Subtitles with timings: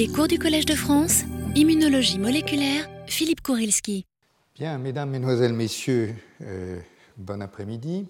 [0.00, 4.06] Les cours du Collège de France, immunologie moléculaire, Philippe Kourilski.
[4.54, 6.80] Bien, mesdames, mesdemoiselles, messieurs, euh,
[7.18, 8.06] bon après-midi.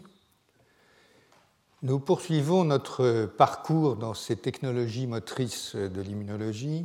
[1.83, 6.85] Nous poursuivons notre parcours dans ces technologies motrices de l'immunologie.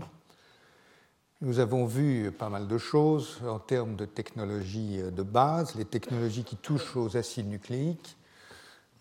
[1.39, 6.43] Nous avons vu pas mal de choses en termes de technologies de base, les technologies
[6.43, 8.17] qui touchent aux acides nucléiques,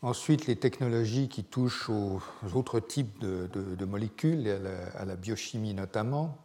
[0.03, 2.21] ensuite les technologies qui touchent aux
[2.55, 4.59] autres types de, molécules, et
[4.97, 6.37] à la, biochimie notamment.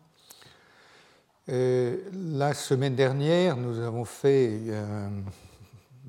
[1.50, 5.12] Euh, la semaine dernière, nous avons fait un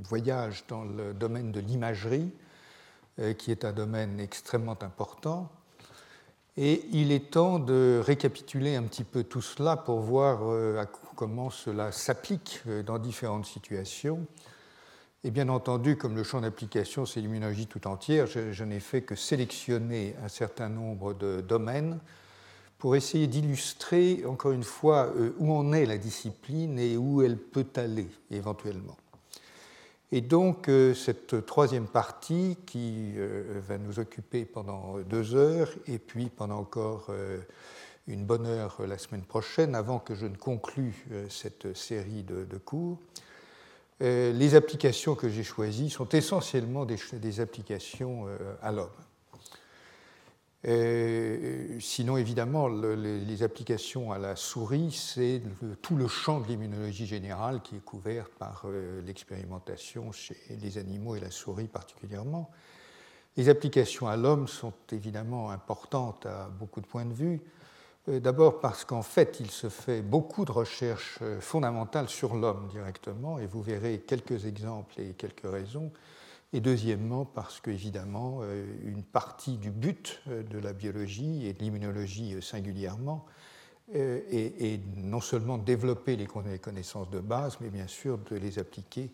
[0.03, 2.31] voyage dans le domaine de l'imagerie
[3.19, 5.51] euh, qui est un domaine extrêmement important.
[6.57, 10.85] Et il est temps de récapituler un petit peu tout cela pour voir euh,
[11.17, 14.27] comment cela s'applique euh, dans différentes situations.
[15.23, 19.15] Et bien entendu, comme le champ d'application, c'est l'immunologie tout entière, je, n'ai fait que
[19.15, 22.01] sélectionner un certain nombre de domaines
[22.79, 27.67] pour essayer d'illustrer, encore une fois, où en est la discipline et où elle peut
[27.77, 28.97] aller éventuellement.
[30.13, 35.99] Et donc, euh, cette troisième partie qui euh, va nous occuper pendant deux heures et
[35.99, 37.39] puis pendant encore euh,
[38.09, 42.99] une bonne heure la semaine prochaine, avant que je ne conclue cette série de, cours,
[44.01, 48.27] les applications que j'ai choisies sont essentiellement des applications
[48.63, 48.89] à l'homme.
[50.67, 55.41] Euh, sinon, évidemment, les, applications à la souris, c'est
[55.81, 61.17] tout le champ de l'immunologie générale qui est couvert par euh, l'expérimentation chez les animaux
[61.17, 62.51] et la souris particulièrement.
[63.37, 67.41] Les applications à l'homme sont évidemment importantes à beaucoup de points de vue.
[68.11, 73.39] Euh, d'abord parce qu'en fait, il se fait beaucoup de recherches fondamentales sur l'homme directement,
[73.39, 75.91] et vous verrez quelques exemples et quelques raisons
[76.53, 81.61] et deuxièmement parce qu'évidemment, euh, une partie du but euh, de la biologie et de
[81.61, 83.25] l'immunologie euh, singulièrement
[83.93, 89.11] est, non seulement de développer les connaissances de base, mais bien sûr de les appliquer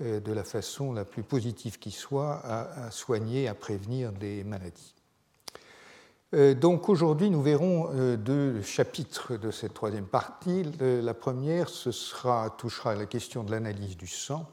[0.00, 4.94] de la façon la plus positive qui soit à, soigner, à prévenir des maladies.
[6.32, 10.62] Donc aujourd'hui, nous verrons deux chapitres de cette troisième partie.
[10.80, 14.48] La première ce sera, touchera à la question de l'analyse du sang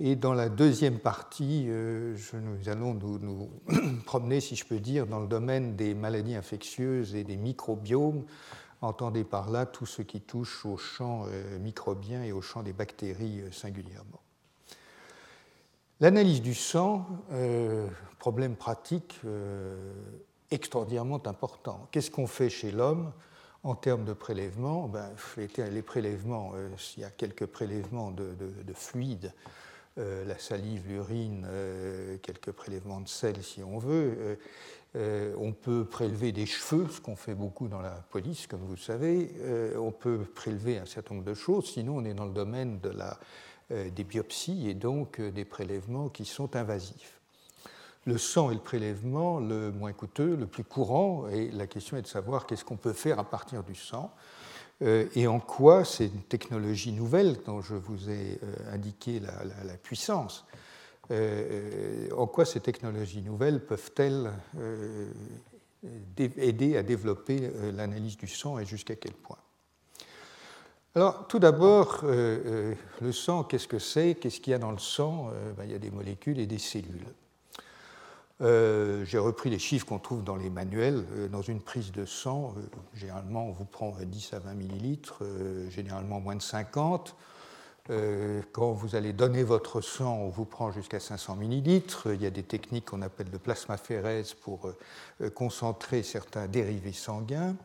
[0.00, 3.50] et dans la deuxième partie, euh, nous allons nous,
[4.06, 8.24] promener, si je peux dire, dans le domaine des maladies infectieuses et des microbiomes.
[8.80, 12.72] Entendez par là tout ce qui touche au champ euh, microbien et au champ des
[12.72, 14.20] bactéries euh, singulièrement.
[15.98, 17.08] L'analyse du sang,
[18.20, 19.20] problème pratique
[20.50, 21.88] extraordinairement important.
[21.90, 23.12] Qu'est-ce qu'on fait chez l'homme
[23.62, 24.88] en termes de prélèvements?
[24.88, 26.52] Ben, les, prélèvements,
[26.96, 29.32] il y a quelques prélèvements de, de fluides
[29.98, 34.38] euh, la salive, l'urine, euh, quelques prélèvements de sel si on veut.
[34.94, 38.76] Euh, on peut prélever des cheveux, ce qu'on fait beaucoup dans la police, comme vous
[38.76, 39.30] le savez.
[39.76, 42.80] on peut prélever un certain nombre de choses, sinon on est dans le domaine
[43.70, 47.17] des biopsies et donc des prélèvements qui sont invasifs.
[48.08, 52.00] Le sang est le prélèvement le moins coûteux, le plus courant, et la question est
[52.00, 54.14] de savoir qu'est-ce qu'on peut faire à partir du sang.
[54.80, 60.46] Euh, et en quoi ces technologies nouvelles, dont je vous ai euh, indiqué la, puissance,
[61.10, 64.32] euh, en quoi ces technologies nouvelles peuvent-elles
[66.16, 69.36] aider à développer l'analyse du sang et jusqu'à quel point?
[70.94, 74.14] Alors, tout d'abord, le sang, qu'est-ce que c'est?
[74.14, 75.30] Qu'est-ce qu'il y a dans le sang?
[75.58, 77.04] Ben, Il y a des molécules et des cellules.
[78.40, 81.04] Euh, j'ai repris les chiffres qu'on trouve dans les manuels.
[81.16, 82.60] Euh, dans une prise de sang, euh,
[82.94, 85.22] généralement, on vous prend 10 à 20 millilitres,
[85.70, 87.16] généralement moins de 50.
[88.52, 92.08] quand vous allez donner votre sang, on vous prend jusqu'à 500 millilitres.
[92.12, 94.70] Il y a des techniques qu'on appelle de plasmaphérèse pour
[95.34, 97.56] concentrer certains dérivés sanguins.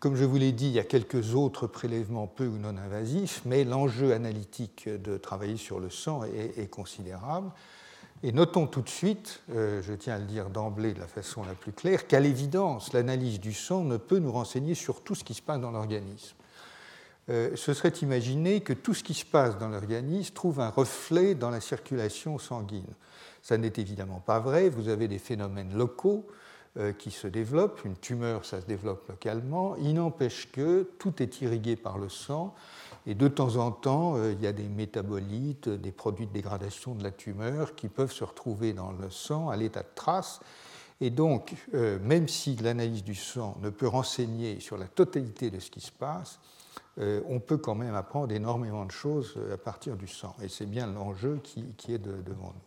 [0.00, 3.42] Comme je vous l'ai dit, il y a quelques autres prélèvements peu ou non invasifs,
[3.44, 7.50] mais l'enjeu analytique de travailler sur le sang est considérable.
[8.22, 11.44] Et notons tout de suite, euh, je tiens à le dire d'emblée de la façon
[11.44, 15.22] la plus claire, qu'à l'évidence, l'analyse du sang ne peut nous renseigner sur tout ce
[15.22, 16.36] qui se passe dans l'organisme.
[17.28, 21.34] Euh, ce serait imaginer que tout ce qui se passe dans l'organisme trouve un reflet
[21.34, 22.86] dans la circulation sanguine.
[23.42, 24.70] Ça n'est évidemment pas vrai.
[24.70, 26.26] Vous avez des phénomènes locaux
[26.78, 27.84] euh, qui se développent.
[27.84, 29.76] Une tumeur, ça se développe localement.
[29.76, 32.54] Il n'empêche que tout est irrigué par le sang
[33.06, 36.94] et de temps en temps, euh, il y a des métabolites, des produits de dégradation
[36.94, 40.40] de la tumeur qui peuvent se retrouver dans le sang à l'état de trace.
[41.00, 45.60] Et donc, euh, même si l'analyse du sang ne peut renseigner sur la totalité de
[45.60, 46.40] ce qui se passe,
[46.98, 50.34] euh, on peut quand même apprendre énormément de choses à partir du sang.
[50.42, 52.65] Et c'est bien l'enjeu qui, est devant nous.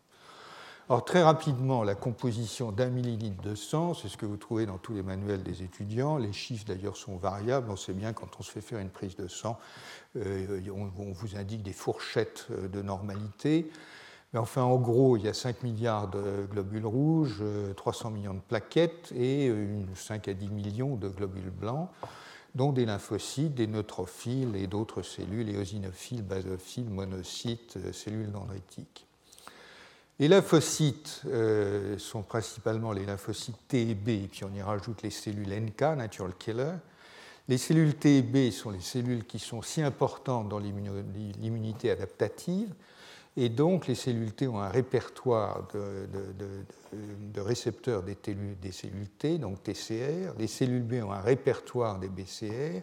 [1.05, 4.93] Très rapidement, la composition d'un millilitre de sang, c'est ce que vous trouvez dans tous
[4.93, 6.17] les manuels des étudiants.
[6.17, 7.69] Les chiffres d'ailleurs sont variables.
[7.69, 9.59] On sait bien quand on se fait faire une prise de sang,
[10.15, 13.69] euh, on, vous indique des fourchettes euh, de normalité.
[14.33, 17.43] Mais enfin, en gros, il y a 5 milliards de globules rouges,
[17.77, 19.51] 300 millions de plaquettes et
[19.95, 21.89] 5 à 10 millions de globules blancs
[22.55, 29.08] dont des lymphocytes, des neutrophiles et d'autres cellules, éosinophiles, basophiles, monocytes, euh, cellules dendritiques.
[30.19, 35.01] Les lymphocytes euh, sont principalement les lymphocytes T et B, et puis on y rajoute
[35.01, 36.73] les cellules NK, natural killer.
[37.47, 42.73] Les cellules T et B sont les cellules qui sont si importantes dans l'immunité adaptative,
[43.37, 48.17] et donc, les cellules T ont un répertoire de, récepteurs des,
[48.61, 50.33] des, cellules T, donc TCR.
[50.37, 52.81] Les cellules B ont un répertoire des BCR.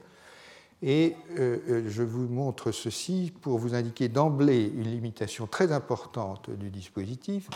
[0.82, 6.50] Et euh, euh, je vous montre ceci pour vous indiquer d'emblée une limitation très importante
[6.50, 7.48] du dispositif.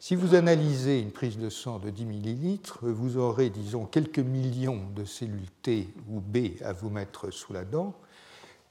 [0.00, 4.82] Si vous analysez une prise de sang de 10 ml, vous aurez, disons, quelques millions
[4.94, 7.94] de cellules T ou B à vous mettre sous la dent.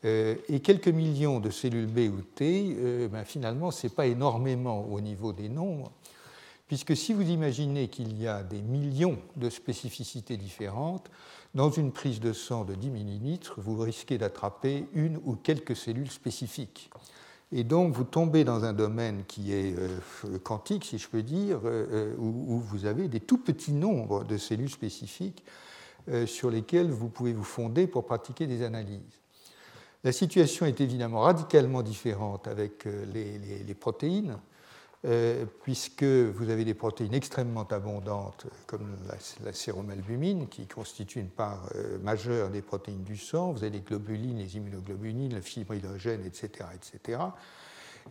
[0.06, 2.76] Euh, et quelques millions de cellules B ou T,
[3.12, 5.92] ben finalement, ce n'est pas énormément au niveau des nombres,
[6.68, 11.10] puisque si vous imaginez qu'il y a des millions de spécificités différentes,
[11.54, 16.12] dans une prise de sang de 10 millilitres, vous risquez d'attraper une ou quelques cellules
[16.12, 16.90] spécifiques.
[17.52, 21.60] Et donc, vous tombez dans un domaine qui est euh, quantique, si je peux dire,
[22.18, 25.44] où, vous avez des tout petits nombres de cellules spécifiques
[26.26, 29.24] sur lesquelles vous pouvez vous fonder pour pratiquer des analyses.
[30.04, 34.38] La situation est évidemment radicalement différente avec euh, les, protéines,
[35.06, 38.96] euh, puisque vous avez des protéines extrêmement abondantes, comme
[39.44, 43.52] la, séromalbumine, qui constitue une part euh, majeure des protéines du sang.
[43.52, 47.20] Vous avez les globulines, les immunoglobulines, le fibre hydrogène, etc., etc.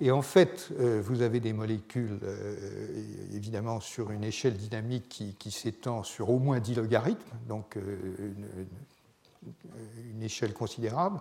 [0.01, 2.19] Et en fait, vous avez des molécules,
[3.35, 7.77] évidemment, sur une échelle dynamique qui, s'étend sur au moins 10 logarithmes, donc
[10.15, 11.21] une échelle considérable.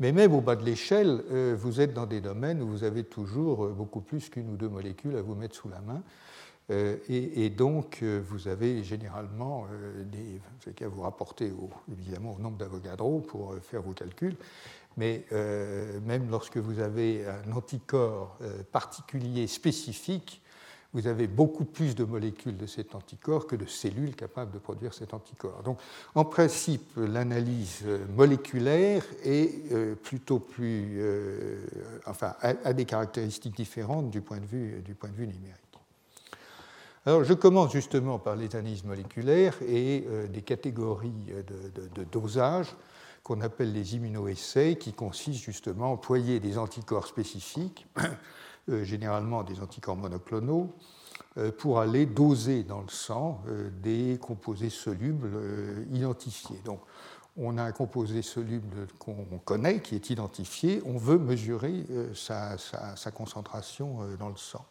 [0.00, 3.04] Mais même au bas de l'échelle, euh, vous êtes dans des domaines où vous avez
[3.04, 6.02] toujours euh, beaucoup plus qu'une ou deux molécules à vous mettre sous la main.
[6.70, 9.66] Euh, et, donc, vous avez généralement
[10.06, 10.40] des.
[10.64, 11.52] Vous qu'à vous rapporter
[11.92, 14.36] évidemment au nombre d'Avogadro pour faire vos calculs.
[14.96, 18.38] Mais même lorsque vous avez un anticorps
[18.72, 20.40] particulier spécifique,
[20.94, 24.94] vous avez beaucoup plus de molécules de cet anticorps que de cellules capables de produire
[24.94, 25.62] cet anticorps.
[25.62, 25.78] Donc,
[26.14, 27.84] en principe, l'analyse
[28.16, 31.66] moléculaire est euh, plutôt plus, euh,
[32.06, 35.58] enfin, a, des caractéristiques différentes du point de vue, du point de vue numérique.
[37.06, 42.74] Alors, je commence justement par les analyses moléculaires et euh, des catégories de, de dosage
[43.24, 48.02] qu'on appelle les immunoessais, qui consistent justement à employer des anticorps spécifiques euh,
[48.68, 50.74] généralement des anticorps monoclonaux,
[51.36, 55.30] euh, pour aller doser dans le sang euh, des composés solubles
[55.92, 56.60] identifiés.
[56.64, 56.80] Donc,
[57.36, 61.84] on a un composé soluble qu'on connaît, qui est identifié, on veut mesurer
[62.14, 62.56] sa,
[63.12, 64.64] concentration dans le sang.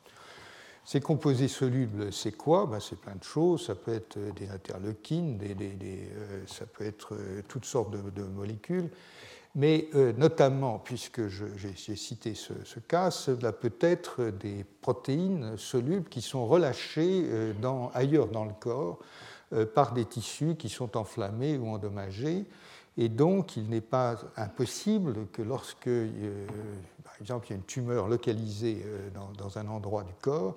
[0.86, 2.66] Ces composés solubles, c'est quoi?
[2.66, 3.66] Ben, C'est plein de choses.
[3.66, 5.38] Ça peut être des interleukines,
[6.48, 7.18] ça peut être
[7.50, 8.90] toutes sortes de molécules
[9.56, 16.22] mais euh, notamment, puisque j'ai cité ce, cas, cela peut être des protéines solubles qui
[16.22, 17.54] sont relâchées euh,
[17.94, 19.00] ailleurs dans le corps
[19.54, 22.46] euh, par des tissus qui sont enflammés ou endommagés.
[22.98, 25.90] Et donc, il n'est pas impossible que lorsque,
[27.04, 28.86] par exemple, il y a une tumeur localisée
[29.36, 30.56] dans un endroit du corps,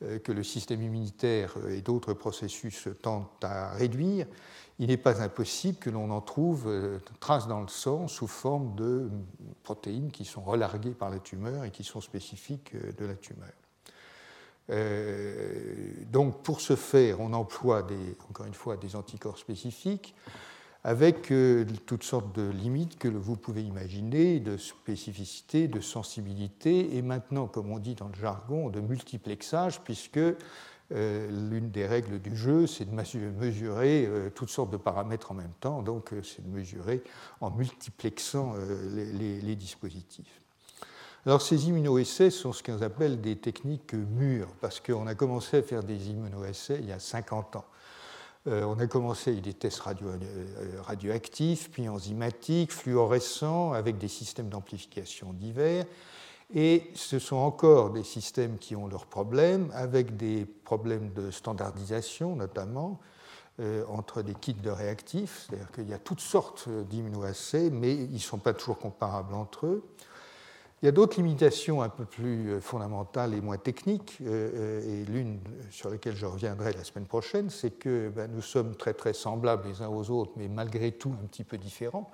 [0.00, 4.26] que le système immunitaire et d'autres processus tentent à réduire,
[4.78, 8.74] il n'est pas impossible que l'on en trouve euh, traces dans le sang sous forme
[8.74, 9.08] de
[9.62, 13.48] protéines qui sont relarguées par la tumeur et qui sont spécifiques euh, de la tumeur.
[14.68, 17.86] Euh, donc pour ce faire, on emploie
[18.28, 20.14] encore une fois des anticorps spécifiques
[20.86, 21.32] avec
[21.84, 27.72] toutes sortes de limites que vous pouvez imaginer, de spécificité, de sensibilité, et maintenant, comme
[27.72, 30.20] on dit dans le jargon, de multiplexage, puisque
[30.92, 35.34] euh, l'une des règles du jeu, c'est de mesurer euh, toutes sortes de paramètres en
[35.34, 37.02] même temps, donc euh, c'est de mesurer
[37.40, 38.54] en multiplexant
[38.94, 40.40] les, dispositifs.
[41.24, 45.62] Alors ces immunoessais sont ce qu'on appelle des techniques mûres, parce qu'on a commencé à
[45.64, 47.64] faire des immunoessais il y a 50 ans.
[48.46, 49.82] On a commencé avec des tests
[50.82, 55.84] radioactifs, puis enzymatiques, fluorescents, avec des systèmes d'amplification divers.
[56.54, 62.36] Et ce sont encore des systèmes qui ont leurs problèmes, avec des problèmes de standardisation
[62.36, 63.00] notamment,
[63.58, 68.12] euh, entre des kits de réactifs, c'est-à-dire qu'il y a toutes sortes d'immunoassays, mais ils
[68.12, 69.84] ne sont pas toujours comparables entre eux.
[70.82, 75.40] Il y a d'autres limitations un peu plus fondamentales et moins techniques, et l'une
[75.70, 79.66] sur laquelle je reviendrai la semaine prochaine, c'est que ben, nous sommes très très semblables
[79.66, 82.10] les uns aux autres, mais malgré tout un petit peu différents.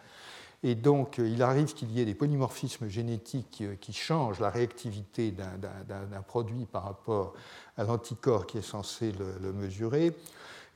[0.64, 6.22] Et donc, il arrive qu'il y ait des polymorphismes génétiques qui changent la réactivité d'un
[6.22, 7.34] produit par rapport
[7.76, 10.16] à l'anticorps qui est censé le, mesurer.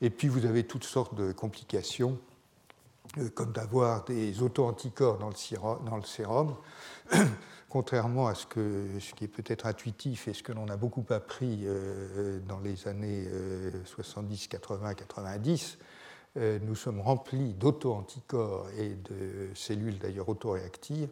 [0.01, 2.19] Et puis, vous avez toutes sortes de complications,
[3.19, 6.55] euh, comme d'avoir des auto-anticorps dans, le sérum,
[7.69, 12.39] contrairement à ce, qui est peut-être intuitif et ce que l'on a beaucoup appris euh,
[12.49, 13.29] dans les années
[13.85, 15.79] 70, 80, 90
[16.37, 21.09] nous sommes remplis d'auto-anticorps et de cellules d'ailleurs autoréactives.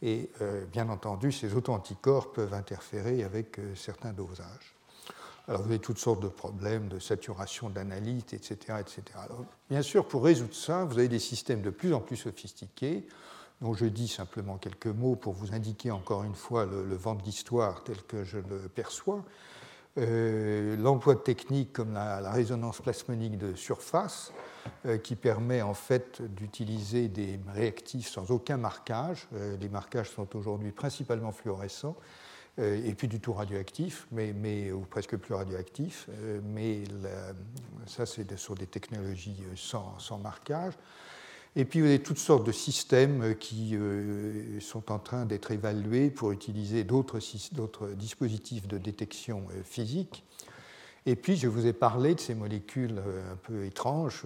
[0.00, 4.76] Et euh, bien entendu, ces auto-anticorps peuvent interférer avec certains dosages.
[5.48, 8.78] Alors vous avez toutes sortes de problèmes de saturation d'analyte, etc.
[8.78, 9.02] etc.
[9.68, 13.04] bien sûr, pour résoudre ça, vous avez des systèmes de plus en plus sophistiqués,
[13.60, 17.22] dont je dis simplement quelques mots pour vous indiquer encore une fois le, vent de
[17.22, 19.24] l'histoire tel que je le perçois.
[19.98, 24.32] Euh, l'emploi de techniques comme la, résonance plasmonique de surface,
[24.86, 29.26] euh, qui permet en fait d'utiliser des réactifs sans aucun marquage.
[29.34, 31.96] Euh, les marquages sont aujourd'hui principalement fluorescents
[32.58, 36.10] et puis du tout radioactif, mais, ou presque plus radioactif.
[36.42, 36.82] Mais
[37.86, 40.74] ça, c'est sur des technologies sans, marquage.
[41.56, 43.76] Et puis, vous avez toutes sortes de systèmes qui
[44.60, 47.18] sont en train d'être évalués pour utiliser d'autres
[47.96, 50.24] dispositifs de détection physique.
[51.06, 53.02] Et puis, je vous ai parlé de ces molécules
[53.32, 54.22] un peu étranges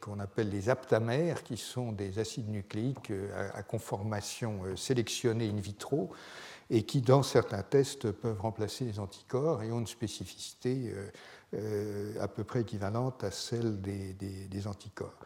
[0.00, 3.12] qu'on appelle les aptamères, qui sont des acides nucléiques
[3.54, 6.10] à conformation sélectionnée in vitro,
[6.70, 11.10] et qui, dans certains tests, peuvent remplacer les anticorps et ont une spécificité euh,
[11.54, 15.18] euh, à peu près équivalente à celle des, anticorps.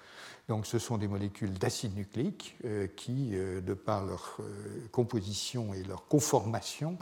[0.48, 4.38] Donc ce sont des molécules d'acide nucléique euh, qui, de par leur
[4.92, 6.96] composition et leur conformation,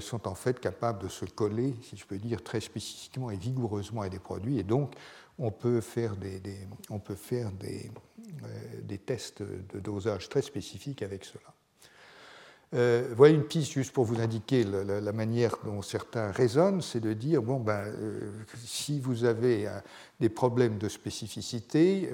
[0.00, 4.02] sont en fait capables de se coller, si je peux dire, très spécifiquement et vigoureusement
[4.02, 4.60] à des produits.
[4.60, 4.94] Et donc,
[5.36, 6.60] on peut faire des
[8.98, 11.52] tests de dosage très spécifiques avec cela.
[12.74, 17.12] Euh, voilà une piste juste pour vous indiquer la, manière dont certains raisonnent, c'est de
[17.12, 18.32] dire, bon, ben, euh,
[18.64, 19.78] si vous avez euh,
[20.18, 22.10] des problèmes de spécificité,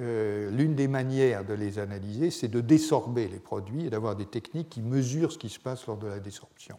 [0.51, 4.69] l'une des manières de les analyser, c'est de désorber les produits et d'avoir des techniques
[4.69, 6.77] qui mesurent ce qui se passe lors de la désorption.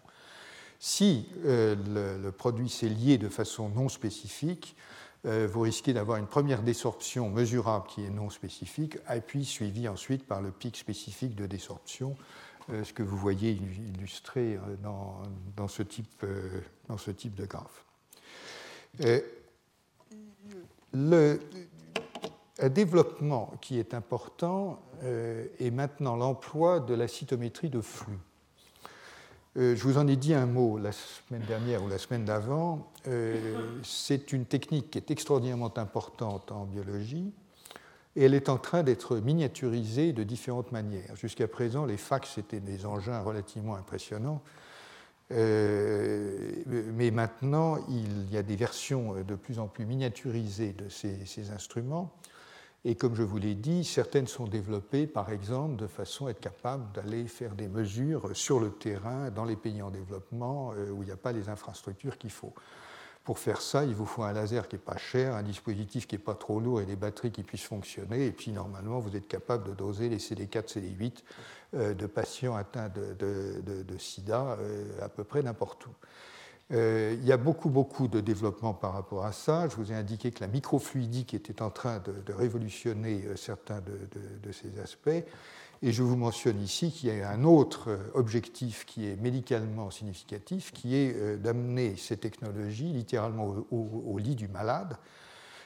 [0.79, 4.77] Si le, produit s'est lié de façon non spécifique,
[5.25, 10.27] vous risquez d'avoir une première désorption mesurable qui est non spécifique, et puis suivie ensuite
[10.27, 12.17] par le pic spécifique de désorption
[12.69, 14.77] ce que vous voyez illustré euh,
[15.57, 17.85] dans, ce, type, euh, dans ce type de graphe.
[20.93, 21.41] Le,
[22.59, 28.19] un développement qui est important est maintenant l'emploi de la cytométrie de flux.
[29.57, 32.93] je vous en ai dit un mot la semaine dernière ou la semaine d'avant.
[33.83, 37.33] c'est une technique qui est extraordinairement importante en biologie
[38.17, 41.17] et elle est en train d'être miniaturisée de différentes manières.
[41.17, 44.43] Jusqu'à présent, les fax étaient des engins relativement impressionnants,
[45.33, 51.51] euh, mais maintenant, il y a des versions de plus en plus miniaturisées de ces,
[51.51, 52.13] instruments.
[52.85, 56.41] Et comme je vous l'ai dit, certaines sont développées, par exemple, de façon à être
[56.41, 61.03] capable d'aller faire des mesures sur le terrain dans les pays en développement euh, où
[61.03, 62.53] il n'y a pas les infrastructures qu'il faut.
[63.25, 66.17] Pour faire ça, il vous faut un laser qui n'est pas cher, un dispositif qui
[66.17, 68.27] n'est pas trop lourd et des batteries qui puissent fonctionner.
[68.27, 71.23] Et puis, normalement, vous êtes capable de doser les CD4, CD8
[71.75, 75.91] euh, de patients atteints de, sida euh, à peu près n'importe où.
[76.73, 79.69] Euh, il y a beaucoup, beaucoup de développement par rapport à ça.
[79.69, 84.81] Je vous ai indiqué que la microfluidique était en train de, révolutionner certains de, ces
[84.81, 85.25] aspects.
[85.85, 89.91] Et je vous mentionne ici qu'il y a un autre euh, objectif qui est médicalement
[89.91, 94.97] significatif, qui est euh, d'amener ces technologies littéralement au, lit du malade,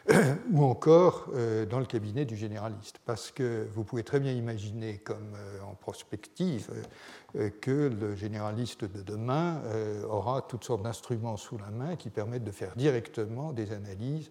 [0.53, 2.99] ou encore euh, dans le cabinet du généraliste.
[3.05, 5.37] Parce que vous pouvez très bien imaginer, comme
[5.69, 6.71] en prospective,
[7.61, 9.61] que le généraliste de demain
[10.09, 14.31] aura toutes sortes d'instruments sous la main qui permettent de faire directement des analyses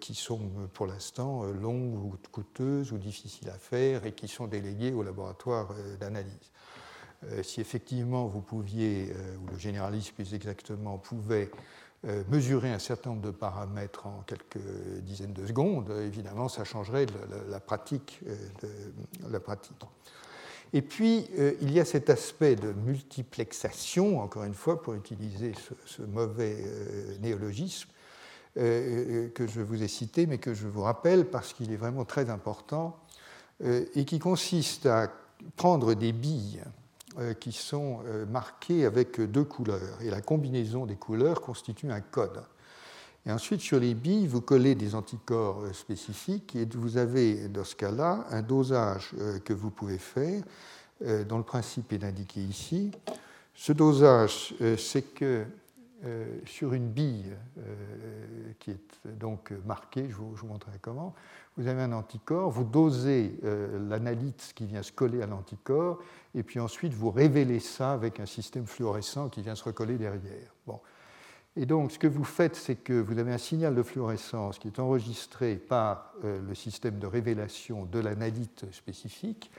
[0.00, 0.40] qui sont
[0.74, 5.02] pour l'instant euh, longues ou coûteuses ou difficiles à faire et qui sont déléguées au
[5.02, 5.70] laboratoire
[6.00, 6.50] d'analyse.
[7.42, 9.10] Si effectivement vous pouviez,
[9.42, 11.50] ou le généraliste plus exactement, pouvait
[12.28, 14.60] mesurer un certain nombre de paramètres en quelques
[15.00, 17.06] dizaines de secondes, évidemment, ça changerait
[17.48, 18.20] la, pratique.
[19.30, 19.82] La pratique.
[20.74, 21.26] Et puis,
[21.62, 25.52] il y a cet aspect de multiplexation, encore une fois, pour utiliser
[25.86, 26.62] ce mauvais
[27.22, 27.95] néologisme, euh,
[28.56, 32.30] que je vous ai cité, mais que je vous rappelle parce qu'il est vraiment très
[32.30, 32.96] important,
[33.62, 35.10] euh, et qui consiste à
[35.56, 36.62] prendre des billes
[37.40, 40.02] qui sont marqués avec deux couleurs.
[40.02, 42.42] Et la combinaison des couleurs constitue un code.
[43.24, 47.74] Et ensuite, sur les billes, vous collez des anticorps spécifiques et vous avez, dans ce
[47.74, 49.14] cas-là, un dosage
[49.46, 50.42] que vous pouvez faire,
[51.26, 52.90] dont le principe est indiqué ici.
[53.54, 55.46] Ce dosage, c'est que
[56.04, 61.14] euh, sur une bille euh, qui est donc marquée, je vous, montrerai comment,
[61.56, 65.98] vous avez un anticorps, vous dosez euh, l'analyte qui vient se coller à l'anticorps,
[66.34, 70.54] et puis ensuite vous révélez ça avec un système fluorescent qui vient se recoller derrière.
[70.66, 70.80] Bon.
[71.56, 74.68] Et donc ce que vous faites, c'est que vous avez un signal de fluorescence qui
[74.68, 79.50] est enregistré par le système de révélation de l'analyte spécifique,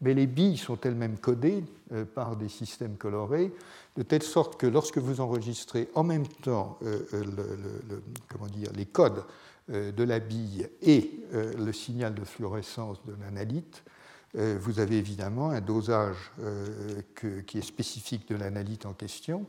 [0.00, 3.52] mais les billes sont elles-mêmes codées euh, par des systèmes colorés,
[3.96, 7.24] de telle sorte que lorsque vous enregistrez en même temps euh, euh,
[8.28, 9.24] comment dire, les codes
[9.70, 13.82] de la bille et le signal de fluorescence de l'analyte,
[14.34, 16.32] vous avez évidemment un dosage
[17.16, 19.46] qui est spécifique de l'analyte en question.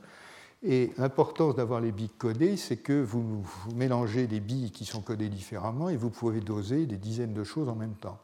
[0.63, 5.01] Et l'importance d'avoir les billes codées, c'est que vous, vous mélangez des billes qui sont
[5.01, 8.17] codées différemment et vous pouvez doser des dizaines de choses en même temps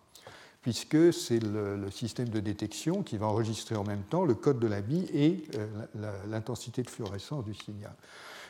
[0.61, 4.67] puisque c'est le, système de détection qui va enregistrer en même temps le code de
[4.67, 5.67] la bille et euh,
[6.27, 7.93] l'intensité de fluorescence du signal.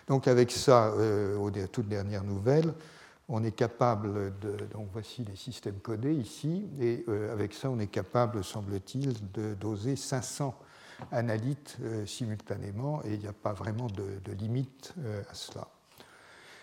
[0.07, 2.73] Donc avec ça, euh, aux toutes dernières nouvelles,
[3.29, 4.57] on est capable de...
[4.73, 9.53] Donc voici les systèmes codés ici, et euh, avec ça, on est capable, semble-t-il, de
[9.53, 10.53] doser 500
[11.11, 14.93] analytes simultanément, et il n'y a pas vraiment de limite
[15.31, 15.67] à cela.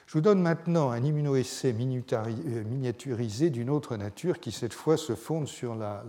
[0.08, 5.14] Je vous donne maintenant un immunoessai euh, miniaturisé d'une autre nature qui, cette fois, se
[5.14, 6.02] fonde sur la,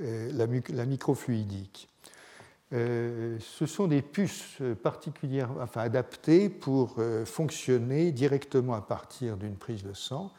[0.00, 1.90] euh, microfluidique.
[2.72, 6.96] Euh, ce sont des puces particulièrement enfin, adaptées pour
[7.26, 10.32] fonctionner directement à partir d'une prise de sang.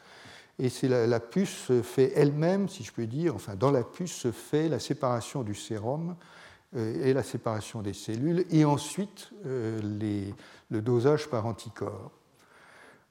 [0.58, 4.32] Et la, la, puce fait elle-même, si je peux dire, enfin dans la puce se
[4.32, 6.16] fait la séparation du sérum
[6.76, 10.34] et la séparation des cellules, et ensuite les,
[10.70, 12.10] le dosage par anticorps.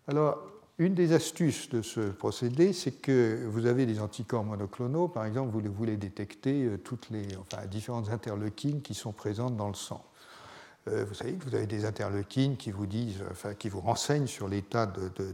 [0.07, 0.37] Alors,
[0.79, 5.51] une des astuces de ce procédé, c'est que vous avez des anticorps monoclonaux, par exemple,
[5.51, 7.25] vous voulez détecter euh, toutes les
[7.71, 10.05] différentes interleukines qui sont présentes dans le sang.
[10.87, 14.27] Euh, vous savez que vous avez des interleukines qui vous disent, enfin, qui vous renseignent
[14.27, 14.85] sur l'état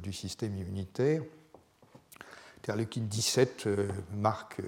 [0.02, 1.24] du système immunitaire.
[2.64, 4.62] Interleukine 17 euh, marque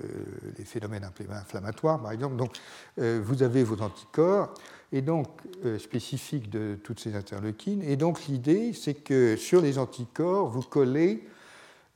[0.57, 2.35] les phénomènes inflammatoires, par exemple.
[2.35, 2.51] Donc,
[2.97, 4.53] vous avez vos anticorps
[4.95, 5.27] et donc
[5.65, 7.83] euh, spécifique de toutes ces interleukines.
[7.83, 11.27] Et donc l'idée, c'est que sur les anticorps, vous collez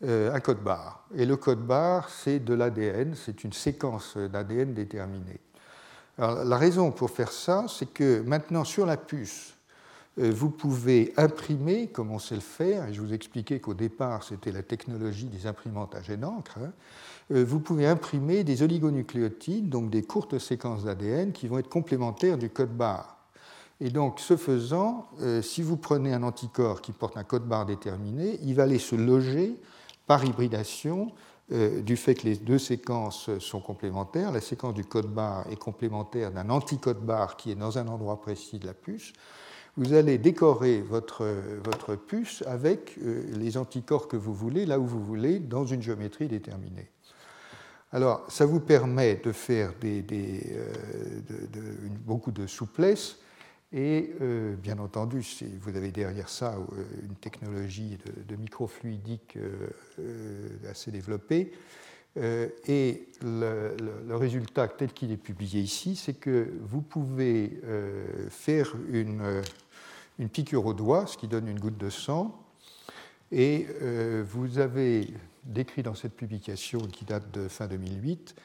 [0.04, 1.06] euh, un code barre.
[1.16, 5.40] Et le code barre, c'est de l'ADN, c'est une séquence d'ADN déterminée.
[6.18, 9.59] Alors, la raison pour faire ça, c'est que maintenant sur la puce, euh,
[10.20, 14.52] vous pouvez imprimer, comme on sait le faire, et je vous expliquais qu'au départ c'était
[14.52, 16.72] la technologie des imprimantes à jet d'encre, hein,
[17.32, 22.38] euh, vous pouvez imprimer des oligonucléotides, donc des courtes séquences d'ADN qui vont être complémentaires
[22.38, 23.18] du code barre.
[23.82, 27.66] Et donc, ce faisant, euh, si vous prenez un anticorps qui porte un code barre
[27.66, 29.56] déterminé, il va aller se loger
[30.08, 31.12] par hybridation
[31.52, 34.32] euh, du fait que les deux séquences sont complémentaires.
[34.32, 38.20] La séquence du code barre est complémentaire d'un anticode barre qui est dans un endroit
[38.20, 39.14] précis de la puce.
[39.80, 41.26] Vous allez décorer votre,
[41.64, 46.28] votre puce avec les anticorps que vous voulez, là où vous voulez, dans une géométrie
[46.28, 46.90] déterminée.
[47.92, 50.04] Alors, ça vous permet de faire des,
[50.52, 51.22] euh,
[52.06, 53.18] beaucoup de souplesse
[53.72, 55.26] et, euh, bien entendu,
[55.62, 59.38] vous avez derrière ça euh, une technologie de, microfluidique
[60.70, 61.52] assez développée.
[62.18, 67.62] et le, résultat tel qu'il est publié ici, c'est que vous pouvez
[68.30, 69.42] faire une,
[70.20, 72.40] une, piqûre au doigt, ce qui donne une goutte de sang,
[73.32, 73.68] et
[74.24, 78.36] vous avez décrit dans cette publication qui date de fin 2008,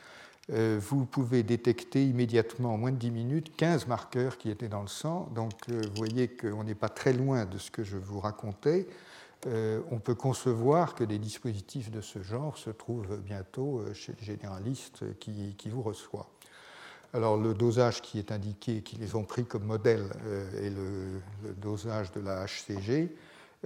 [0.51, 4.83] euh, vous pouvez détecter immédiatement en moins de 10 minutes 15 marqueurs qui étaient dans
[4.83, 5.31] le sang.
[5.35, 8.87] Donc euh, vous voyez qu'on n'est pas très loin de ce que je vous racontais.
[9.47, 14.25] Euh, on peut concevoir que des dispositifs de ce genre se trouvent bientôt chez les
[14.25, 16.29] généralistes qui, qui vous reçoit.
[17.15, 20.11] Alors le dosage qui est indiqué, qui les ont pris comme modèle,
[20.61, 21.21] est le,
[21.57, 23.15] dosage de la HCG.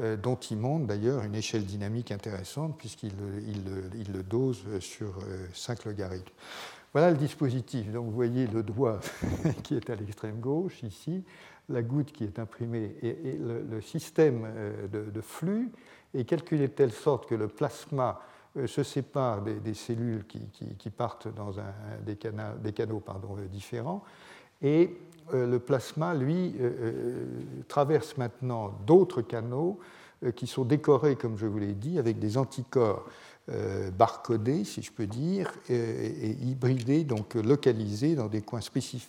[0.01, 3.13] Euh, dont il montre d'ailleurs une échelle dynamique intéressante puisqu'il
[4.13, 5.19] le dose sur
[5.55, 6.33] 5 euh, logarithmes.
[6.93, 7.91] Voilà le dispositif.
[7.91, 9.01] Donc vous voyez le doigt
[9.65, 11.25] qui est à l'extrême gauche ici,
[11.69, 15.69] la goutte qui est imprimée et, le, système euh, de, flux
[16.15, 18.21] est calculé de telle sorte que le plasma
[18.66, 21.51] se sépare des, cellules qui, partent dans
[22.05, 24.05] des, canaux pardon, différents
[24.62, 24.97] et
[25.35, 27.27] euh, le plasma, lui, euh, euh,
[27.68, 29.79] traverse maintenant d'autres canaux
[30.35, 33.07] qui sont décorés, comme je vous l'ai dit, avec des anticorps
[33.97, 38.59] barcodés, si je peux dire, et, hybridés, donc localisés dans des, coins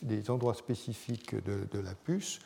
[0.03, 2.37] des endroits spécifiques de, la puce.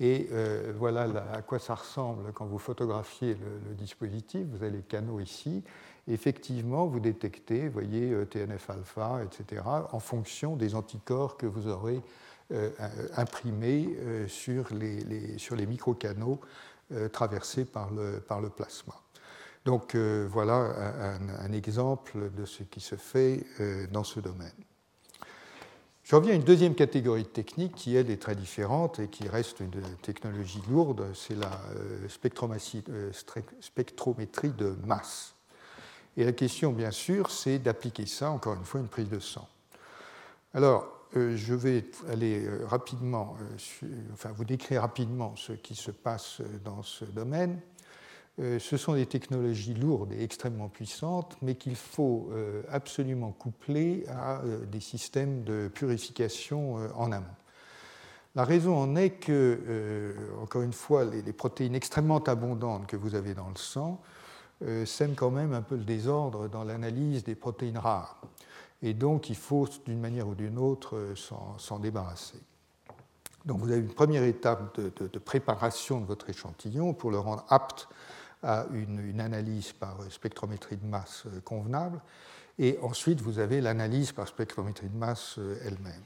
[0.00, 0.28] Et
[0.76, 1.02] voilà
[1.32, 3.36] à quoi ça ressemble quand vous photographiez
[3.68, 4.48] le, dispositif.
[4.50, 5.62] Vous avez les canaux ici.
[6.08, 9.62] Effectivement, vous détectez, voyez, TNF-alpha, etc.,
[9.92, 12.00] en fonction des anticorps que vous aurez
[13.16, 13.88] imprimés
[14.26, 16.40] sur les, sur les microcanaux
[17.12, 18.94] traversés par le, par le plasma.
[19.64, 24.50] Donc euh, voilà un, exemple de ce qui se fait euh, dans ce domaine.
[26.02, 29.28] Je reviens à une deuxième catégorie de techniques qui, elle, est très différente et qui
[29.28, 32.08] reste une technologie lourde, c'est la euh,
[33.60, 35.36] spectrométrie de masse.
[36.16, 39.48] Et la question, bien sûr, c'est d'appliquer ça, encore une fois, une prise de sang.
[40.54, 43.36] Alors, je vais aller rapidement,
[44.12, 47.60] enfin, vous décrire rapidement ce qui se passe dans ce domaine.
[48.40, 54.06] Euh, ce sont des technologies lourdes et extrêmement puissantes, mais qu'il faut euh, absolument coupler
[54.08, 57.26] à euh, des systèmes de purification en amont.
[58.34, 63.34] La raison en est que, encore une fois, les protéines extrêmement abondantes que vous avez
[63.34, 64.00] dans le sang
[64.84, 68.20] sèment quand même un peu le désordre dans l'analyse des protéines rares.
[68.82, 71.14] Et donc, il faut, d'une manière ou d'une autre,
[71.58, 72.40] s'en débarrasser.
[73.44, 77.88] Donc, vous avez une première étape de, préparation de votre échantillon pour le rendre apte
[78.42, 82.00] à une, analyse par spectrométrie de masse euh, convenable.
[82.58, 86.02] Et ensuite, vous avez l'analyse par spectrométrie de masse euh, elle-même.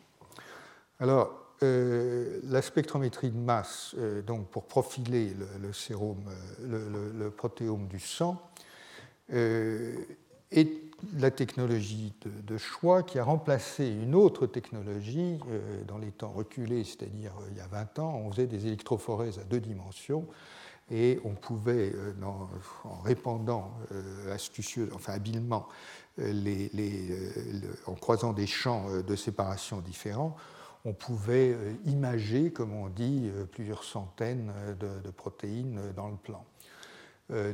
[1.01, 3.95] Alors, euh, la spectrométrie de masse,
[4.27, 6.19] donc pour profiler le, sérum,
[6.63, 8.43] le, protéome du sang,
[9.31, 10.71] est
[11.19, 15.39] la technologie de, choix qui a remplacé une autre technologie
[15.89, 19.45] dans les temps reculés, c'est-à-dire il y a 20 ans, on faisait des électrophorèses à
[19.45, 20.27] deux dimensions
[20.91, 25.69] et on pouvait, euh, en répandant euh, astucieux, enfin habilement,
[26.21, 26.69] euh,
[27.87, 30.37] en croisant des champs de séparation différents,
[30.87, 36.45] on pouvait imager, comme on dit, plusieurs centaines de, protéines dans le plan.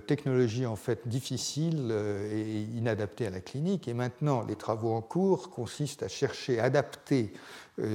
[0.07, 1.91] technologie en fait difficile
[2.31, 3.89] et inadaptée à la clinique.
[3.89, 7.33] Et maintenant, les travaux en cours consistent à chercher à adapter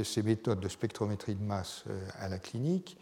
[0.04, 1.86] ces méthodes de spectrométrie de masse
[2.20, 2.98] à la clinique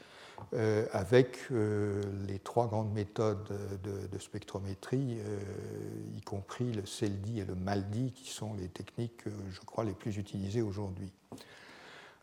[0.54, 3.48] euh, avec euh, les trois grandes méthodes
[3.84, 5.40] de, spectrométrie, euh,
[6.16, 10.18] y compris le CELDI et le MALDI, qui sont les techniques, je crois, les plus
[10.18, 11.12] utilisées aujourd'hui.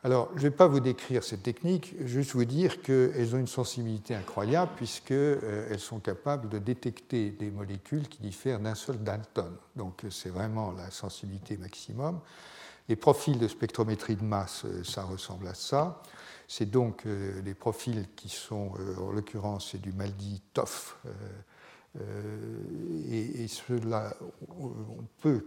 [0.05, 3.47] Alors, je ne vais pas vous décrire ces techniques, juste vous dire qu'elles ont une
[3.47, 9.57] sensibilité incroyable, puisqu'elles sont capables de détecter des molécules qui diffèrent d'un seul Dalton.
[9.77, 12.19] Donc, c'est vraiment la sensibilité maximum.
[12.88, 16.03] Les profils de spectrométrie de masse, ça ressemble à ça.
[16.49, 20.99] C'est donc euh, les profils qui sont, euh, en l'occurrence, c'est du Maldi TOF.
[21.99, 22.03] Euh,
[23.11, 24.15] et, cela,
[24.59, 25.45] on peut,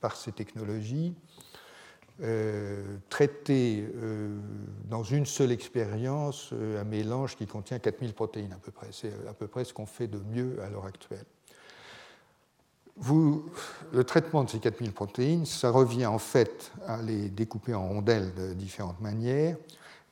[0.00, 1.14] par ces technologies,
[3.08, 3.84] traiter
[4.88, 8.88] dans une seule expérience un mélange qui contient 4000 protéines à peu près.
[8.92, 11.24] C'est à peu près ce qu'on fait de mieux à l'heure actuelle.
[13.92, 18.34] Le traitement de ces 4000 protéines, ça revient en fait à les découper en rondelles
[18.34, 19.56] de différentes manières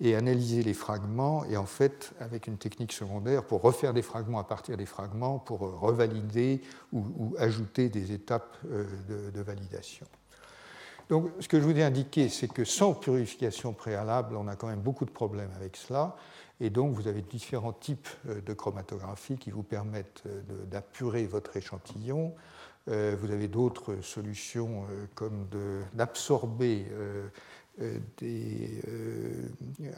[0.01, 4.39] et analyser les fragments, et en fait, avec une technique secondaire, pour refaire des fragments
[4.39, 6.61] à partir des fragments, pour euh, revalider
[6.93, 8.85] ou, ajouter des étapes euh,
[9.35, 10.07] de, validation.
[11.09, 14.81] Donc, ce que je voulais indiquer, c'est que sans purification préalable, on a quand même
[14.81, 16.17] beaucoup de problèmes avec cela.
[16.61, 20.25] Et donc, vous avez différents types euh, de chromatographie qui vous permettent
[20.71, 22.35] d'apurer votre échantillon.
[22.87, 25.47] Vous avez d'autres solutions comme
[25.93, 26.87] d'absorber
[27.81, 29.49] euh, des, euh,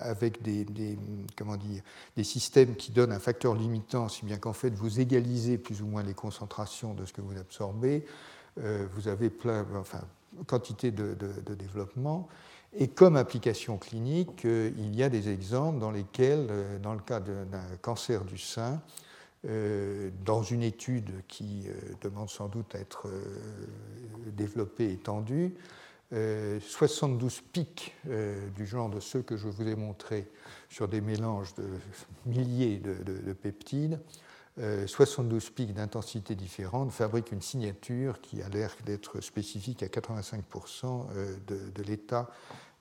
[0.00, 0.66] avec des,
[1.34, 1.82] comment dire,
[2.14, 5.86] des systèmes qui donnent un facteur limitant, si bien qu'en fait vous égalisez plus ou
[5.86, 8.04] moins les concentrations de ce que vous absorbez,
[8.62, 10.02] euh, vous avez plein, enfin,
[10.46, 11.14] quantité de,
[11.54, 12.28] développement.
[12.72, 16.48] Et comme application clinique, il y a des exemples dans lesquels,
[16.82, 18.80] dans le cas d'un cancer du sein,
[20.24, 21.66] dans une étude qui
[22.00, 23.08] demande sans doute à être
[24.36, 25.56] développée, étendue,
[26.12, 30.26] 72 euh, pics euh, du genre de ceux que je vous ai montrés
[30.68, 31.64] sur des mélanges de
[32.26, 34.00] milliers de, peptides,
[34.58, 41.06] 72 euh, pics d'intensité différente fabriquent une signature qui a l'air d'être spécifique à 85%
[41.46, 42.28] de, l'état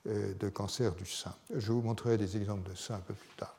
[0.05, 1.33] de cancer du sein.
[1.55, 3.55] Je vous montrerai des exemples de ça un peu plus tard.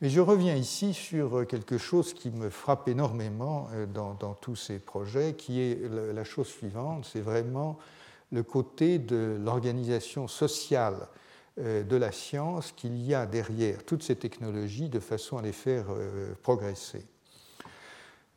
[0.00, 5.34] Mais je reviens ici sur quelque chose qui me frappe énormément dans, tous ces projets,
[5.34, 7.78] qui est la chose suivante, c'est vraiment
[8.32, 11.06] le côté de l'organisation sociale euh,
[11.58, 15.86] de la science qu'il y a derrière toutes ces technologies de façon à les faire
[15.90, 17.06] euh, progresser.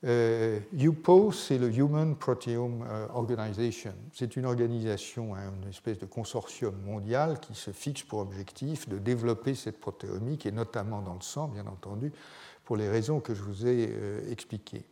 [0.01, 3.93] UPO, c'est le Human Proteome Organization.
[4.13, 8.97] C'est une organisation, hein, une espèce de consortium mondial qui se fixe pour objectif de
[8.97, 12.13] développer cette protéomique, et notamment dans le sang, bien entendu,
[12.63, 13.93] pour les raisons que je vous ai
[14.31, 14.85] expliquées.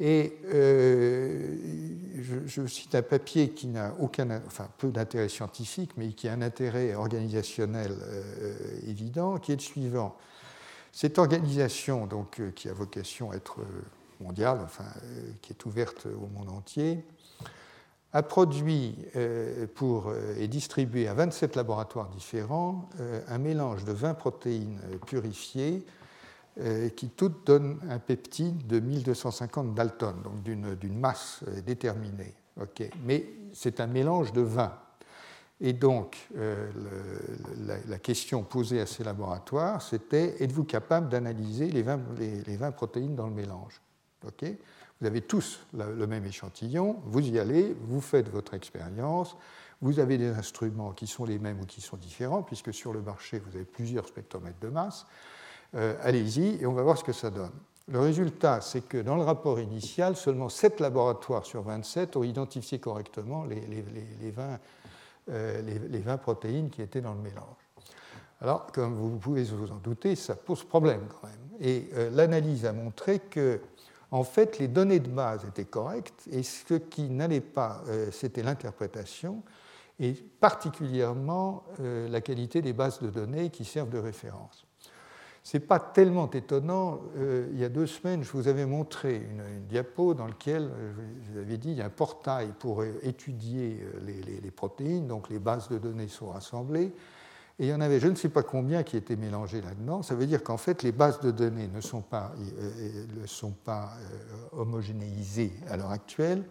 [0.00, 1.56] Et euh,
[2.46, 6.42] je, cite un papier qui n'a aucun, enfin peu d'intérêt scientifique, mais qui a un
[6.42, 8.54] intérêt organisationnel euh,
[8.86, 10.16] évident, qui est le suivant.
[10.92, 13.58] Cette organisation, donc, euh, qui a vocation à être
[14.20, 14.84] mondiale, enfin,
[15.42, 17.04] qui est ouverte au monde entier,
[18.12, 18.96] a produit
[19.74, 22.88] pour, et distribué à 27 laboratoires différents
[23.28, 25.84] un mélange de 20 protéines purifiées
[26.60, 32.34] euh, qui toutes donnent un peptide de 1250 Dalton, donc d'une masse euh, déterminée.
[33.04, 34.76] Mais c'est un mélange de 20.
[35.60, 36.68] Et donc, euh,
[37.86, 43.14] la, question posée à ces laboratoires, c'était êtes-vous capable d'analyser les 20, les, 20, protéines
[43.14, 43.80] dans le mélange?
[45.00, 49.36] Vous avez tous le même échantillon, vous y allez, vous faites votre expérience,
[49.80, 53.00] vous avez des instruments qui sont les mêmes ou qui sont différents, puisque sur le
[53.00, 55.06] marché, vous avez plusieurs spectromètres de masse.
[55.74, 57.52] Euh, allez-y et on va voir ce que ça donne.
[57.88, 62.78] Le résultat, c'est que dans le rapport initial, seulement 7 laboratoires sur 27 ont identifié
[62.78, 64.58] correctement les, 20,
[65.30, 67.44] euh, protéines qui étaient dans le mélange.
[68.40, 71.48] Alors, comme vous pouvez vous en douter, ça pose problème quand même.
[71.60, 73.60] Et euh, l'analyse a montré que,
[74.10, 79.42] en fait, les données de base étaient correctes et ce qui n'allait pas, c'était l'interprétation
[80.00, 84.67] et particulièrement la qualité des bases de données qui servent de référence.
[85.48, 87.00] Ce n'est pas tellement étonnant.
[87.16, 90.92] Euh, il y a deux semaines, je vous avais montré une, diapo dans laquelle euh,
[91.24, 95.30] je vous avais dit qu'il y a un portail pour étudier euh, les, protéines, donc
[95.30, 96.92] les bases de données sont rassemblées.
[97.58, 100.02] Et il y en avait je ne sais pas combien qui étaient mélangées là-dedans.
[100.02, 103.96] Ça veut dire qu'en fait, les bases de données ne sont pas
[104.52, 106.44] homogénéisées à l'heure actuelle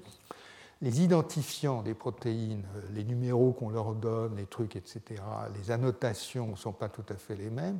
[0.82, 5.22] les identifiants des protéines, euh, les numéros qu'on leur donne, les trucs, etc.,
[5.56, 7.80] les annotations ne sont pas tout à fait les mêmes.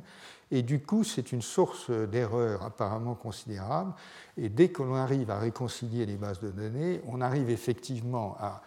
[0.50, 3.92] Et du coup, c'est une source d'erreur apparemment considérable.
[4.36, 8.62] Et dès que l'on arrive à réconcilier les bases de données, on arrive effectivement à,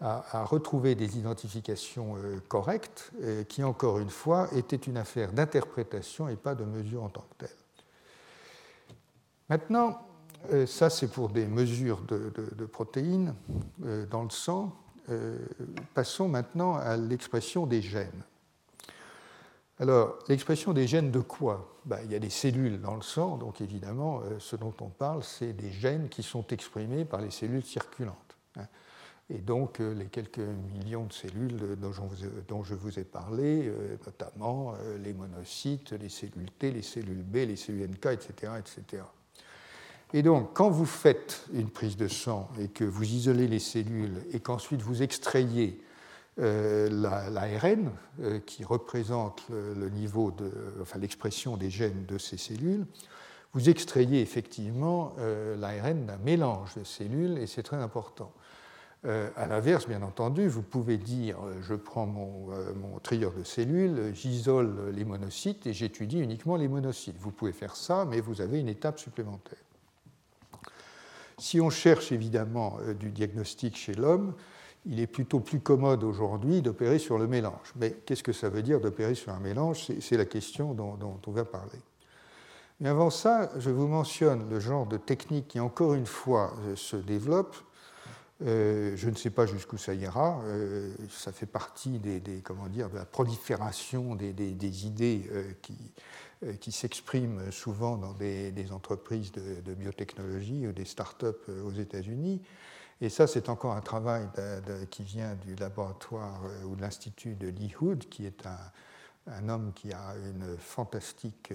[0.00, 6.28] à, retrouver des identifications euh, correctes, euh, qui, encore une fois, étaient une affaire d'interprétation
[6.28, 7.56] et pas de mesure en tant que telle.
[9.48, 10.07] Maintenant,
[10.52, 13.34] euh, ça, c'est pour des mesures de, protéines
[13.84, 14.74] euh, dans le sang.
[15.10, 15.38] Euh,
[15.94, 18.22] passons maintenant à l'expression des gènes.
[19.80, 21.78] Alors, l'expression des gènes de quoi?
[21.84, 25.22] Ben, Il y a des cellules dans le sang, donc évidemment, ce dont on parle,
[25.22, 28.36] c'est des gènes qui sont exprimés par les cellules circulantes.
[28.56, 28.66] Hein.
[29.30, 31.76] Et donc, les quelques millions de cellules
[32.48, 33.70] dont je vous ai parlé,
[34.04, 38.52] notamment les monocytes, les cellules T, les cellules B, les cellules NK, etc.
[38.58, 39.02] etc.
[40.14, 44.22] Et donc, quand vous faites une prise de sang et que vous isolez les cellules
[44.32, 45.80] et qu'ensuite vous extrayez
[46.40, 47.90] euh, l'ARN
[48.20, 49.42] euh, qui représente
[50.96, 52.86] l'expression des gènes de ces cellules,
[53.52, 58.32] vous extrayez effectivement euh, l'ARN d'un mélange de cellules et c'est très important.
[59.04, 64.90] à l'inverse, bien entendu, vous pouvez dire je prends mon, mon trieur de cellules, j'isole
[64.92, 67.16] les monocytes et j'étudie uniquement les monocytes.
[67.18, 69.67] Vous pouvez faire ça, mais vous avez une étape supplémentaire.
[71.38, 74.34] Si on cherche évidemment euh, du diagnostic chez l'homme,
[74.86, 77.72] il est plutôt plus commode aujourd'hui d'opérer sur le mélange.
[77.76, 79.86] Mais qu'est-ce que ça veut dire d'opérer sur un mélange?
[80.00, 81.78] C'est la question dont, on va parler.
[82.80, 86.76] Mais avant ça, je vous mentionne le genre de technique qui, encore une fois, euh,
[86.76, 87.56] se développe.
[88.40, 90.40] Euh, je ne sais pas jusqu'où ça ira.
[91.10, 95.28] ça fait partie des, comment dire, de la prolifération des, idées
[95.60, 95.76] qui
[96.70, 102.40] s'expriment souvent dans des, entreprises de, biotechnologie ou des start-up euh, aux États-Unis.
[103.00, 104.28] Et ça, c'est encore un travail
[104.90, 108.58] qui vient du laboratoire euh, ou de l'Institut de Lee Hood, qui est un,
[109.32, 111.52] un, homme qui a une fantastique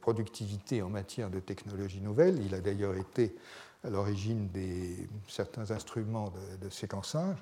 [0.00, 2.40] productivité en matière de technologies nouvelles.
[2.44, 3.34] Il a d'ailleurs été
[3.82, 7.36] à l'origine de certains instruments de séquençage.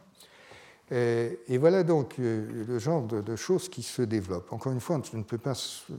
[0.93, 4.53] Euh, et voilà donc euh, le genre de, choses qui se développent.
[4.53, 5.55] Encore une fois, je ne peux pas,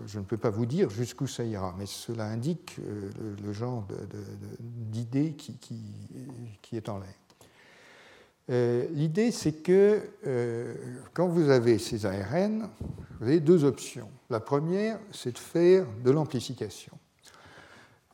[0.06, 3.10] je ne peux pas vous dire jusqu'où ça ira, mais cela indique euh,
[3.44, 3.88] le, genre
[4.60, 8.88] d'idée qui, est en l'air.
[8.92, 10.02] L'idée, c'est que
[11.14, 12.70] quand vous avez ces ARN,
[13.20, 14.10] vous avez deux options.
[14.30, 16.92] La première, c'est de faire de l'amplification.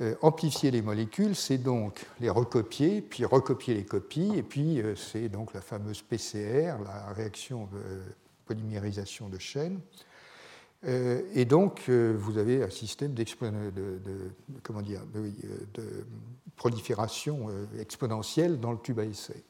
[0.01, 4.95] Euh, amplifier les molécules, c'est donc les recopier, puis recopier les copies, et puis euh,
[4.95, 8.01] c'est donc la fameuse PCR, la réaction de
[8.45, 9.79] polymérisation de chaîne.
[10.83, 13.29] et donc, vous avez un système de,
[14.63, 15.83] comment dire, de
[16.55, 19.43] prolifération exponentielle dans le tube à essai.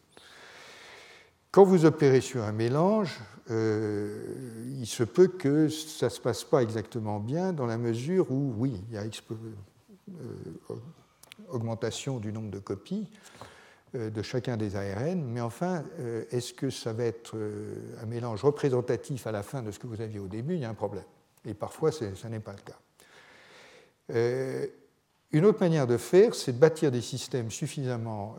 [1.52, 4.36] Quand vous opérez sur un mélange, euh,
[4.80, 8.54] il se peut que ça ne se passe pas exactement bien dans la mesure où,
[8.58, 9.36] oui, il y a euh,
[11.50, 13.10] augmentation du nombre de copies
[13.96, 15.84] euh, de chacun des ARN, mais enfin,
[16.32, 17.38] est-ce que ça va être
[18.02, 20.56] un mélange représentatif à la fin de ce que vous aviez au début?
[20.56, 21.06] Il y a un problème.
[21.46, 22.78] Et parfois, ce n'est pas le cas.
[25.32, 28.36] Une autre manière de faire, c'est de bâtir des systèmes suffisamment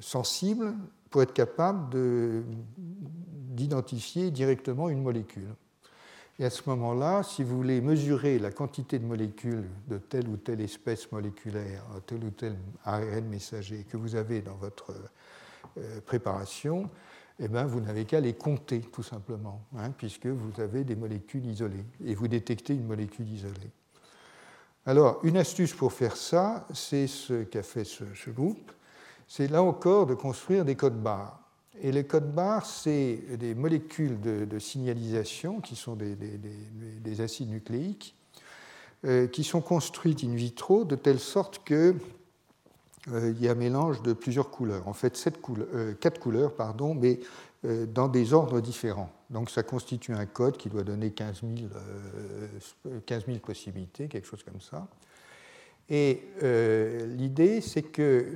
[0.00, 0.74] sensibles
[1.10, 1.94] pour être capable
[3.52, 5.54] d'identifier directement une molécule.
[6.42, 10.36] Et à ce moment-là, si vous voulez mesurer la quantité de molécules de telle ou
[10.36, 14.92] telle espèce moléculaire, tel ou tel ARN messager que vous avez dans votre
[15.78, 16.90] euh, préparation,
[17.38, 21.46] eh bien, vous n'avez qu'à les compter tout simplement, hein, puisque vous avez des molécules
[21.46, 23.70] isolées et vous détectez une molécule isolée.
[24.84, 28.72] Alors, une astuce pour faire ça, c'est ce qu'a fait ce, ce groupe
[29.28, 31.41] c'est là encore de construire des codes barres.
[31.80, 38.14] Et les codes barres, c'est des molécules de, signalisation qui sont des, acides nucléiques
[39.04, 41.96] euh, qui sont construites in vitro de telle sorte qu'il
[43.08, 44.86] euh, y a un mélange de plusieurs couleurs.
[44.86, 45.20] En fait,
[45.74, 47.20] euh, quatre couleurs, pardon, mais
[47.94, 49.12] dans des ordres différents.
[49.30, 51.42] Donc ça constitue un code qui doit donner 15
[52.84, 54.88] 000 possibilités, quelque chose comme ça.
[55.88, 56.24] Et
[57.06, 58.26] l'idée, c'est que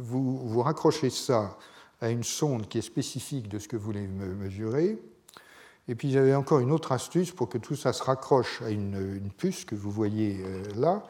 [0.00, 1.56] vous, vous raccrochez ça
[2.02, 4.98] à une sonde qui est spécifique de ce que vous voulez mesurer.
[5.88, 9.30] Et puis j'avais encore une autre astuce pour que tout ça se raccroche à une,
[9.36, 11.04] puce que vous voyez euh, là.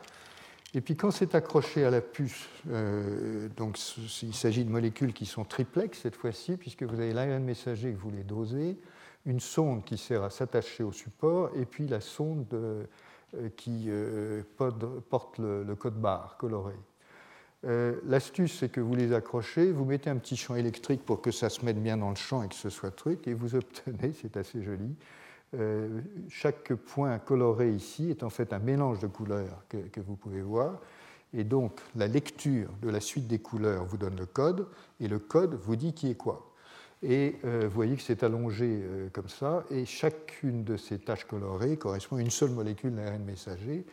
[0.75, 3.79] Et puis quand c'est accroché à la puce, euh, donc
[4.23, 7.97] il s'agit de molécules qui sont triplex cette fois-ci, puisque vous avez l'ARN messager que
[7.97, 8.79] vous voulez doser,
[9.27, 12.85] une sonde qui sert à s'attacher au support, et puis la sonde euh,
[13.57, 13.89] qui
[15.09, 16.75] porte le, code barre coloré.
[17.65, 21.31] Euh, l'astuce, c'est que vous les accrochez, vous mettez un petit champ électrique pour que
[21.31, 24.13] ça se mette bien dans le champ et que ce soit truc, et vous obtenez,
[24.21, 24.95] c'est assez joli,
[25.55, 30.41] euh, chaque point coloré ici est en fait un mélange de couleurs que, vous pouvez
[30.41, 30.81] voir.
[31.35, 34.67] Et donc, la lecture de la suite des couleurs vous donne le code,
[35.01, 36.49] et le code vous dit qui est quoi.
[37.03, 41.77] Et euh, vous voyez que c'est allongé comme ça, et chacune de ces taches colorées
[41.77, 43.85] correspond à une seule molécule d'ARN messager.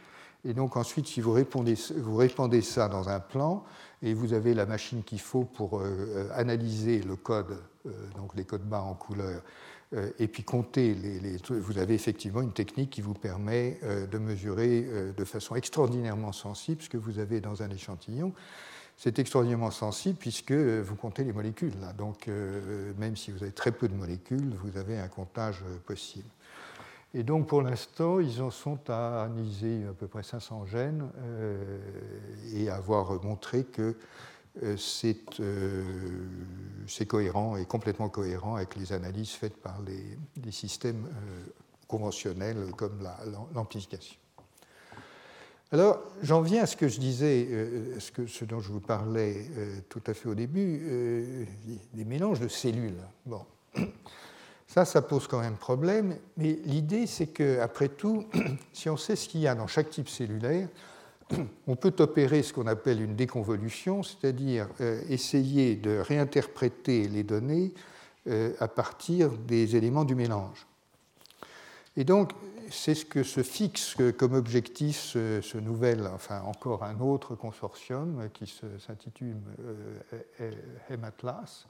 [0.46, 3.64] Et donc ensuite, si vous, répandez ça dans un plan,
[4.02, 8.46] et vous avez la machine qu'il faut pour euh, analyser le code, euh, donc les
[8.46, 9.42] codes barres en couleur,
[9.94, 14.18] euh, et puis compter les, les, vous avez effectivement une technique qui vous permet de
[14.18, 18.34] mesurer de façon extraordinairement sensible ce que vous avez dans un échantillon.
[18.96, 21.74] C'est extraordinairement sensible puisque vous comptez les molécules.
[21.98, 22.28] Donc
[22.98, 26.28] même si vous avez très peu de molécules, vous avez un comptage possible.
[27.14, 31.80] Et donc pour l'instant, ils en sont à analyser à peu près 500 gènes euh,
[32.54, 33.96] et avoir montré que
[34.64, 34.76] euh,
[35.40, 35.84] euh,
[36.88, 41.08] c'est cohérent et complètement cohérent avec les analyses faites par les, systèmes
[41.88, 43.08] conventionnels comme
[43.54, 44.16] l'amplification.
[45.72, 47.48] Alors, j'en viens à ce que je disais,
[48.00, 49.46] ce, ce, dont je vous parlais
[49.88, 51.48] tout à fait au début,
[51.94, 52.98] des mélanges de cellules.
[53.28, 53.46] Bon.
[54.70, 58.28] Ça, ça pose quand même problème, mais l'idée, c'est qu'après tout,
[58.72, 60.70] si on sait ce qu'il y a dans chaque type cellulaire,
[61.68, 67.74] on peut opérer ce qu'on appelle une déconvolution, c'est-à-dire euh, essayer de réinterpréter les données
[68.28, 70.68] euh, à partir des éléments du mélange.
[71.98, 72.34] Et donc,
[72.70, 78.46] c'est ce que se fixe comme objectif ce, nouvel, enfin encore un autre consortium qui
[78.78, 79.38] s'intitule
[80.40, 80.52] euh,
[80.92, 81.66] HEMATLAS,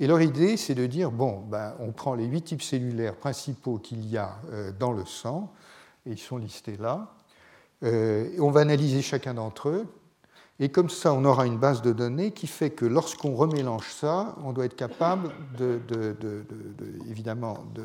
[0.00, 3.78] et leur idée, c'est de dire, bon, ben, on prend les huit types cellulaires principaux
[3.78, 5.52] qu'il y a euh, dans le sang,
[6.06, 7.14] et ils sont listés là,
[7.84, 9.86] euh, on va analyser chacun d'entre eux,
[10.60, 14.36] et comme ça, on aura une base de données qui fait que lorsqu'on remélange ça,
[14.44, 15.80] on doit être capable de,
[17.10, 17.82] évidemment, de,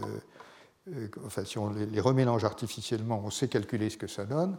[0.96, 4.58] euh, enfin, si on les remélange artificiellement, on sait calculer ce que ça donne,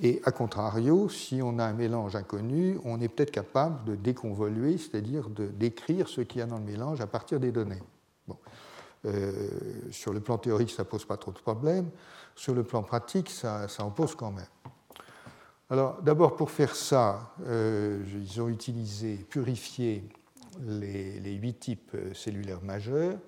[0.00, 4.78] et à contrario, si on a un mélange inconnu, on est peut-être capable de déconvoluer,
[4.78, 7.82] c'est-à-dire de décrire ce qu'il y a dans le mélange à partir des données.
[8.26, 8.36] Bon.
[9.06, 9.32] Euh,
[9.90, 11.90] sur le plan théorique, ça ne pose pas trop de problèmes.
[12.36, 14.46] Sur le plan pratique, ça, en pose quand même.
[15.70, 20.08] Alors, d'abord, pour faire ça, euh, ils ont utilisé, purifié
[20.60, 23.18] les, huit types cellulaires majeurs,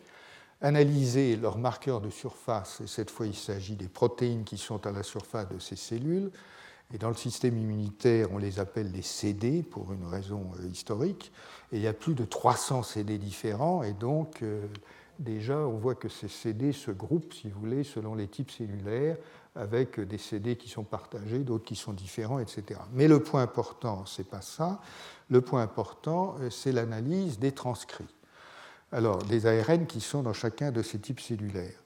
[0.61, 4.91] analysé leurs marqueurs de surface, et cette fois il s'agit des protéines qui sont à
[4.91, 6.31] la surface de ces cellules,
[6.93, 11.33] et dans le système immunitaire, on les appelle les CD pour une raison euh, historique.
[11.73, 13.83] Et il y a plus de 300 CD différents.
[13.83, 14.67] Et donc, euh,
[15.19, 19.17] déjà, on voit que ces CD se groupent, si vous voulez, selon les types cellulaires,
[19.55, 22.81] avec des CD qui sont partagés, d'autres qui sont différents, etc.
[22.93, 24.81] Mais le point important, ce n'est pas ça.
[25.29, 28.15] Le point important, euh, c'est l'analyse des transcrits.
[28.91, 31.80] Alors, des ARN qui sont dans chacun de ces types cellulaires.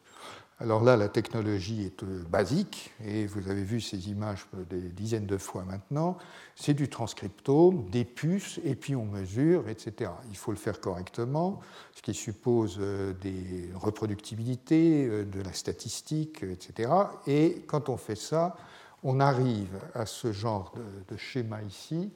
[0.61, 5.27] Alors là, la technologie est euh, basique, et vous avez vu ces images des dizaines
[5.27, 6.17] de fois maintenant.
[6.55, 10.13] C'est du transcriptome, des puces, et puis on mesure, etc.
[10.31, 11.59] Il faut le faire correctement,
[11.93, 16.93] ce qui suppose euh, des reproductibilités, euh, de la statistique, etc.
[17.27, 18.57] Et quand on fait ça,
[19.03, 20.73] on arrive à ce genre
[21.09, 22.11] de, schéma ici.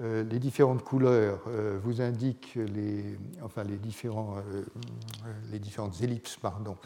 [0.00, 1.44] les différentes couleurs
[1.80, 4.42] vous indiquent les, enfin les, différentes
[6.02, 6.76] ellipses pardon,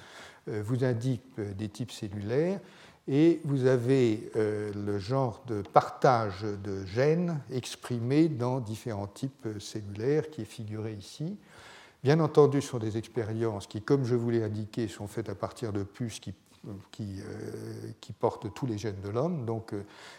[0.63, 2.61] vous indique euh, des types cellulaires
[3.07, 10.31] et vous avez euh, le genre de partage de gènes exprimé dans différents types cellulaires
[10.31, 11.37] qui est figuré ici.
[12.05, 15.35] Bien entendu, ce sont des expériences qui, comme je vous l'ai indiqué, sont faites à
[15.35, 16.35] partir de puces qui
[18.21, 19.45] portent tous les gènes de l'homme.
[19.45, 19.75] Donc,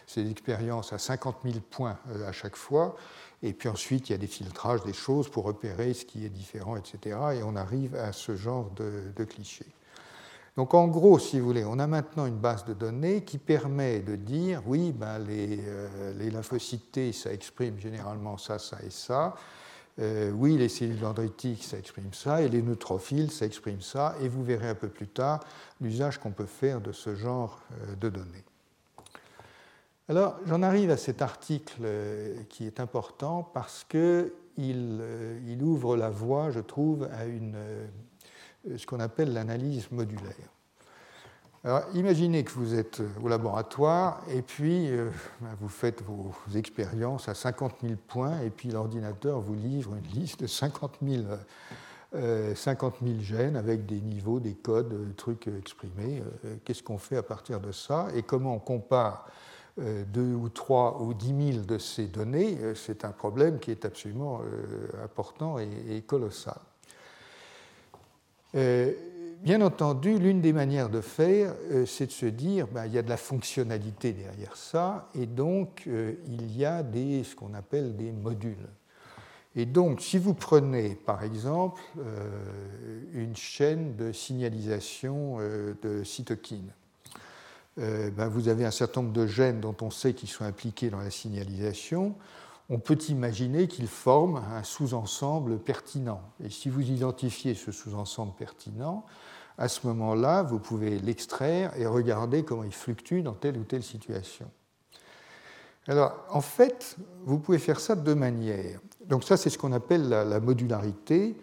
[0.06, 2.96] c'est des expériences à 50 000 points à chaque fois.
[3.42, 6.28] Et puis ensuite, il y a des filtrages, des choses pour repérer ce qui est
[6.28, 7.18] différent, etc.
[7.36, 9.72] Et on arrive à ce genre de, de clichés.
[10.56, 14.00] Donc en gros, si vous voulez, on a maintenant une base de données qui permet
[14.00, 19.34] de dire, oui, ben, les, euh, les, lymphocytes ça exprime généralement ça, ça et ça.
[20.00, 24.28] Euh, oui, les cellules dendritiques, ça exprime ça, et les neutrophiles, ça exprime ça, et
[24.28, 25.40] vous verrez un peu plus tard
[25.80, 28.44] l'usage qu'on peut faire de ce genre euh, de données.
[30.08, 31.82] Alors, j'en arrive à cet article
[32.48, 34.32] qui est important parce qu'il
[35.46, 37.54] il ouvre la voie, je trouve, à une
[38.76, 40.50] ce qu'on appelle l'analyse modulaire.
[41.62, 45.10] Alors, imaginez que vous êtes au laboratoire et puis euh,
[45.42, 50.20] ben, vous faites vos expériences à 50 000 points et puis l'ordinateur vous livre une
[50.20, 51.24] liste de 50 000,
[52.14, 52.54] euh,
[53.20, 56.22] gènes avec des niveaux, des codes, des trucs exprimés.
[56.64, 59.26] Qu'est-ce qu'on fait à partir de ça et comment on compare
[59.76, 62.56] deux ou trois ou dix mille de ces données?
[62.74, 64.40] C'est un problème qui est absolument
[65.04, 66.58] important et colossal.
[68.54, 68.92] Euh,
[69.42, 72.98] bien entendu, l'une des manières de faire, euh, c'est de se dire ben, il y
[72.98, 77.96] a de la fonctionnalité derrière ça, et donc euh, il y a ce qu'on appelle
[77.96, 78.68] des modules.
[79.56, 81.82] Et donc, si vous prenez par exemple
[83.12, 85.38] une chaîne de signalisation
[85.82, 86.70] de cytokines,
[87.76, 91.00] ben, vous avez un certain nombre de gènes dont on sait qu'ils sont impliqués dans
[91.00, 92.14] la signalisation
[92.70, 96.22] on peut imaginer qu'ils forment un sous-ensemble pertinent.
[96.42, 99.04] Et si vous identifiez ce sous-ensemble pertinent,
[99.58, 103.82] à ce moment-là, vous pouvez l'extraire et regarder comment il fluctue dans telle ou telle
[103.82, 104.48] situation.
[105.88, 108.80] Alors, en fait, vous pouvez faire ça de deux manières.
[109.04, 111.36] Donc ça, c'est ce qu'on appelle la, modularité,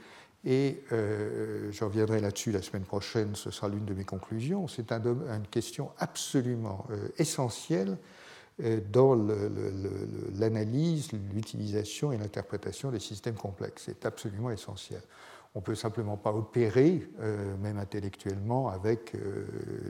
[0.46, 4.70] et euh, je reviendrai là-dessus la semaine prochaine, ce sera l'une de mes conclusions.
[4.70, 7.98] C'est une question absolument euh, essentielle
[8.92, 9.14] dans
[10.34, 13.84] l'analyse, l'utilisation et l'interprétation des systèmes complexes.
[13.86, 15.02] C'est absolument essentiel.
[15.56, 19.46] On ne peut simplement pas opérer, euh, même intellectuellement, avec euh,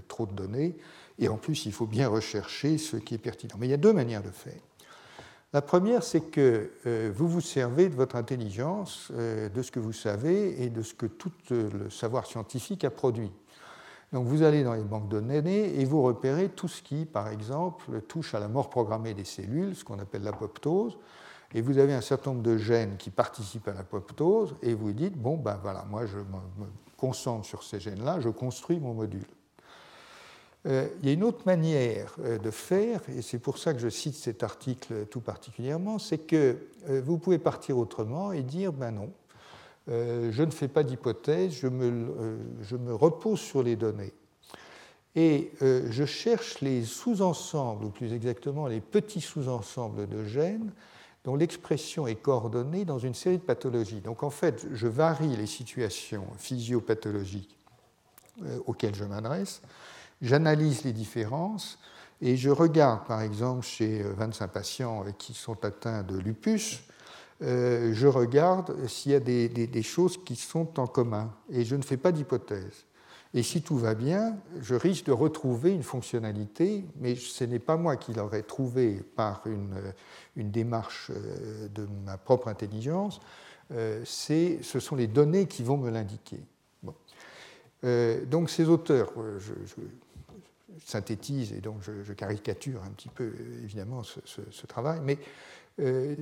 [0.08, 0.78] trop de données.
[1.20, 3.56] Et en plus, il faut bien rechercher ce qui est pertinent.
[3.60, 4.62] Mais il y a deux manières de faire.
[5.54, 6.72] La première, c'est que
[7.16, 11.06] vous vous servez de votre intelligence, de ce que vous savez et de ce que
[11.06, 13.32] tout le savoir scientifique a produit.
[14.14, 17.28] Donc vous allez dans les banques de données et vous repérez tout ce qui, par
[17.28, 20.98] exemple, touche à la mort programmée des cellules, ce qu'on appelle l'apoptose.
[21.54, 25.18] Et vous avez un certain nombre de gènes qui participent à l'apoptose et vous dites,
[25.18, 29.26] bon, ben voilà, moi je me concentre sur ces gènes-là, je construis mon module.
[30.66, 33.80] Euh, il y a une autre manière euh, de faire, et c'est pour ça que
[33.80, 36.58] je cite cet article tout particulièrement, c'est que
[36.90, 39.12] euh, vous pouvez partir autrement et dire, ben non,
[39.90, 42.38] euh, je ne fais pas d'hypothèse, je, euh,
[42.80, 44.14] me repose sur les données.
[45.16, 50.72] Et euh, je cherche les sous-ensembles, ou plus exactement les petits sous-ensembles de gènes
[51.24, 54.02] dont l'expression est coordonnée dans une série de pathologies.
[54.02, 57.58] Donc en fait, je varie les situations physiopathologiques
[58.68, 59.62] auxquelles je m'adresse,
[60.22, 61.80] j'analyse les différences,
[62.22, 66.84] et je regarde par exemple chez 25 patients qui sont atteints de lupus,
[67.44, 71.84] euh, je regarde s'il y a des, choses qui sont en commun et je ne
[71.84, 72.86] fais pas d'hypothèse.
[73.34, 77.76] Et si tout va bien, je risque de retrouver une fonctionnalité, mais ce n'est pas
[77.76, 83.20] moi qui l'aurais trouvé par une, démarche euh, de ma propre intelligence,
[83.72, 86.40] euh, ce sont les données qui vont me l'indiquer.
[87.84, 89.54] donc ces auteurs, je,
[90.86, 93.34] synthétise et donc je, caricature un petit peu
[93.64, 95.18] évidemment ce, ce travail, mais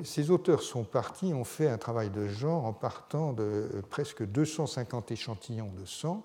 [0.04, 5.12] ces auteurs sont partis, ont fait un travail de genre en partant de presque 250
[5.12, 6.24] échantillons de sang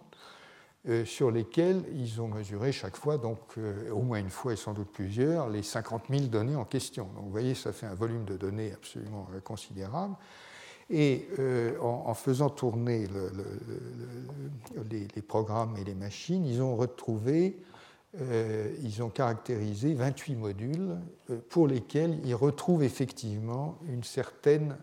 [1.05, 3.39] sur lesquels ils ont mesuré chaque fois, donc
[3.93, 7.05] au moins une fois et sans doute plusieurs, les 50 000 données en question.
[7.15, 10.17] Donc vous voyez, ça fait un volume de données absolument considérable.
[10.91, 13.07] Et euh, en, faisant tourner
[14.91, 17.57] les, programmes et les machines, ils ont retrouvé,
[18.19, 20.97] euh, ils ont caractérisé 28 modules
[21.31, 24.77] euh, pour lesquels ils retrouvent effectivement une certaine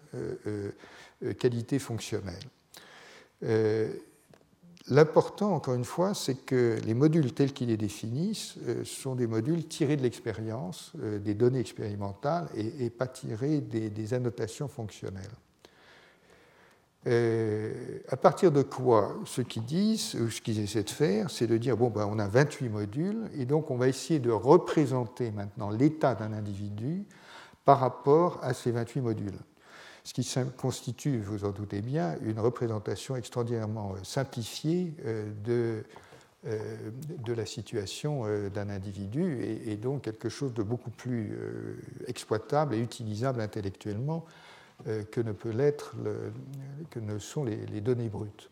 [1.39, 2.43] qualité fonctionnelle.
[4.89, 8.55] L'important, encore une fois, c'est que les modules tels qu'ils les définissent
[8.85, 15.23] sont des modules tirés de l'expérience, des données expérimentales, et, pas tirés des annotations fonctionnelles.
[17.07, 21.47] Euh, à partir de quoi Ce qu'ils disent, ou ce qu'ils essaient de faire, c'est
[21.47, 25.31] de dire bon, ben, on a 28 modules, et donc on va essayer de représenter
[25.31, 27.05] maintenant l'état d'un individu
[27.63, 29.39] par rapport à ces 28 modules.
[30.03, 30.27] Ce qui
[30.57, 35.83] constitue, vous en doutez bien, une représentation extraordinairement euh, simplifiée euh, de,
[36.45, 41.37] de la situation d'un individu, et, donc quelque chose de beaucoup plus
[42.05, 44.23] exploitable et utilisable intellectuellement
[44.85, 45.95] que ne, peut l'être
[46.89, 48.49] que ne sont les, données brutes.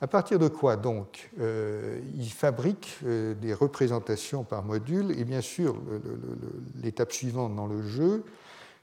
[0.00, 5.40] À partir de quoi donc euh, Il fabrique euh, des représentations par module et bien
[5.40, 5.76] sûr
[6.82, 8.24] l'étape suivante dans le jeu,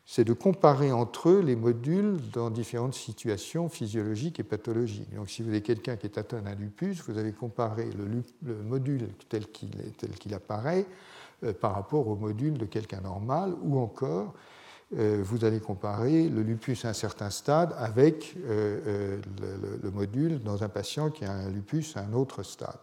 [0.06, 5.14] c'est de comparer entre eux les modules dans différentes situations physiologiques et pathologiques.
[5.16, 8.24] Donc si vous avez quelqu'un qui est atteint d'un lupus, vous avez comparé le,
[8.64, 10.86] module tel qu'il apparaît
[11.62, 14.53] par rapport au module de quelqu'un normal ou encore euh,
[14.96, 19.22] vous allez comparer le lupus à un certain stade avec euh, euh,
[19.82, 22.80] le, module dans un patient qui a un lupus à un autre stade.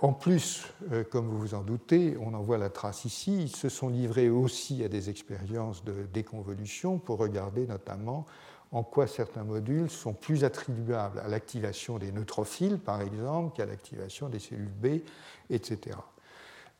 [0.00, 0.66] en plus,
[1.10, 4.28] comme vous vous en doutez, on en voit la trace ici, ils se sont livrés
[4.28, 8.26] aussi à des expériences de déconvolution pour regarder notamment
[8.72, 14.28] en quoi certains modules sont plus attribuables à l'activation des neutrophiles, par exemple, qu'à l'activation
[14.28, 15.00] des cellules B,
[15.48, 15.96] etc.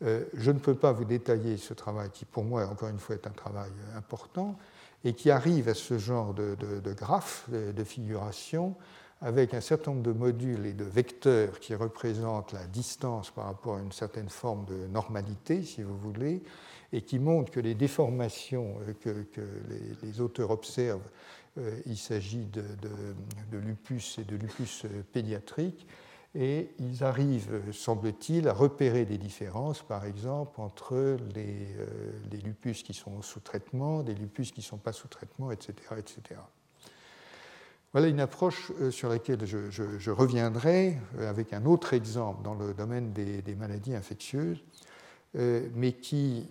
[0.05, 3.15] Euh, je ne peux pas vous détailler ce travail qui, pour moi, encore une fois,
[3.15, 4.59] est un travail important
[5.05, 8.75] et qui arrive à ce genre de, de, graphe, de, figuration,
[9.21, 13.77] avec un certain nombre de modules et de vecteurs qui représentent la distance par rapport
[13.77, 16.43] à une certaine forme de normalité, si vous voulez,
[16.93, 18.77] et qui montrent que les déformations
[19.07, 19.43] euh, que,
[20.03, 21.11] les, auteurs observent,
[21.59, 22.65] euh, il s'agit de,
[23.53, 25.87] de, lupus et de lupus pédiatrique,
[26.35, 32.93] et ils arrivent, semble-t-il, à repérer des différences, par exemple, entre les, euh, lupus qui
[32.93, 36.41] sont sous traitement, des lupus qui ne sont pas sous traitement, etc., etc.
[37.93, 42.75] Voilà une approche euh, sur laquelle je, reviendrai euh, avec un autre exemple dans le
[42.75, 44.63] domaine des, maladies infectieuses,
[45.75, 46.47] mais qui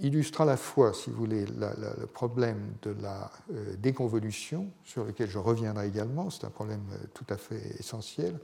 [0.00, 3.30] illustre à la fois, si vous voulez, le problème de la
[3.76, 6.80] déconvolution, sur lequel je reviendrai également, c'est un problème
[7.12, 8.38] tout à fait essentiel,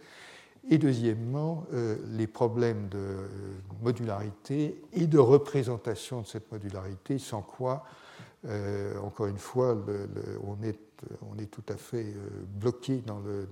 [0.70, 3.28] et deuxièmement, euh, les problèmes de
[3.82, 7.84] modularité et de représentation de cette modularité, sans quoi,
[8.46, 9.76] euh, encore une fois,
[10.44, 13.48] on, est, tout à fait euh, bloqué dans le,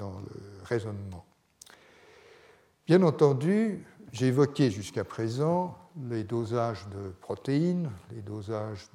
[0.65, 1.25] raisonnement.
[2.87, 5.77] Bien entendu, j'ai évoqué jusqu'à présent
[6.09, 8.89] les dosages de protéines, les dosages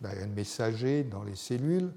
[0.00, 1.92] d'ARN messager dans les cellules.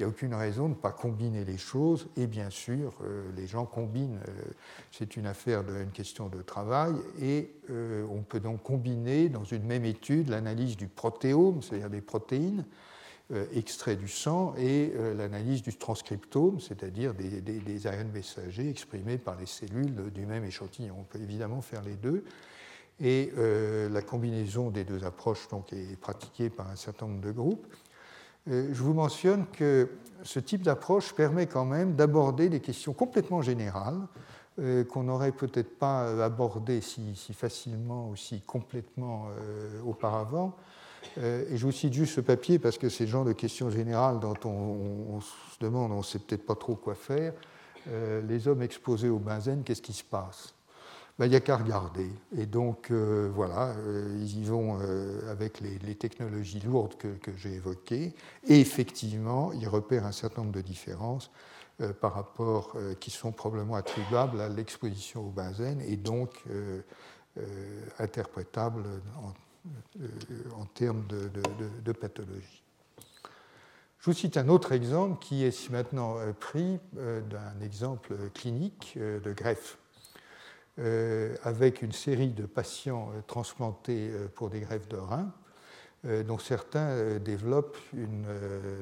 [0.00, 2.08] Il n'y a aucune raison de ne pas combiner les choses.
[2.16, 4.18] Et bien sûr, euh, les gens combinent.
[4.28, 4.44] Euh,
[4.90, 6.94] c'est une affaire d'une question de travail.
[7.20, 12.00] Et euh, on peut donc combiner dans une même étude l'analyse du protéome, c'est-à-dire des
[12.00, 12.64] protéines
[13.54, 19.46] extraits du sang, et l'analyse du transcriptome, c'est-à-dire des, des, ARN messagers exprimés par les
[19.46, 20.96] cellules du même échantillon.
[20.98, 22.24] On peut évidemment faire les deux.
[22.98, 27.68] Et la combinaison des deux approches est pratiquée par un certain nombre de groupes.
[28.48, 29.88] Euh, je vous mentionne que
[30.22, 34.00] ce type d'approche permet quand même d'aborder des questions complètement générales
[34.58, 40.54] euh, qu'on n'aurait peut-être pas abordées si, facilement ou si complètement euh, auparavant.
[41.16, 44.20] et je vous cite juste ce papier parce que c'est le genre de questions générales
[44.20, 47.32] dont on, se demande, on ne sait peut-être pas trop quoi faire.
[47.86, 50.54] les hommes exposés au benzène, qu'est-ce qui se passe?
[51.20, 52.10] Ben, il n'y a qu'à regarder.
[52.38, 57.52] Et donc, euh, voilà, euh, ils y vont euh, avec les, technologies lourdes que, j'ai
[57.56, 58.14] évoquées.
[58.46, 61.30] Et effectivement, ils repèrent un certain nombre de différences
[62.00, 66.44] par rapport, qui sont probablement attribuables à l'exposition au benzène et donc
[67.98, 68.84] interprétables
[70.58, 71.30] en, termes de,
[71.82, 72.62] de, pathologie.
[73.98, 79.79] Je vous cite un autre exemple qui est maintenant pris d'un exemple clinique de greffe
[81.42, 85.32] avec une série de patients euh, transplantés euh, pour des greffes de reins.
[86.26, 88.24] dont certains développent une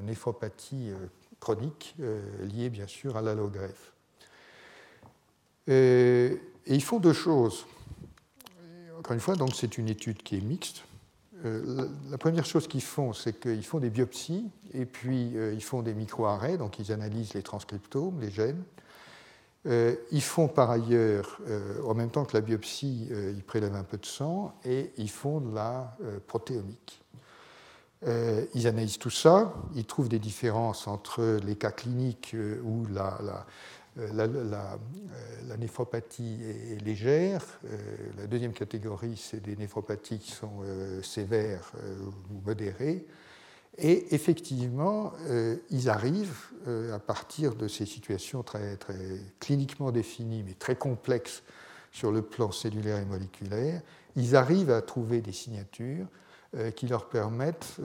[0.04, 0.92] néphropathie
[1.40, 1.96] chronique
[2.40, 3.92] liée bien sûr à l'allogreffe.
[5.66, 7.66] Et ils font deux choses.
[9.00, 10.84] Encore une fois, donc c'est une étude qui est mixte.
[11.42, 15.94] la première chose qu'ils font, c'est qu'ils font des biopsies et puis ils font des
[15.94, 18.62] micro-arrêts, donc ils analysent les transcriptomes, les gènes.
[19.66, 23.74] Euh, ils font par ailleurs, euh, en même temps que la biopsie, euh, ils prélèvent
[23.74, 25.96] un peu de sang et ils font de la
[26.26, 27.02] protéomique.
[28.54, 33.18] ils analysent tout ça, ils trouvent des différences entre les cas cliniques où la,
[33.96, 37.44] la, néphropathie est légère.
[38.16, 40.62] la deuxième catégorie, c'est des néphropathies qui sont
[41.02, 41.72] sévères
[42.30, 43.04] ou modérées.
[43.78, 50.42] Et effectivement, euh, ils arrivent, euh, à partir de ces situations très, très cliniquement définies,
[50.44, 51.44] mais très complexes
[51.92, 53.80] sur le plan cellulaire et moléculaire,
[54.16, 56.06] ils arrivent à trouver des signatures
[56.56, 57.76] euh, qui leur permettent,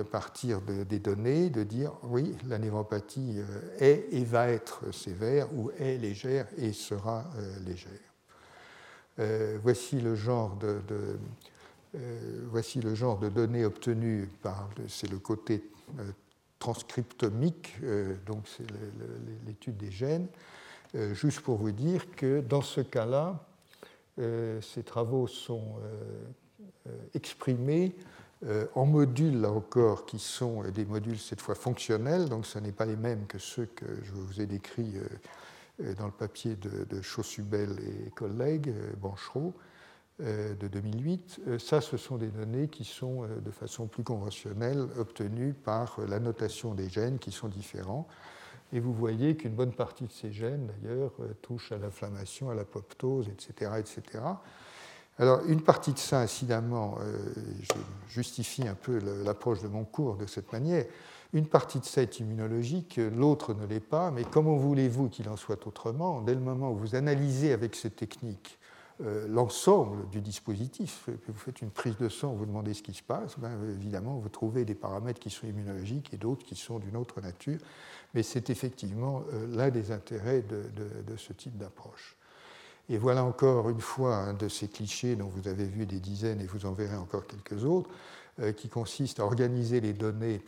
[0.00, 3.40] à partir des données, de dire oui, la névropathie
[3.80, 7.24] est et va être sévère ou est légère et sera
[7.66, 7.90] légère.
[9.62, 10.80] voici le genre de
[11.96, 15.64] euh, voici le genre de données obtenues par, c'est le côté
[15.98, 16.12] euh,
[16.60, 18.66] transcriptomique, euh, donc c'est
[19.46, 20.28] l'étude des gènes,
[21.12, 23.46] juste pour vous dire que dans ce cas-là,
[24.60, 25.76] ces travaux sont
[27.14, 27.94] exprimés
[28.74, 32.86] en modules, là encore, qui sont des modules cette fois fonctionnels, donc ce n'est pas
[32.86, 34.94] les mêmes que ceux que je vous ai décrits
[35.96, 39.54] dans le papier de, de Chaussubel et collègues, Banchereau.
[40.22, 41.40] Euh, de 2008.
[41.46, 45.98] Euh, ça, ce sont des données qui sont euh, de façon plus conventionnelle obtenues par
[46.06, 48.06] la notation des gènes qui sont différents.
[48.74, 53.28] Et vous voyez qu'une bonne partie de ces gènes, d'ailleurs, touchent à l'inflammation, à l'apoptose,
[53.28, 54.24] etc., etc.
[55.18, 56.98] Alors, une partie de ça, incidemment,
[57.62, 57.74] je
[58.08, 60.84] justifie un peu l'approche de mon cours de cette manière,
[61.32, 65.36] une partie de ça est immunologique, l'autre ne l'est pas, mais comment voulez-vous qu'il en
[65.36, 66.20] soit autrement?
[66.20, 68.59] Dès le moment où vous analysez avec ces techniques
[69.02, 71.08] euh, l'ensemble du dispositif.
[71.26, 74.28] Vous faites une prise de sang, vous demandez ce qui se passe, ben, évidemment, vous
[74.28, 77.58] trouvez des paramètres qui sont immunologiques et d'autres qui sont d'une autre nature.
[78.14, 82.16] Mais c'est effectivement euh, l'un des intérêts de, ce type d'approche.
[82.90, 86.40] Et voilà encore une fois un de ces clichés dont vous avez vu des dizaines
[86.40, 87.88] et vous en verrez encore quelques autres,
[88.40, 90.42] euh, qui consiste à organiser les données,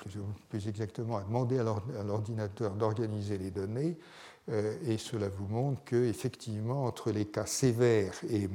[0.51, 1.65] plus, exactement à demander à
[2.05, 3.97] l'ordinateur d'organiser les données
[4.49, 8.49] et cela vous montre qu'effectivement, entre les cas sévères et,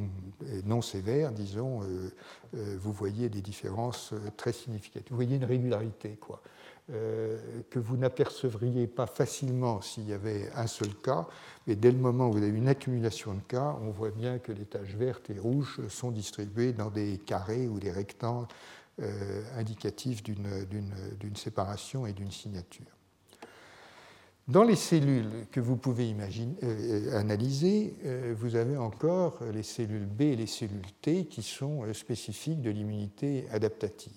[0.66, 2.10] non sévères, disons, euh,
[2.56, 5.10] euh, vous voyez des différences très significatives.
[5.10, 6.42] Vous voyez une régularité, quoi,
[6.90, 11.28] que vous n'apercevriez pas facilement s'il y avait un seul cas,
[11.68, 14.54] mais dès le moment où vous avez une accumulation de cas, on voit bien que
[14.54, 18.48] les taches vertes et rouges sont distribuées dans des carrés ou des rectangles
[19.58, 22.97] indicatifs d'une séparation et d'une signature.
[24.48, 30.06] Dans les cellules que vous pouvez imaginer, euh, analyser, euh, vous avez encore les cellules
[30.06, 34.14] B et les cellules T qui sont euh, spécifiques de l'immunité adaptative.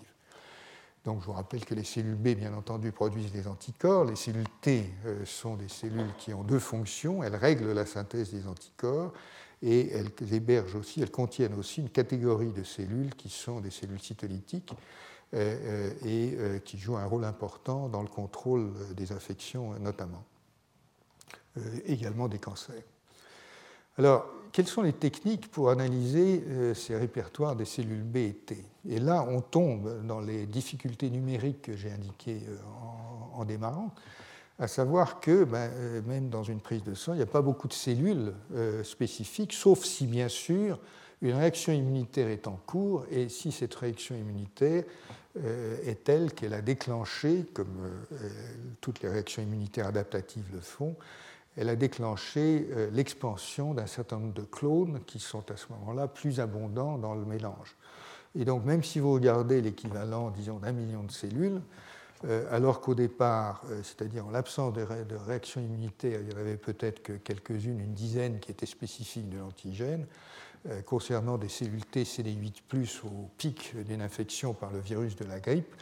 [1.05, 4.05] Donc je vous rappelle que les cellules B, bien entendu, produisent des anticorps.
[4.05, 4.85] Les cellules T
[5.25, 7.25] sont des cellules qui ont deux fonctions.
[7.25, 9.13] Elles règlent la synthèse des anticorps
[9.63, 14.01] et elles hébergent aussi, elles contiennent aussi une catégorie de cellules qui sont des cellules
[14.01, 14.77] cytolytiques euh,
[15.33, 20.25] et euh, qui joue un rôle important dans le contrôle des infections notamment,
[21.57, 22.83] euh, également des cancers.
[23.99, 28.65] Alors, quelles sont les techniques pour analyser ces répertoires des cellules B et T?
[28.89, 32.41] Et là, on tombe dans les difficultés numériques que j'ai indiquées
[33.35, 33.95] en, démarrant,
[34.59, 35.71] à savoir que ben,
[36.07, 38.33] même dans une prise de sang, il n'y a pas beaucoup de cellules
[38.83, 40.81] spécifiques, sauf si bien sûr
[41.23, 46.55] une réaction immunitaire est en cours et si cette réaction immunitaire euh, est telle qu'elle
[46.55, 47.79] a déclenché, comme
[48.13, 48.29] euh,
[48.81, 50.97] toutes les réactions immunitaires adaptatives le font,
[51.57, 56.09] elle a déclenché euh, l'expansion d'un certain nombre de clones qui sont à ce moment-là
[56.09, 57.77] plus abondants dans le mélange.
[58.39, 61.61] Et donc même si vous regardez l'équivalent, disons, d'un million de cellules,
[62.51, 67.03] alors qu'au départ, c'est-à-dire en l'absence de, de réaction immunitaire, il y en avait peut-être
[67.03, 70.30] que quelques-unes, une dizaine qui étaient spécifiques de l'antigène, euh,
[70.85, 75.75] concernant des cellules T CD8 au pic d'une infection par le virus de la grippe,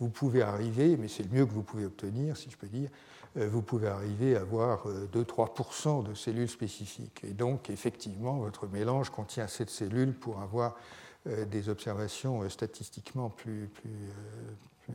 [0.00, 2.90] vous pouvez arriver, mais c'est le mieux que vous pouvez obtenir, si je peux dire,
[3.36, 7.22] euh, vous pouvez arriver à avoir 2-3% euh, de cellules spécifiques.
[7.24, 10.76] Et donc, effectivement, votre mélange contient cette cellule pour avoir
[11.24, 14.92] des observations statistiquement plus, plus,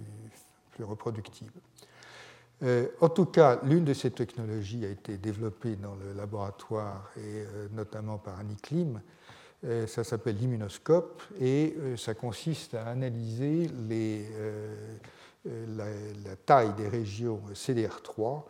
[0.71, 1.53] plus, reproductibles.
[2.99, 8.17] en tout cas, l'une de ces technologies a été développée dans le laboratoire et notamment
[8.17, 8.99] par Annie Klim,
[9.87, 14.25] ça s'appelle l'immunoscope et ça consiste à analyser les,
[15.45, 15.85] la,
[16.23, 18.43] la, taille des régions CDR3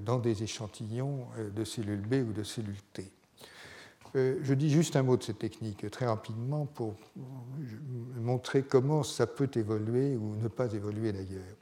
[0.00, 3.12] dans des échantillons de cellules B ou de cellules T.
[4.14, 6.94] Euh, je dis juste un mot de cette technique très rapidement pour
[8.16, 11.56] montrer comment ça peut évoluer ou ne pas évoluer d'ailleurs.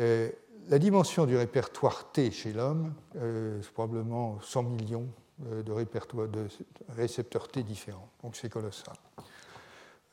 [0.00, 0.30] Euh,
[0.68, 5.08] la dimension du répertoire T chez l'homme, euh, c'est probablement 100 millions
[5.42, 6.48] de, de
[6.96, 8.94] récepteurs T différents, donc c'est colossal.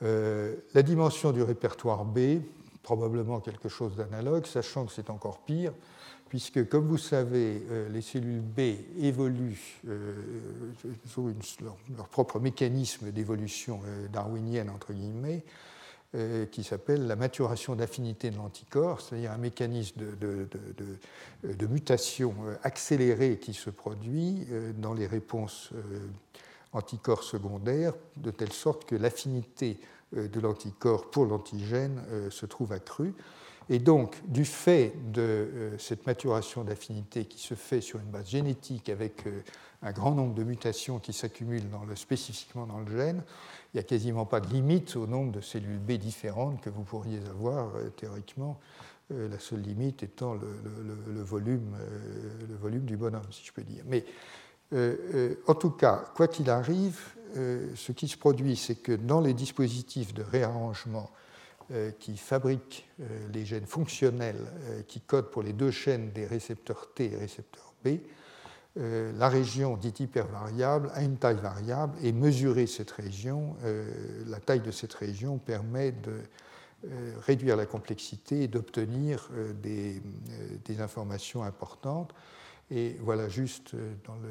[0.01, 2.39] la dimension du répertoire B,
[2.83, 5.73] probablement quelque chose d'analogue, sachant que c'est encore pire,
[6.29, 8.59] puisque, comme vous savez, euh, les cellules B
[8.99, 10.13] évoluent, euh,
[11.17, 11.33] ont
[11.97, 15.43] leur, propre mécanisme d'évolution euh, darwinienne, entre guillemets,
[16.51, 22.33] qui s'appelle la maturation d'affinité de l'anticorps, c'est-à-dire un mécanisme de, mutation
[22.63, 24.47] accélérée qui se produit
[24.79, 25.69] dans les réponses
[26.73, 29.79] anticorps secondaires, de telle sorte que l'affinité
[30.13, 32.01] de l'anticorps pour l'antigène
[32.31, 33.13] se trouve accrue.
[33.71, 38.27] Et donc, du fait de euh, cette maturation d'affinité qui se fait sur une base
[38.27, 39.41] génétique avec euh,
[39.83, 41.61] un grand nombre de mutations qui s'accumulent
[41.95, 43.23] spécifiquement dans le gène,
[43.73, 46.81] il n'y a quasiment pas de limite au nombre de cellules B différentes que vous
[46.81, 48.59] pourriez avoir euh, théoriquement,
[49.11, 51.75] la seule limite étant le, volume,
[52.47, 53.83] le volume du bonhomme, si je peux dire.
[53.87, 54.05] Mais
[55.47, 56.99] en tout cas, quoi qu'il arrive,
[57.33, 61.09] ce qui se produit, c'est que dans les dispositifs de réarrangement
[61.99, 66.93] qui fabrique euh, les gènes fonctionnels euh, qui codent pour les deux chaînes des récepteurs
[66.93, 67.99] T et récepteurs B,
[68.75, 73.57] la région dite hypervariable a une taille variable et mesurer cette région,
[74.27, 76.21] la taille de cette région permet de
[77.25, 80.01] réduire la complexité et d'obtenir des,
[80.63, 82.13] des, informations importantes.
[82.71, 84.29] Et voilà juste dans le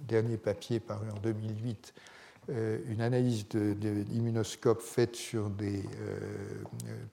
[0.00, 2.00] dernier papier paru en 2008 euh,
[2.48, 6.18] une analyse d'immunoscope faite sur des, euh,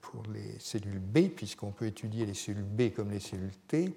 [0.00, 3.92] pour les cellules B, puisqu'on peut étudier les cellules B comme les cellules T.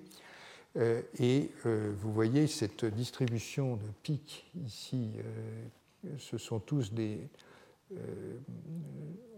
[0.75, 5.11] Euh, et vous voyez cette distribution de pics ici,
[6.17, 7.27] ce sont tous des...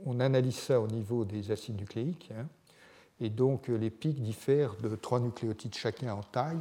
[0.05, 2.47] on analyse ça au niveau des acides nucléiques, hein,
[3.19, 6.59] et donc les pics diffèrent de trois nucléotides chacun en taille.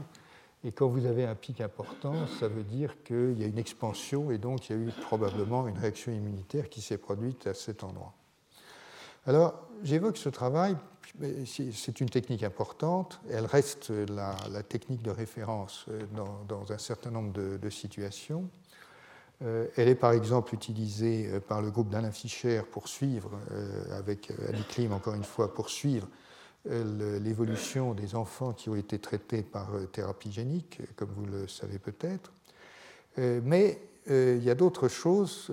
[0.62, 4.30] Et quand vous avez un pic important, ça veut dire qu'il y a une expansion
[4.30, 7.82] et donc il y a eu probablement une réaction immunitaire qui s'est produite à cet
[7.82, 8.12] endroit.
[9.26, 10.76] Alors, j'évoque ce travail,
[11.46, 16.00] c'est une technique importante, elle reste la, technique de référence euh,
[16.48, 18.48] dans, un certain nombre de, situations.
[19.42, 23.30] Euh, elle est par exemple utilisée euh, par le groupe d'Alain Fischer pour suivre,
[23.92, 26.06] avec Ali Klim encore une fois, pour suivre
[26.66, 31.78] l'évolution des enfants qui ont été traités par euh, thérapie génique, comme vous le savez
[31.78, 32.32] peut-être.
[33.18, 33.80] Euh, mais
[34.10, 35.50] euh, il y a d'autres choses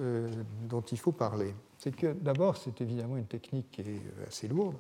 [0.68, 1.54] dont il faut parler.
[1.78, 4.76] C'est que d'abord, c'est évidemment une technique qui est assez lourde.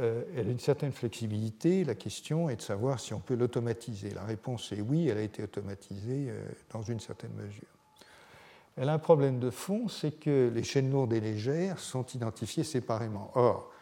[0.00, 1.82] Elle a une certaine flexibilité.
[1.82, 4.10] La question est de savoir si on peut l'automatiser.
[4.10, 6.32] La réponse est oui, elle a été automatisée
[6.70, 7.66] dans une certaine mesure.
[8.76, 12.62] Elle a un problème de fond, c'est que les chaînes lourdes et légères sont identifiées
[12.62, 13.32] séparément.
[13.34, 13.72] Or,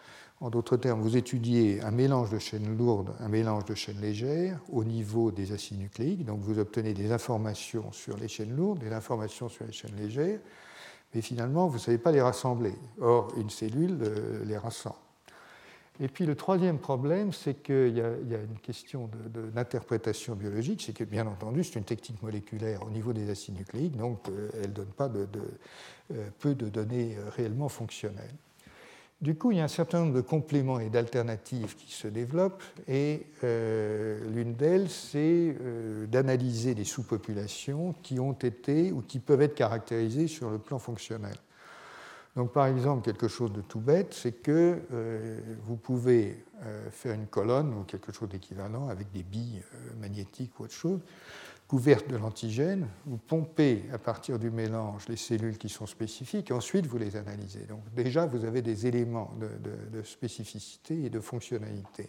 [0.40, 4.60] en d'autres termes, vous étudiez un mélange de chaînes lourdes, un mélange de chaînes légères
[4.70, 6.26] au niveau des acides nucléiques.
[6.26, 10.40] Donc vous obtenez des informations sur les chaînes lourdes, des informations sur les chaînes légères,
[11.14, 12.74] mais finalement, vous ne savez pas les rassembler.
[13.00, 14.96] Or, une cellule euh, les rassemble.
[15.98, 19.08] Et puis le troisième problème, c'est qu'il y, a une question
[19.54, 23.96] d'interprétation biologique, c'est que bien entendu, c'est une technique moléculaire au niveau des acides nucléiques,
[23.96, 28.34] donc euh, elle ne donne pas euh, peu de données réellement fonctionnelles.
[29.22, 32.62] Du coup, il y a un certain nombre de compléments et d'alternatives qui se développent,
[32.86, 39.40] et euh, l'une d'elles, c'est euh, d'analyser des sous-populations qui ont été ou qui peuvent
[39.40, 41.34] être caractérisées sur le plan fonctionnel.
[42.36, 46.44] Donc, par exemple, quelque chose de tout bête, c'est que euh, vous pouvez
[46.90, 49.62] faire une colonne ou quelque chose d'équivalent avec des billes
[50.00, 51.00] magnétiques ou autre chose,
[51.68, 56.54] couverte de l'antigène, vous pompez à partir du mélange les cellules qui sont spécifiques et
[56.54, 57.64] ensuite vous les analysez.
[57.68, 62.08] Donc déjà, vous avez des éléments de, spécificité et de fonctionnalité.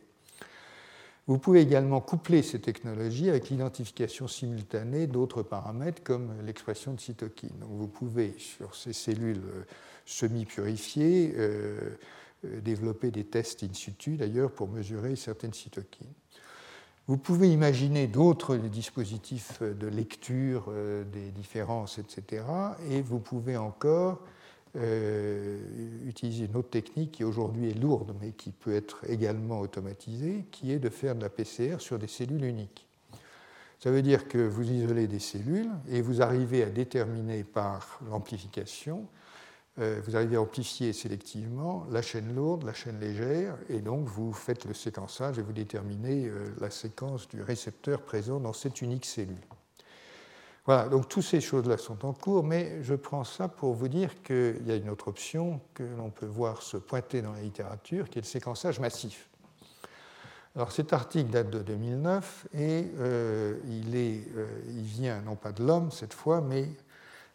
[1.26, 7.58] Vous pouvez également coupler ces technologies avec l'identification simultanée d'autres paramètres comme l'expression de cytokines.
[7.60, 9.64] Donc vous pouvez, sur ces cellules euh,
[10.06, 11.98] semi-purifiées, euh,
[12.46, 16.14] euh, développer des tests in situ d'ailleurs pour mesurer certaines cytokines.
[17.08, 22.44] Vous pouvez imaginer d'autres dispositifs de lecture euh, des différences, etc.
[22.90, 24.20] Et vous pouvez encore
[24.76, 25.58] euh,
[26.06, 30.74] utiliser une autre technique qui aujourd'hui est lourde, mais qui peut être également automatisée, qui
[30.74, 32.86] est de faire de la PCR sur des cellules uniques.
[33.80, 39.00] Ça veut dire que vous isolez des cellules et vous arrivez à déterminer par l'amplification,
[39.00, 39.27] euh,
[39.78, 44.66] vous arrivez à amplifier sélectivement la chaîne lourde, la chaîne légère, et donc vous faites
[44.66, 49.38] le séquençage et vous déterminez euh, la séquence du récepteur présent dans cette unique cellule.
[50.66, 54.22] Voilà, donc toutes ces choses-là sont en cours, mais je prends ça pour vous dire
[54.24, 58.10] qu'il y a une autre option que l'on peut voir se pointer dans la littérature,
[58.10, 59.30] qui est le séquençage massif.
[60.58, 65.52] Alors cet article date de 2009 et euh, il, est, euh, il, vient non pas
[65.52, 66.66] de l'homme cette fois, mais euh,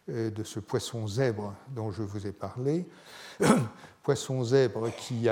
[0.07, 2.85] de ce poisson zèbre dont je vous ai parlé.
[4.03, 5.29] poisson zèbre qui,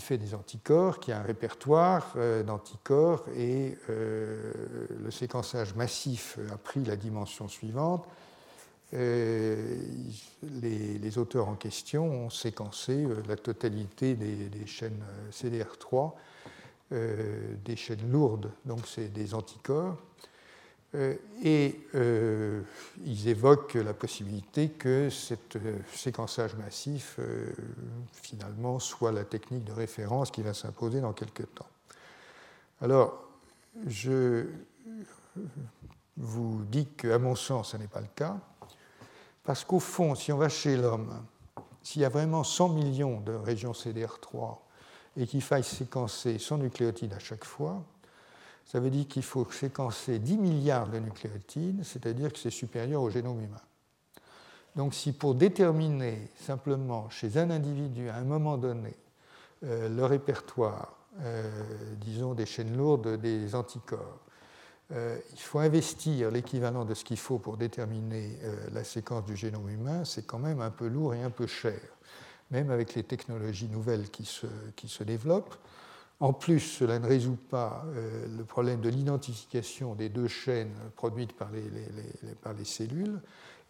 [0.00, 2.14] fait des anticorps, qui a un répertoire
[2.46, 8.06] d'anticorps et le séquençage massif a pris la dimension suivante.
[8.92, 9.48] Les,
[11.16, 15.02] auteurs en question ont séquencé la totalité des, chaînes
[15.32, 16.12] CDR3
[16.92, 19.96] euh, des chaînes lourdes, donc c'est des anticorps.
[20.94, 22.60] Euh, et euh,
[23.04, 25.34] ils évoquent la possibilité que ce
[25.94, 27.18] séquençage massif,
[28.12, 31.68] finalement, soit la technique de référence qui va s'imposer dans quelques temps.
[32.80, 33.24] Alors,
[33.86, 34.46] je
[36.16, 38.36] vous dis qu'à mon sens, ce n'est pas le cas,
[39.44, 41.24] parce qu'au fond, si on va chez l'homme,
[41.82, 44.58] s'il y a vraiment 100 millions de régions CDR3
[45.16, 47.82] et qu'il faille séquencer 100 nucléotides à chaque fois,
[48.64, 53.10] ça veut dire qu'il faut séquencer 10 milliards de nucléotides, c'est-à-dire que c'est supérieur au
[53.10, 53.60] génome humain.
[54.76, 58.94] Donc si pour déterminer simplement chez un individu à un moment donné
[59.64, 61.50] euh, le répertoire, euh,
[61.96, 64.20] disons des chaînes lourdes des anticorps,
[64.92, 68.38] euh, il faut investir l'équivalent de ce qu'il faut pour déterminer
[68.72, 71.78] la séquence du génome humain, c'est quand même un peu lourd et un peu cher
[72.52, 74.46] même avec les technologies nouvelles qui se,
[74.76, 75.56] qui se développent.
[76.22, 81.32] En plus, cela ne résout pas euh, le problème de l'identification des deux chaînes produites
[81.32, 83.20] par les, cellules,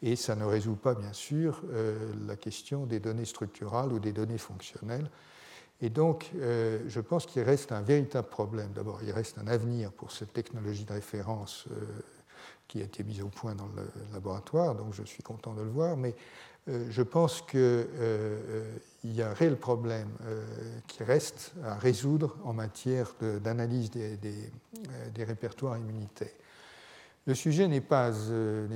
[0.02, 4.12] et ça ne résout pas, bien sûr, euh, la question des données structurales ou des
[4.12, 5.08] données fonctionnelles.
[5.80, 8.72] Et donc, euh, je pense qu'il reste un véritable problème.
[8.74, 11.64] D'abord, il reste un avenir pour cette technologie de référence
[12.68, 15.70] qui a été mise au point dans le laboratoire, donc je suis content de le
[15.70, 16.14] voir, mais
[16.66, 17.86] je pense qu'il
[19.04, 20.08] euh, euh, y a un réel problème
[20.86, 26.28] qui reste à résoudre en matière d'analyse des, des, répertoires immunitaires.
[27.26, 28.10] Le sujet n'est pas,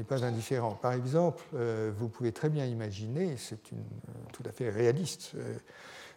[0.09, 0.75] pas, indifférent.
[0.75, 1.43] Par exemple,
[1.99, 5.33] vous pouvez très bien imaginer, c'est tout à fait réaliste,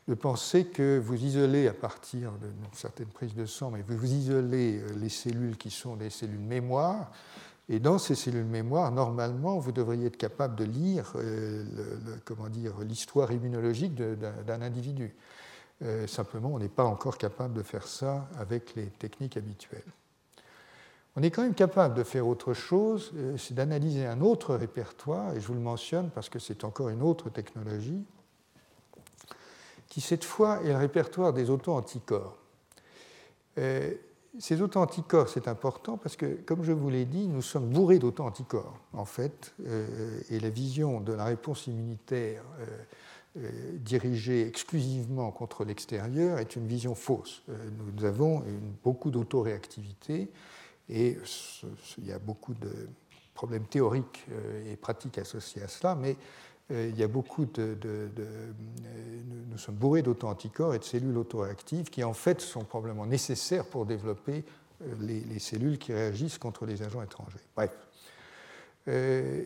[0.08, 4.82] de penser que vous isolez à partir d'une certaine prise de sang, mais vous isolez
[5.00, 7.12] les cellules qui sont des cellules mémoire,
[7.70, 11.64] et dans ces cellules mémoire, normalement, vous devriez être capable de lire euh,
[12.82, 15.16] l'histoire immunologique d'un individu.
[15.84, 19.84] Euh, simplement, on n'est pas encore capable de faire ça avec les techniques habituelles.
[21.16, 25.36] On est quand même capable de faire autre chose, euh, c'est d'analyser un autre répertoire,
[25.36, 28.04] et je vous le mentionne parce que c'est encore une autre technologie,
[29.88, 32.36] qui cette fois est le répertoire des auto-anticorps.
[34.38, 38.78] Ces auto-anticorps, c'est important parce que, comme je vous l'ai dit, nous sommes bourrés d'auto-anticorps,
[38.94, 42.66] en fait, euh, et la vision de la réponse immunitaire euh,
[43.38, 43.50] euh,
[43.80, 47.44] dirigée exclusivement contre l'extérieur est une vision fausse.
[47.48, 48.44] nous avons
[48.84, 50.30] beaucoup d'autoréactivité
[50.90, 51.18] et
[51.98, 52.72] il y a beaucoup de
[53.34, 54.26] problèmes théoriques
[54.68, 56.18] et pratiques associés à cela, mais
[56.72, 57.78] il y a beaucoup de,
[59.50, 63.86] nous sommes bourrés d'auto-anticorps et de cellules autoréactives qui en fait sont probablement nécessaires pour
[63.86, 64.46] développer
[64.84, 67.40] euh, les, cellules qui réagissent contre les agents étrangers.
[67.56, 67.76] Bref.
[68.88, 69.46] Euh,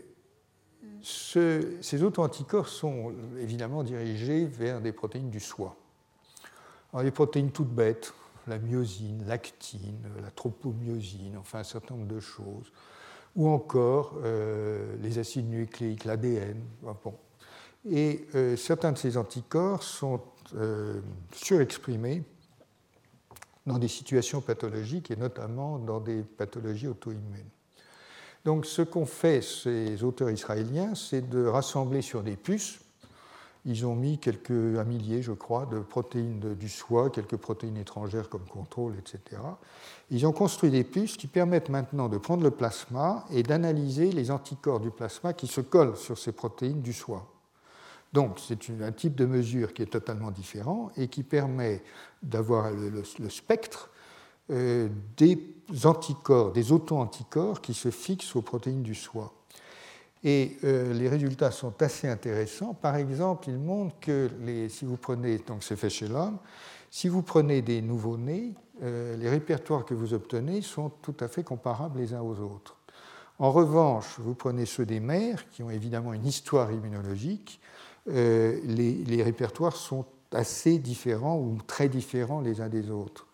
[1.02, 5.76] ces auto-anticorps sont évidemment dirigés vers des protéines du soi.
[6.92, 8.14] Alors, des protéines toutes bêtes,
[8.48, 12.72] la myosine, l'actine, la tropomyosine, enfin un certain nombre de choses
[13.36, 16.62] ou encore euh, les acides nucléiques, l'ADN.
[17.90, 20.22] Et euh, certains de ces anticorps sont
[20.56, 21.02] euh,
[21.34, 22.24] surexprimés
[23.66, 27.50] dans des situations pathologiques et notamment dans des pathologies auto-immunes.
[28.46, 32.83] Donc ce qu'ont fait ces auteurs israéliens, c'est de rassembler sur des puces
[33.66, 38.30] ils ont mis quelques, un millier, je crois, de protéines du soie, quelques protéines étrangères
[38.30, 39.42] comme contrôle, etc.
[40.12, 44.32] Ils ont construit des puces qui permettent maintenant de prendre le plasma et d'analyser les
[44.32, 47.30] anticorps du plasma qui se collent sur ces protéines du soie.
[48.12, 51.82] Donc, c'est un type de mesure qui est totalement différent et qui permet
[52.22, 53.90] d'avoir le, spectre
[54.52, 54.88] euh,
[55.18, 55.56] des
[55.86, 59.34] anticorps, des auto-anticorps qui se fixent aux protéines du soie.
[60.24, 62.74] Et euh, les résultats sont assez intéressants.
[62.74, 64.30] Par exemple, ils montrent que
[64.70, 66.38] si vous prenez, donc c'est fait chez l'homme,
[66.90, 72.00] si vous prenez des nouveau-nés les répertoires que vous obtenez sont tout à fait comparables
[72.00, 72.76] les uns aux autres.
[73.40, 77.60] En revanche, vous prenez ceux des mères, qui ont évidemment une histoire immunologique,
[78.08, 83.28] les, répertoires sont assez différents ou très différents les uns des autres.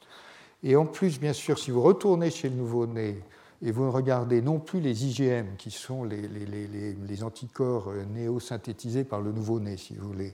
[0.63, 3.21] Et en plus, bien sûr, si vous retournez chez le nouveau-né
[3.61, 9.21] et vous regardez non plus les IgM, qui sont les, les, anticorps euh, néo-synthétisés par
[9.21, 10.33] le nouveau-né, si vous voulez,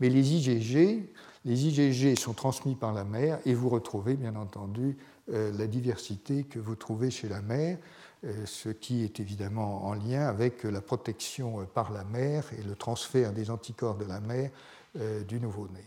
[0.00, 1.08] mais les IgG,
[1.44, 4.96] les IgG sont transmis par la mère et vous retrouvez bien entendu
[5.32, 7.78] euh, la diversité que vous trouvez chez la mère,
[8.24, 12.74] euh, ce qui est évidemment en lien avec la protection par la mère et le
[12.74, 14.50] transfert des anticorps de la mère
[15.28, 15.84] du nouveau-né.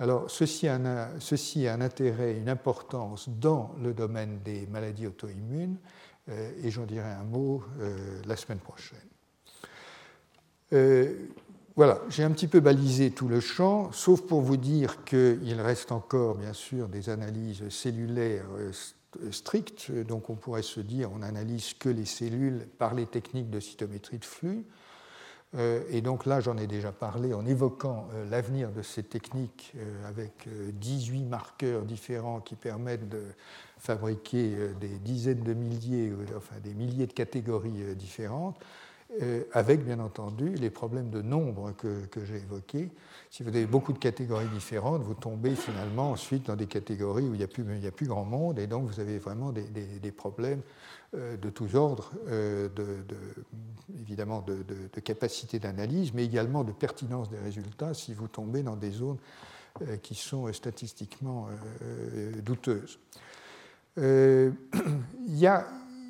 [0.00, 5.06] Alors, ceci a, un, ceci a un intérêt, une importance dans le domaine des maladies
[5.06, 5.76] auto-immunes,
[6.28, 8.98] et j'en dirai un mot euh, la semaine prochaine.
[10.72, 11.26] Euh,
[11.74, 15.90] voilà, j'ai un petit peu balisé tout le champ, sauf pour vous dire qu'il reste
[15.90, 18.46] encore, bien sûr, des analyses cellulaires
[19.30, 19.90] strictes.
[19.90, 24.18] Donc, on pourrait se dire, on n'analyse que les cellules par les techniques de cytométrie
[24.18, 24.66] de flux.
[25.90, 29.74] Et donc là, j'en ai déjà parlé en évoquant l'avenir de ces techniques
[30.06, 33.22] avec 18 marqueurs différents qui permettent de
[33.82, 38.56] fabriquer euh, des dizaines de milliers, euh, enfin des milliers de catégories euh, différentes,
[39.52, 42.88] avec bien entendu les problèmes de nombre que, j'ai évoqués.
[43.28, 47.34] Si vous avez beaucoup de catégories différentes, vous tombez finalement ensuite dans des catégories où
[47.34, 50.62] il n'y a, plus, grand monde, et donc vous avez vraiment des, problèmes
[51.12, 52.70] de tous ordres, de,
[54.00, 58.76] évidemment de, de capacité d'analyse, mais également de pertinence des résultats si vous tombez dans
[58.76, 59.18] des zones
[60.02, 61.48] qui sont statistiquement
[62.42, 62.98] douteuses.
[63.98, 64.50] Euh,
[65.26, 65.66] il y a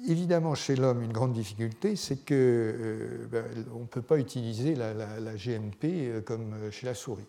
[0.06, 4.94] évidemment chez l'homme une grande difficulté, c'est qu'on euh, ben, ne peut pas utiliser la,
[5.34, 7.26] GMP euh, comme chez la souris.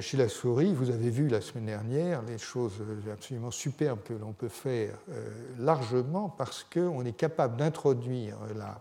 [0.00, 2.82] Chez la souris, vous avez vu la semaine dernière les choses
[3.12, 4.96] absolument superbes que l'on peut faire
[5.58, 8.80] largement parce qu'on est capable d'introduire la,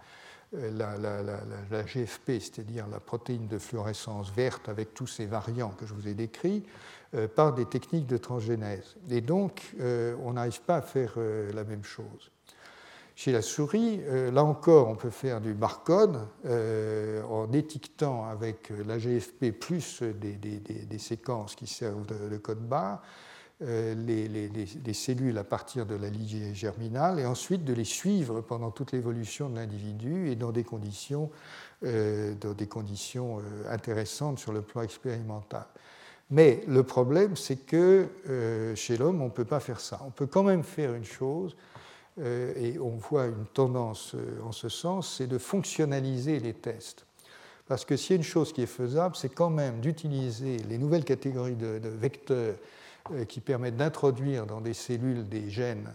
[0.54, 1.22] la,
[1.70, 6.08] la, GFP, c'est-à-dire la protéine de fluorescence verte avec tous ces variants que je vous
[6.08, 6.64] ai décrits,
[7.36, 8.96] par des techniques de transgénèse.
[9.10, 12.32] Et donc, euh, on n'arrive pas à faire euh, la même chose.
[13.16, 14.02] Chez la souris,
[14.34, 21.56] là encore, on peut faire du barcode en étiquetant avec la GFP plus des, séquences
[21.56, 23.02] qui servent de, code barre
[23.62, 28.92] les, cellules à partir de la lignée germinale et ensuite de les suivre pendant toute
[28.92, 31.32] l'évolution de l'individu et dans des conditions,
[31.82, 35.68] dans des conditions intéressantes sur le plan expérimental.
[36.32, 40.02] Mais le problème, c'est que euh, chez l'homme, on ne peut pas faire ça.
[40.06, 41.56] On peut quand même faire une chose,
[42.20, 47.06] euh, et on voit une tendance euh, en ce sens, c'est de fonctionnaliser les tests.
[47.68, 50.78] Parce que s'il y a une chose qui est faisable, c'est quand même d'utiliser les
[50.78, 52.56] nouvelles catégories de vecteurs
[53.28, 55.92] qui permettent d'introduire dans des cellules des gènes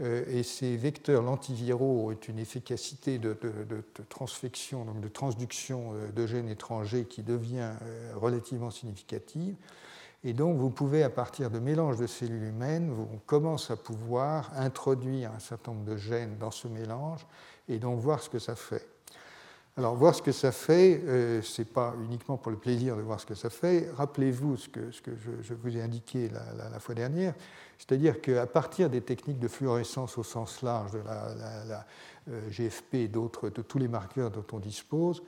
[0.00, 3.36] et ces vecteurs lentiviraux ont une efficacité de,
[4.08, 9.54] transfection, donc de transduction euh, de gènes étrangers qui devient euh, relativement significative.
[10.24, 14.50] Et donc, vous pouvez, à partir de mélanges de cellules humaines, on commence à pouvoir
[14.56, 17.26] introduire un certain nombre de gènes dans ce mélange
[17.68, 18.93] et donc voir ce que ça fait.
[19.76, 21.02] Alors, voir ce que ça fait,
[21.42, 23.90] ce n'est pas uniquement pour le plaisir de voir ce que ça fait.
[23.96, 24.90] Rappelez-vous ce que,
[25.42, 27.34] je, vous ai indiqué la fois dernière,
[27.78, 31.86] c'est-à-dire qu'à partir des techniques de fluorescence au sens large, de la,
[32.30, 35.22] euh, GFP et d'autres, de tous les marqueurs dont on dispose,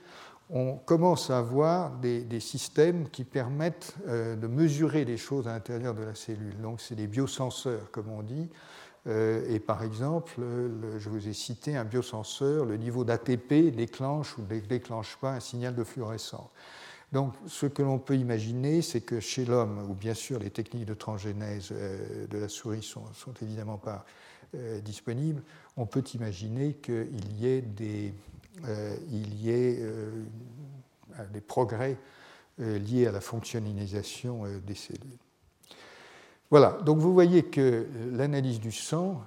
[0.49, 5.93] on commence à avoir des, systèmes qui permettent euh, de mesurer les choses à l'intérieur
[5.93, 6.59] de la cellule.
[6.61, 8.49] Donc, c'est des biosenseurs, comme on dit.
[9.07, 10.41] Euh, et par exemple,
[10.97, 15.39] je vous ai cité un biosenseur, le niveau d'ATP déclenche ou ne déclenche pas un
[15.39, 16.49] signal de fluorescence.
[17.13, 20.85] Donc, ce que l'on peut imaginer, c'est que chez l'homme, où bien sûr les techniques
[20.85, 24.05] de transgénèse euh, de la souris sont, sont évidemment pas
[24.55, 25.41] euh, disponibles,
[25.77, 27.05] on peut imaginer qu'il euh,
[27.39, 27.61] y ait,
[31.31, 31.97] des progrès
[32.59, 35.26] liés à la fonctionnalisation des cellules.
[36.49, 39.21] Voilà, donc vous voyez que l'analyse du sang,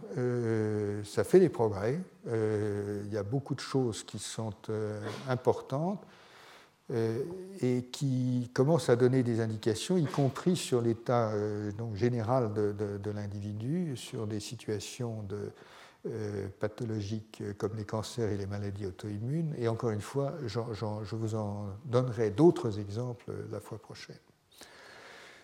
[1.04, 2.00] ça fait des progrès.
[2.26, 4.54] il y a beaucoup de choses qui sont
[5.28, 6.02] importantes.
[6.92, 7.22] Euh,
[7.60, 13.96] et qui commence à donner des indications, y compris sur l'état euh, général de, l'individu,
[13.96, 15.24] sur des situations
[16.06, 19.54] euh, pathologiques comme les cancers et les maladies auto-immunes.
[19.56, 24.16] Et encore une fois, je vous en donnerai d'autres exemples la fois prochaine.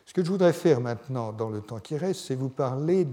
[0.06, 3.04] Ce que je voudrais faire maintenant, dans le temps qui reste, c'est vous parler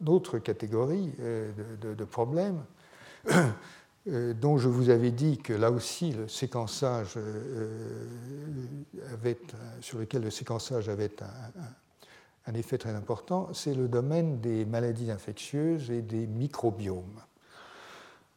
[0.00, 2.64] d'autres catégories de, problèmes
[4.08, 8.08] euh, dont je vous avais dit que là aussi le séquençage euh,
[9.12, 9.38] avait,
[9.80, 11.12] sur lequel le séquençage avait
[12.46, 17.20] un effet très important, c'est le domaine des maladies infectieuses et des microbiomes.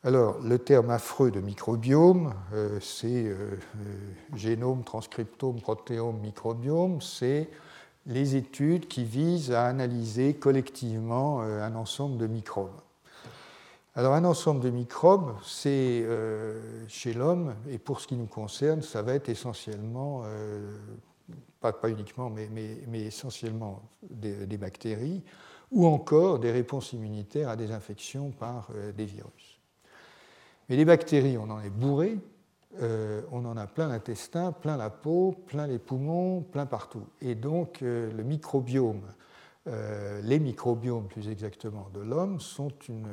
[0.02, 3.58] Alors, le terme affreux de microbiome, euh, c'est euh, euh,
[4.34, 7.50] génome, transcriptome, protéome, microbiome, c'est
[8.06, 12.80] les études qui visent à analyser collectivement un ensemble de microbes.
[13.93, 16.08] Alors, un ensemble de microbes, c'est
[16.88, 20.24] chez l'homme, et pour ce qui nous concerne, ça va être essentiellement,
[21.60, 25.22] pas, uniquement, mais, essentiellement des, bactéries,
[25.72, 29.49] ou encore des réponses immunitaires à des infections par des virus.
[30.70, 32.20] Mais les bactéries, on en est bourré,
[32.82, 37.06] euh, on en a plein l'intestin, plein la peau, plein les poumons, plein partout.
[37.22, 39.02] Et donc euh, le microbiome,
[39.68, 43.08] euh, les microbiomes plus exactement de l'homme, sont une,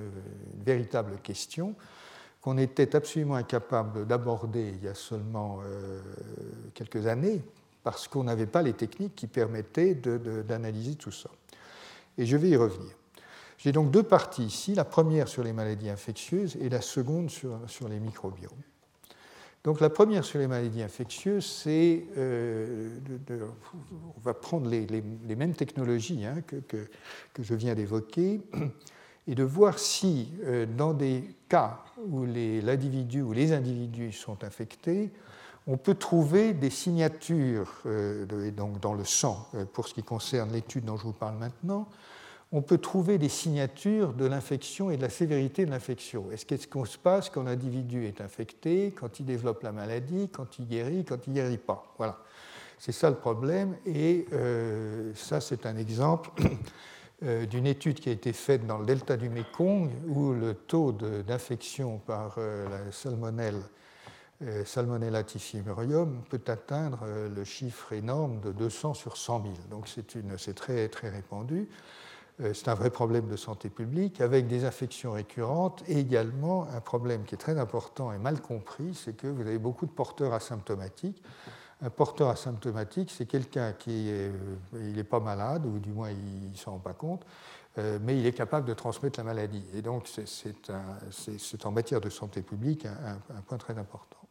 [0.64, 1.74] véritable question
[2.42, 5.58] qu'on était absolument incapable d'aborder il y a seulement
[6.74, 7.42] quelques années,
[7.82, 11.30] parce qu'on n'avait pas les techniques qui permettaient d'analyser tout ça.
[12.18, 12.95] Et je vais y revenir.
[13.66, 17.88] J'ai donc deux parties ici, la première sur les maladies infectieuses et la seconde sur,
[17.88, 18.62] les microbiomes.
[19.64, 22.90] Donc la première sur les maladies infectieuses, c'est, euh,
[23.28, 24.86] on va prendre les,
[25.34, 26.76] mêmes technologies hein, que, que,
[27.34, 28.40] que, je viens d'évoquer
[29.26, 35.10] et de voir si euh, dans des cas où l'individu ou les individus sont infectés,
[35.66, 40.84] on peut trouver des signatures euh, donc dans le sang, pour ce qui concerne l'étude
[40.84, 41.88] dont je vous parle maintenant,
[42.52, 46.30] on peut trouver des signatures de l'infection et de la sévérité de l'infection.
[46.30, 50.58] Est-ce qu'est-ce qu'on se passe quand l'individu est infecté, quand il développe la maladie, quand
[50.58, 52.18] il guérit, quand il ne guérit pas Voilà.
[52.78, 53.76] C'est ça le problème.
[53.86, 56.30] Et euh, ça, c'est un exemple
[57.24, 60.92] euh, d'une étude qui a été faite dans le delta du Mekong, où le taux
[60.92, 63.60] d'infection par euh, la salmonelle,
[64.66, 69.54] Salmonella typhimurium, peut atteindre le chiffre énorme de 200 sur 100 000.
[69.70, 71.70] Donc c'est très, très répandu.
[72.40, 76.80] Euh, c'est un vrai problème de santé publique, avec des infections récurrentes et également un
[76.80, 80.34] problème qui est très important et mal compris, c'est que vous avez beaucoup de porteurs
[80.34, 81.22] asymptomatiques.
[81.82, 84.04] Un porteur asymptomatique, c'est quelqu'un qui
[84.72, 87.24] n'est euh, pas malade, ou du moins il ne s'en rend pas compte,
[87.78, 89.64] euh, mais il est capable de transmettre la maladie.
[89.74, 94.25] Et donc c'est en matière de santé publique un point très important.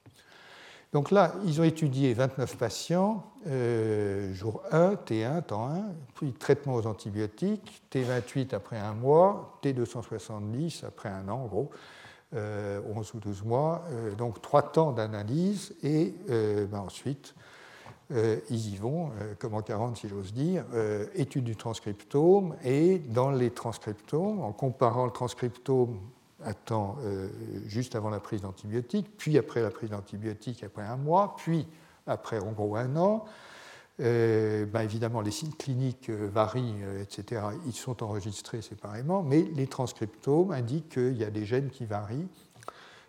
[0.95, 6.75] Donc là, ils ont étudié 29 patients, euh, jour 1, T1, temps 1, puis traitement
[6.75, 11.69] aux antibiotiques, T28 après un mois, T270 après un an, en gros,
[12.31, 12.79] 11 euh,
[13.13, 17.35] ou 12 mois, euh, donc trois temps d'analyse, et ben ensuite,
[18.09, 20.63] ils y vont, comme en 40 si j'ose dire,
[21.13, 25.99] étude du transcriptome, et dans les transcriptomes, en comparant le transcriptome
[26.53, 27.29] temps euh,
[27.65, 31.67] juste avant la prise d'antibiotiques, puis après la prise d'antibiotiques après un mois, puis
[32.07, 33.25] après en gros un an.
[34.01, 37.41] Euh, ben évidemment, les signes cliniques euh, varient, etc.
[37.65, 42.27] Ils sont enregistrés séparément, mais les transcriptomes indiquent qu'il y a des gènes qui varient.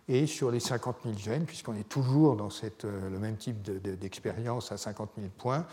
[0.09, 2.49] Et sur les 50 000 gènes, puisqu'on est toujours dans
[2.85, 3.61] le même type
[3.99, 5.67] d'expérience à 50 000 points,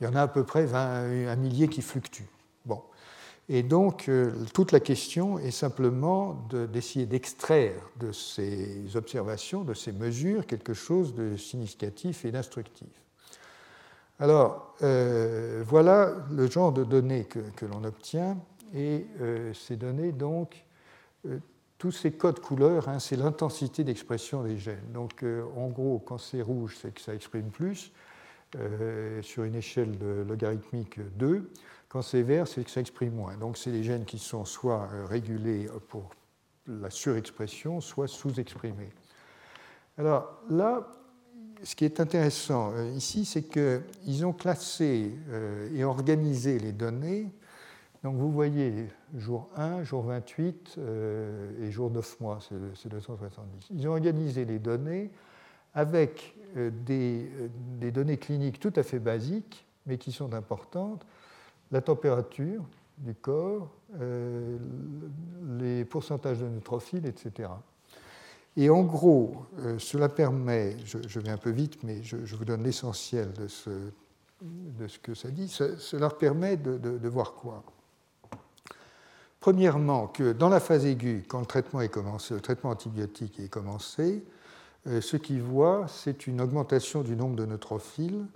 [0.00, 2.30] il y en a à peu près 20, un millier qui fluctuent.
[3.54, 9.92] Et donc, euh, toute la question est simplement d'essayer d'extraire de ces observations, de ces
[9.92, 12.88] mesures, quelque chose de significatif et d'instructif.
[14.18, 18.38] Alors, euh, voilà le genre de données que, l'on obtient,
[18.74, 20.64] et euh, ces données, donc,
[21.76, 24.92] tous ces codes couleurs, hein, c'est l'intensité d'expression des gènes.
[24.94, 25.22] Donc,
[25.56, 27.92] en gros, quand c'est rouge, c'est que ça exprime plus,
[29.20, 29.92] sur une échelle
[30.26, 31.50] logarithmique 2.
[31.92, 33.36] Quand c'est vert, c'est que ça exprime moins.
[33.36, 36.08] Donc c'est des gènes qui sont soit euh, régulés pour
[36.66, 38.88] la surexpression, soit sous-exprimés.
[39.98, 40.88] Alors là,
[41.62, 47.30] ce qui est intéressant euh, ici, c'est qu'ils ont classé euh, et organisé les données.
[48.02, 50.78] Donc vous voyez jour 1, jour 28
[51.60, 52.38] et jour 9 mois,
[52.74, 53.66] c'est 270.
[53.70, 55.10] Ils ont organisé les données
[55.74, 57.30] avec des,
[57.78, 61.06] des données cliniques tout à fait basiques, mais qui sont importantes,
[61.72, 62.62] la température
[62.98, 63.70] du corps,
[64.00, 64.58] euh,
[65.58, 67.48] les pourcentages de neutrophiles, etc.
[68.56, 72.62] Et en gros, euh, cela permet, je, vais un peu vite, mais je, vous donne
[72.62, 77.64] l'essentiel de ce, que ça dit, cela permet de, voir quoi?
[79.40, 83.48] Premièrement, que dans la phase aiguë, quand le traitement est commencé, le traitement antibiotique est
[83.48, 84.22] commencé,
[84.86, 88.26] euh, ce qu'ils voient, c'est une augmentation du nombre de neutrophiles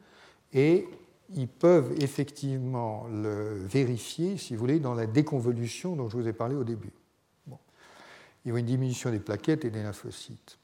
[0.52, 0.88] et
[1.34, 6.32] ils peuvent effectivement le vérifier, si vous voulez, dans la déconvolution dont je vous ai
[6.32, 6.92] parlé au début.
[7.46, 7.58] Bon.
[8.44, 10.58] Il y a une diminution des plaquettes et des lymphocytes.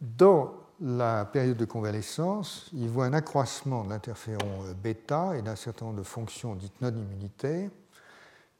[0.00, 5.86] Dans la période de convalescence, il voit un accroissement de l'interféron bêta et d'un certain
[5.86, 7.70] nombre de fonctions dites non immunitaires,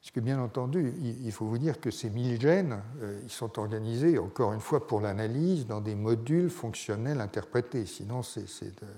[0.01, 2.81] puisque bien entendu, il faut vous dire que ces 1000 gènes,
[3.25, 7.87] ils sont organisés, encore une fois, pour l'analyse, dans des modules fonctionnels interprétés.
[7.87, 8.47] Sinon, c'est.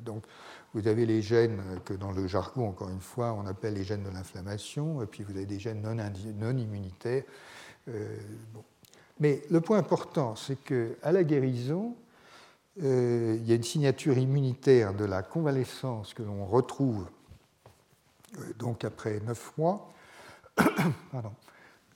[0.05, 0.24] Donc,
[0.75, 4.03] vous avez les gènes que dans le jargon, encore une fois, on appelle les gènes
[4.03, 7.25] de l'inflammation, et puis vous avez des gènes non, immunitaires.
[7.89, 8.19] Euh,
[9.21, 11.97] Mais le point important, c'est qu'à la guérison,
[12.83, 17.07] euh, il y a une signature immunitaire de la convalescence que l'on retrouve
[18.39, 19.91] euh, donc après neuf mois.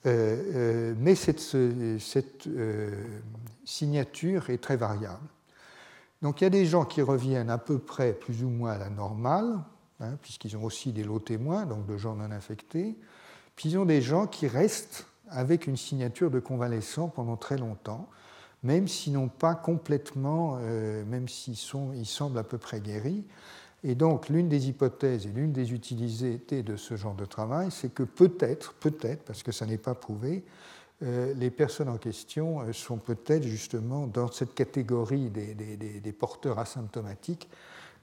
[0.03, 1.39] Mais cette
[3.63, 5.27] signature est très variable.
[6.21, 8.77] Donc il y a des gens qui reviennent à peu près plus ou moins à
[8.77, 9.59] la normale,
[9.99, 12.95] hein, puisqu'ils ont aussi des lots témoins, donc de gens non infectés.
[13.55, 18.07] Puis ils ont des gens qui restent avec une signature de convalescent pendant très longtemps,
[18.63, 21.57] même s'ils n'ont pas complètement, euh, même s'ils
[21.95, 23.23] ils semblent à peu près guéris.
[23.83, 27.91] Et donc l'une des hypothèses et l'une des utilités de ce genre de travail, c'est
[27.91, 30.43] que peut-être, peut-être, parce que ça n'est pas prouvé,
[31.01, 37.49] les personnes en question euh, sont peut-être justement dans cette catégorie des, porteurs asymptomatiques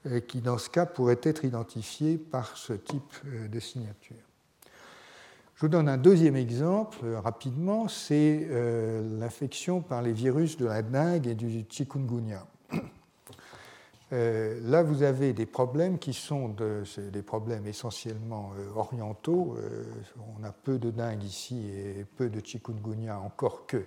[0.05, 4.17] euh, qui, dans ce cas, pourraient être identifiés par ce type de signature.
[5.55, 8.47] Je vous donne un deuxième exemple rapidement, c'est
[9.19, 12.45] l'infection par les virus de la dengue et du chikungunya.
[14.11, 16.55] Euh, là, vous avez des problèmes qui sont
[16.97, 19.55] des problèmes essentiellement euh, orientaux.
[19.57, 19.83] Euh,
[20.39, 23.85] on a peu de dingue ici et peu de chikungunya, encore que,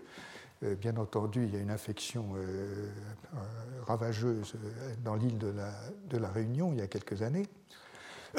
[0.80, 2.36] bien entendu, il y a une infection
[3.84, 4.54] ravageuse
[5.04, 7.48] dans l'île de la, Réunion il y a quelques années.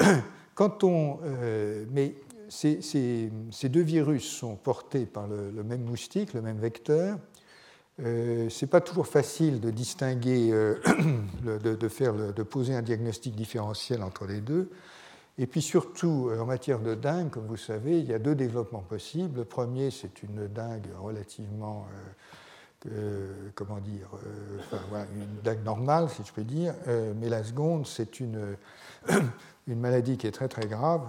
[1.90, 2.14] Mais
[2.48, 3.30] ces,
[3.64, 7.18] deux virus sont portés par le même moustique, le même vecteur.
[8.00, 10.80] Euh, Ce n'est pas toujours facile de distinguer, euh,
[11.42, 14.70] de, poser un diagnostic différentiel entre les deux.
[15.38, 18.34] Et puis surtout, euh, en matière de dingue, comme vous savez, il y a deux
[18.34, 19.38] développements possibles.
[19.38, 21.86] Le premier, c'est une dingue relativement,
[23.54, 24.10] comment dire,
[25.14, 26.74] une dingue normale, si je peux dire.
[27.16, 28.56] mais la seconde, c'est une,
[29.66, 31.06] maladie qui est très très grave,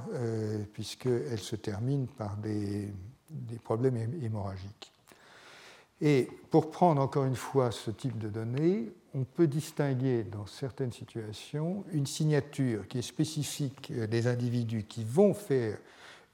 [0.74, 2.94] puisqu'elle se termine par des
[3.64, 4.95] problèmes hémorragiques.
[6.02, 10.92] Et pour prendre encore une fois ce type de données, on peut distinguer dans certaines
[10.92, 15.78] situations une signature qui est spécifique des individus qui vont faire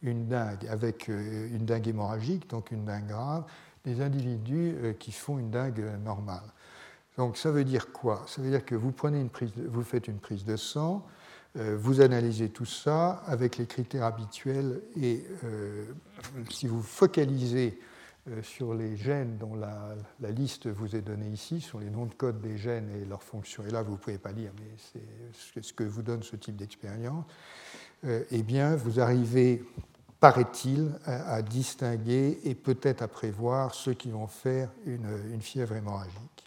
[0.01, 3.43] une dingue avec euh, une dingue hémorragique, donc une dingue grave,
[3.85, 6.41] des individus euh, qui font une dingue normale.
[7.17, 8.23] Donc ça veut dire quoi?
[8.27, 11.05] Ça veut dire que vous, prenez une prise vous faites une prise de sang,
[11.57, 15.23] euh, vous analysez tout ça avec les critères habituels et
[16.49, 17.79] si vous focalisez
[18.29, 19.95] euh, sur les gènes dont la,
[20.29, 23.63] liste vous est donnée ici, sur les noms de code des gènes et leurs fonctions.
[23.67, 24.75] Et là, vous ne pouvez pas lire, mais
[25.33, 27.25] c'est ce que vous donne ce type d'expérience.
[28.05, 29.63] Euh, eh bien, vous arrivez,
[30.19, 36.45] paraît-il, à, distinguer et peut-être à prévoir ceux qui vont faire une, fièvre hémorragique.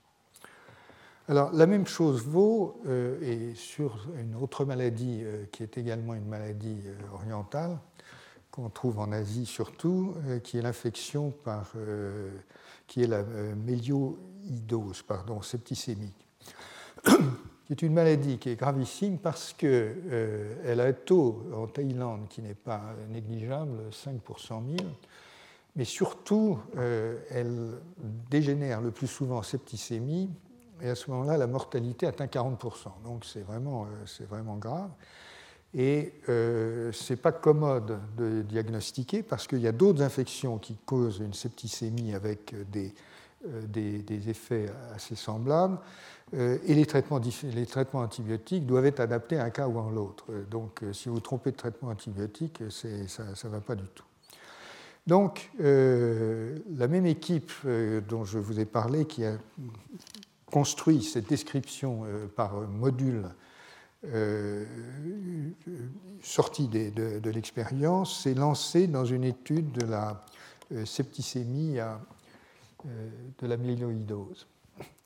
[1.26, 6.28] Alors, la même chose vaut euh, et sur une autre maladie qui est également une
[6.28, 6.82] maladie
[7.12, 7.78] orientale,
[8.54, 12.30] qu'on trouve en Asie surtout, euh, qui est l'infection par, euh,
[12.86, 16.28] qui est la euh, mélioïdose, pardon, septicémique,
[17.04, 22.42] qui est une maladie qui est gravissime parce qu'elle a un taux en Thaïlande qui
[22.42, 24.90] n'est pas négligeable, 5 pour 100 000,
[25.74, 27.72] mais surtout, elle
[28.30, 30.30] dégénère le plus souvent en septicémie,
[30.80, 34.90] et à ce moment-là, la mortalité atteint 40% Donc c'est vraiment, c'est vraiment grave.
[35.76, 40.76] Et euh, ce n'est pas commode de diagnostiquer parce qu'il y a d'autres infections qui
[40.86, 42.94] causent une septicémie avec des,
[43.48, 45.78] euh, des, effets assez semblables.
[46.34, 49.90] Euh, et les traitements, les traitements, antibiotiques doivent être adaptés à un cas ou à
[49.90, 50.26] l'autre.
[50.48, 54.04] Donc si vous vous trompez de traitement antibiotique, ça ne va pas du tout.
[55.08, 57.52] Donc la même équipe
[58.08, 59.36] dont je vous ai parlé, qui a
[60.46, 62.04] construit cette description
[62.36, 63.24] par module
[64.12, 64.64] euh,
[66.22, 70.24] sortie de, l'expérience, s'est lancé dans une étude de la
[70.72, 71.96] euh, septicémie euh,
[73.38, 74.46] de la myéloïdose.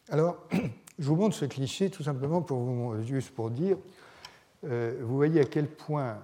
[0.08, 0.46] Alors,
[0.98, 3.76] je vous montre ce cliché tout simplement pour vous, juste pour dire,
[4.62, 6.18] vous voyez à quel point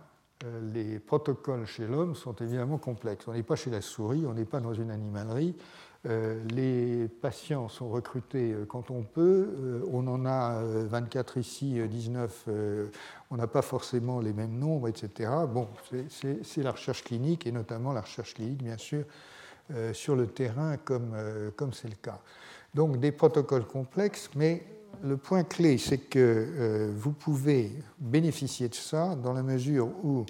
[0.73, 3.29] les protocoles chez l'homme sont évidemment complexes.
[3.29, 5.55] On n'est pas chez la souris, on n'est pas dans une animalerie,
[6.07, 9.55] euh, les patients sont recrutés euh, quand on peut.
[9.59, 12.49] Euh, on en a 24 ici, 19.
[13.31, 15.31] On n'a pas forcément les mêmes nombres, etc.
[15.49, 15.69] Bon,
[16.11, 19.05] c'est la recherche clinique et notamment la recherche clinique, bien sûr,
[19.93, 22.21] sur le terrain, comme c'est le cas.
[22.75, 24.63] Donc des protocoles complexes, mais
[25.03, 30.27] le point clé, c'est que vous pouvez bénéficier de ça dans la mesure où,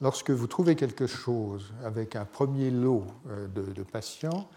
[0.00, 3.04] lorsque vous trouvez quelque chose avec un premier lot
[3.54, 4.48] de, patients,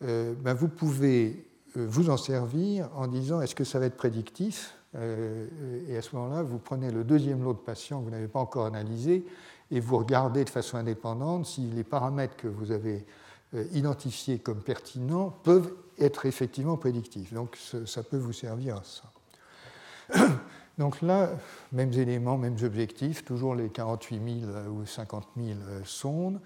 [0.00, 4.74] ben, vous pouvez vous en servir en disant est-ce que ça va être prédictif?
[4.94, 8.40] Et à ce moment-là, vous prenez le deuxième lot de patients que vous n'avez pas
[8.40, 9.24] encore analysé
[9.70, 13.06] et vous regardez de façon indépendante si les paramètres que vous avez
[13.54, 17.32] euh, identifiés comme pertinents peuvent être effectivement prédictifs.
[17.32, 20.22] Donc ça peut vous servir à ça.
[20.78, 21.30] Donc là,
[21.72, 26.40] mêmes éléments, mêmes objectifs, toujours les 48 000 ou 50 000 euh, sondes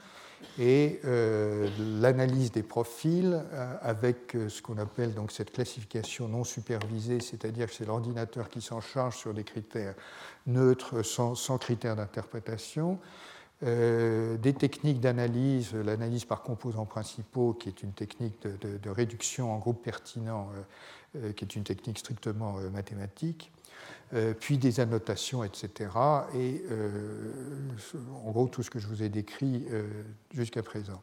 [0.59, 1.69] et euh,
[2.01, 3.43] l'analyse des profils
[3.83, 8.81] avec ce qu'on appelle donc cette classification non supervisée, c'est-à-dire que c'est l'ordinateur qui s'en
[8.81, 9.95] charge sur des critères
[10.47, 12.99] neutres sans, critères d'interprétation.
[13.63, 19.59] Euh, des techniques d'analyse, l'analyse par composants principaux, qui est une technique de, réduction en
[19.59, 23.53] groupe pertinent, euh, euh, qui est une technique strictement mathématique,
[24.41, 25.91] puis des annotations, etc.
[26.35, 26.65] Et
[28.25, 29.67] en gros, tout ce que je vous ai décrit
[30.33, 31.03] jusqu'à présent.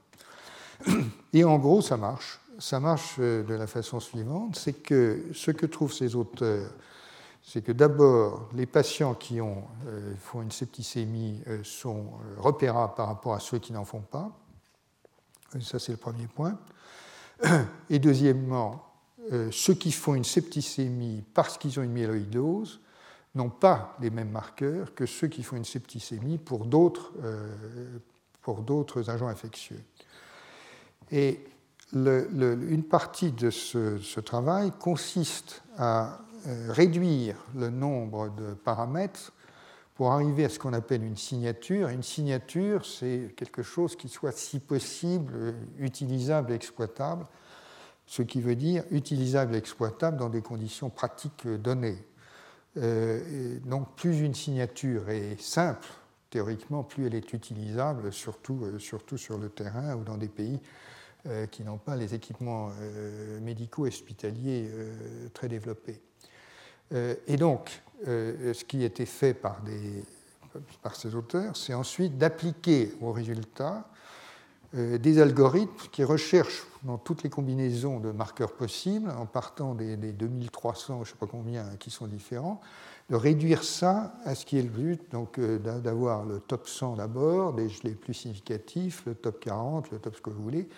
[1.34, 2.40] Et en gros, ça marche.
[2.60, 6.70] Ça marche de la façon suivante, c'est que ce que trouvent ces auteurs
[7.44, 12.94] c'est que d'abord, les patients qui ont, euh, font une septicémie euh, sont euh, repérables
[12.94, 14.32] par rapport à ceux qui n'en font pas.
[15.60, 16.58] Ça, c'est le premier point.
[17.90, 18.88] Et deuxièmement,
[19.52, 22.80] ceux qui font une septicémie parce qu'ils ont une myéloïdose
[23.36, 27.14] n'ont pas les mêmes marqueurs que ceux qui font une septicémie pour d'autres,
[28.64, 29.82] d'autres agents infectieux.
[31.12, 31.40] Et
[31.94, 39.32] une partie de ce, ce travail consiste à euh, réduire le nombre de paramètres
[39.94, 41.90] pour arriver à ce qu'on appelle une signature.
[41.90, 47.28] Une signature, c'est quelque chose qui soit, si possible, utilisable et exploitable,
[48.08, 52.04] ce qui veut dire utilisable et exploitable dans des conditions pratiques données.
[52.78, 55.88] Euh, donc plus une signature est simple,
[56.30, 60.60] théoriquement, plus elle est utilisable, surtout, euh, surtout sur le terrain ou dans des pays
[61.52, 62.72] qui n'ont pas les équipements
[63.42, 64.72] médicaux et hospitaliers
[65.36, 66.02] très développés.
[66.94, 69.62] Euh, et donc, euh, ce qui a été fait par,
[70.94, 73.82] ces auteurs, c'est ensuite d'appliquer aux résultats euh,
[74.74, 80.96] des algorithmes qui recherchent dans toutes les combinaisons de marqueurs possibles, en partant des, 2300,
[80.96, 82.62] je ne sais pas combien, qui sont différents,
[83.10, 87.54] de réduire ça à ce qui est le but, donc d'avoir le top 100 d'abord,
[87.54, 90.70] des les plus significatifs, le top 40, le top ce que vous voulez,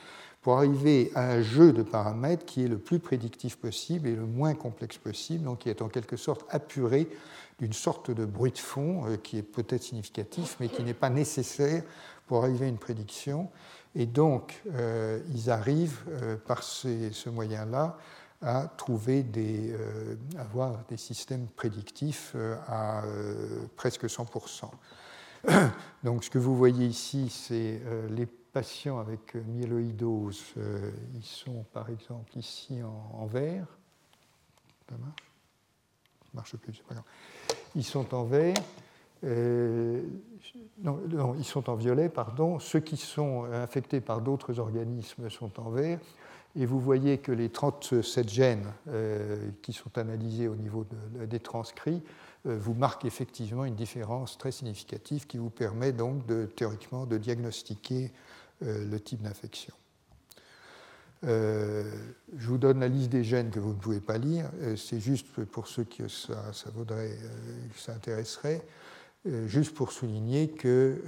[0.42, 4.26] pour arriver à un jeu de paramètres qui est le plus prédictif possible et le
[4.26, 7.08] moins complexe possible, donc qui est en quelque sorte apuré
[7.60, 11.10] d'une sorte de bruit de fond euh, qui est peut-être significatif, mais qui n'est pas
[11.10, 11.84] nécessaire
[12.28, 13.50] pour arriver à une prédiction.
[13.96, 17.98] Et donc, euh, ils arrivent euh, par ce moyen-là
[18.42, 19.74] à trouver des,
[20.38, 22.36] avoir des systèmes prédictifs
[22.68, 23.04] à
[23.78, 24.70] presque 100%.
[26.04, 31.90] Donc, ce que vous voyez ici, c'est les patients avec myéloïdose, euh, ils sont par
[31.90, 33.66] exemple ici en, vert.
[34.88, 35.24] Ça marche?
[36.34, 37.04] Marche plus, c'est pas.
[37.76, 38.56] Ils sont en vert.
[39.24, 40.04] Euh,
[41.38, 42.60] ils sont en violet, pardon.
[42.60, 46.00] Ceux qui sont infectés par d'autres organismes sont en vert.
[46.56, 50.86] Et vous voyez que les 37 gènes euh, qui sont analysés au niveau
[51.28, 52.04] des transcrits
[52.46, 58.12] vous marquent effectivement une différence très significative qui vous permet donc de, théoriquement de diagnostiquer
[58.64, 59.74] euh, le type d'infection.
[61.26, 61.84] Euh,
[62.38, 64.50] je vous donne la liste des gènes que vous ne pouvez pas lire.
[64.62, 67.18] Euh, c'est juste pour ceux que ça, vaudrait,
[67.76, 68.66] ça intéresserait,
[69.46, 71.02] juste pour souligner que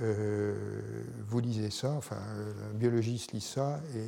[1.28, 2.18] vous lisez ça, enfin,
[2.70, 4.08] un biologiste lit ça, et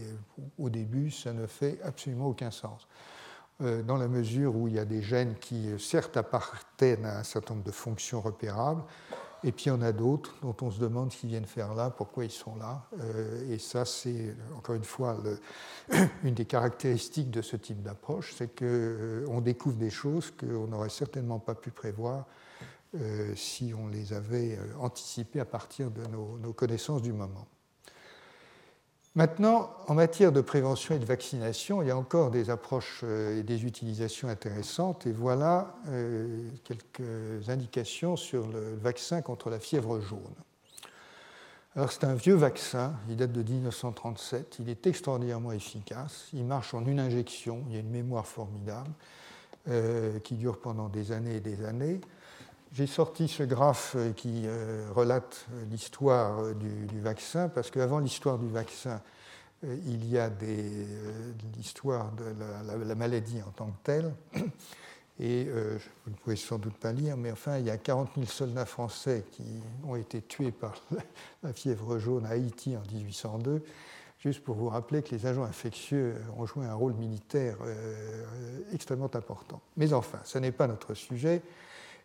[0.58, 2.88] au début, ça ne fait absolument aucun sens.
[3.60, 7.56] Dans la mesure où il y a des gènes qui, certes, appartiennent à un certain
[7.56, 8.84] nombre de fonctions repérables,
[9.44, 11.74] et puis il y en a d'autres dont on se demande ce qu'ils viennent faire
[11.76, 12.84] là, pourquoi ils sont là.
[13.00, 15.18] Euh, et ça, c'est encore une fois
[16.24, 20.90] une des caractéristiques de ce type d'approche, c'est qu'on euh, découvre des choses qu'on n'aurait
[20.90, 22.26] certainement pas pu prévoir
[22.96, 27.48] euh, si on les avait anticipées à partir de nos connaissances du moment.
[29.18, 33.40] Maintenant, en matière de prévention et de vaccination, il y a encore des approches euh,
[33.40, 35.08] et des utilisations intéressantes.
[35.08, 40.22] Et voilà euh, quelques indications sur le vaccin contre la fièvre jaune.
[41.76, 46.76] Alors c'est un vieux vaccin, il date de 1937, il est extraordinairement efficace, il marche
[46.76, 48.92] en une injection, il y a une mémoire formidable
[49.68, 52.02] euh, qui dure pendant des années et des années.
[52.74, 58.38] J'ai sorti ce graphe euh, qui euh, relate euh, l'histoire du, vaccin, parce qu'avant l'histoire
[58.38, 59.02] du vaccin,
[59.64, 60.30] il y a
[61.56, 62.26] l'histoire de
[62.86, 64.14] la, maladie en tant que telle.
[65.20, 68.28] Et vous ne pouvez sans doute pas lire, mais enfin, il y a 40 000
[68.28, 69.42] soldats français qui
[69.84, 70.76] ont été tués par
[71.44, 73.64] la fièvre jaune à Haïti en 1802
[74.20, 77.58] juste pour vous rappeler que les agents infectieux ont joué un rôle militaire
[78.72, 79.60] extrêmement important.
[79.76, 81.42] Mais enfin, ce n'est pas notre sujet.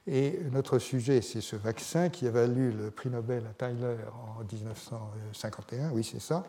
[0.06, 3.96] Et notre sujet, c'est ce vaccin qui a valu le prix Nobel à Tyler
[4.38, 6.44] en 1951, oui c'est ça,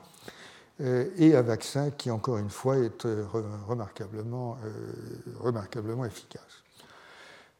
[0.81, 3.25] euh, et un vaccin qui, encore une fois, est euh,
[3.67, 4.91] remarquablement, euh,
[5.39, 6.63] remarquablement efficace.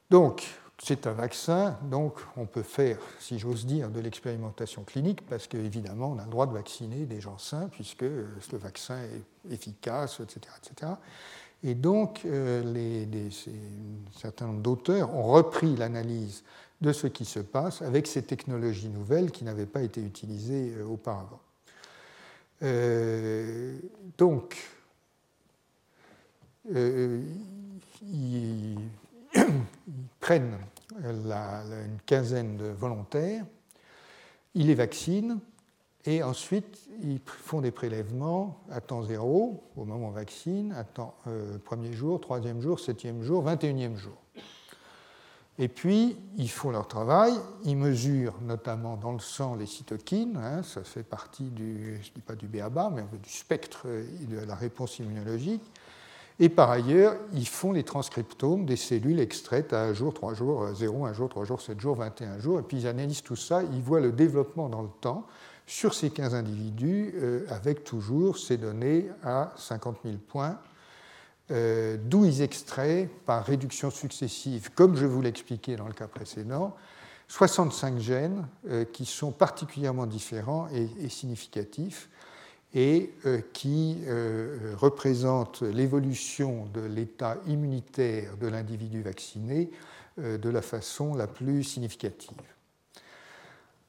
[0.09, 0.43] Donc,
[0.81, 6.11] c'est un vaccin, donc on peut faire, si j'ose dire, de l'expérimentation clinique, parce qu'évidemment,
[6.11, 10.53] on a le droit de vacciner des gens sains, puisque le vaccin est efficace, etc.
[10.57, 10.93] etc.
[11.63, 16.43] Et donc, euh, un certain nombre d'auteurs ont repris l'analyse
[16.81, 20.85] de ce qui se passe avec ces technologies nouvelles qui n'avaient pas été utilisées euh,
[20.85, 21.39] auparavant.
[22.63, 23.77] Euh,
[24.17, 24.57] donc,
[26.69, 27.15] ils,
[30.19, 30.57] prennent
[31.01, 33.45] une quinzaine de volontaires,
[34.53, 35.39] ils les vaccinent,
[36.05, 40.83] et ensuite, ils font des prélèvements à temps zéro, au moment où on vaccine, à
[40.83, 44.17] temps euh, premier jour, troisième jour, septième jour, vingt-et-unième jour.
[45.59, 50.63] Et puis, ils font leur travail, ils mesurent notamment dans le sang les cytokines, hein,
[50.63, 54.99] ça fait partie du, je dis pas du BABA, mais du spectre de la réponse
[54.99, 55.63] immunologique.
[56.39, 60.67] Et par ailleurs, ils font les transcriptomes des cellules extraites à un jour, trois jours,
[60.73, 62.59] 0, un jour, trois jours, sept jours, 21 jours.
[62.59, 65.27] Et puis ils analysent tout ça, ils voient le développement dans le temps
[65.65, 70.59] sur ces 15 individus, euh, avec toujours ces données à 50 000 points,
[71.51, 76.75] euh, d'où ils extraient par réduction successive, comme je vous l'expliquais dans le cas précédent,
[77.27, 82.09] 65 gènes euh, qui sont particulièrement différents et, significatifs
[82.75, 83.11] et
[83.53, 83.99] qui
[84.77, 89.69] représentent l'évolution de l'état immunitaire de l'individu vacciné
[90.17, 92.33] de la façon la plus significative.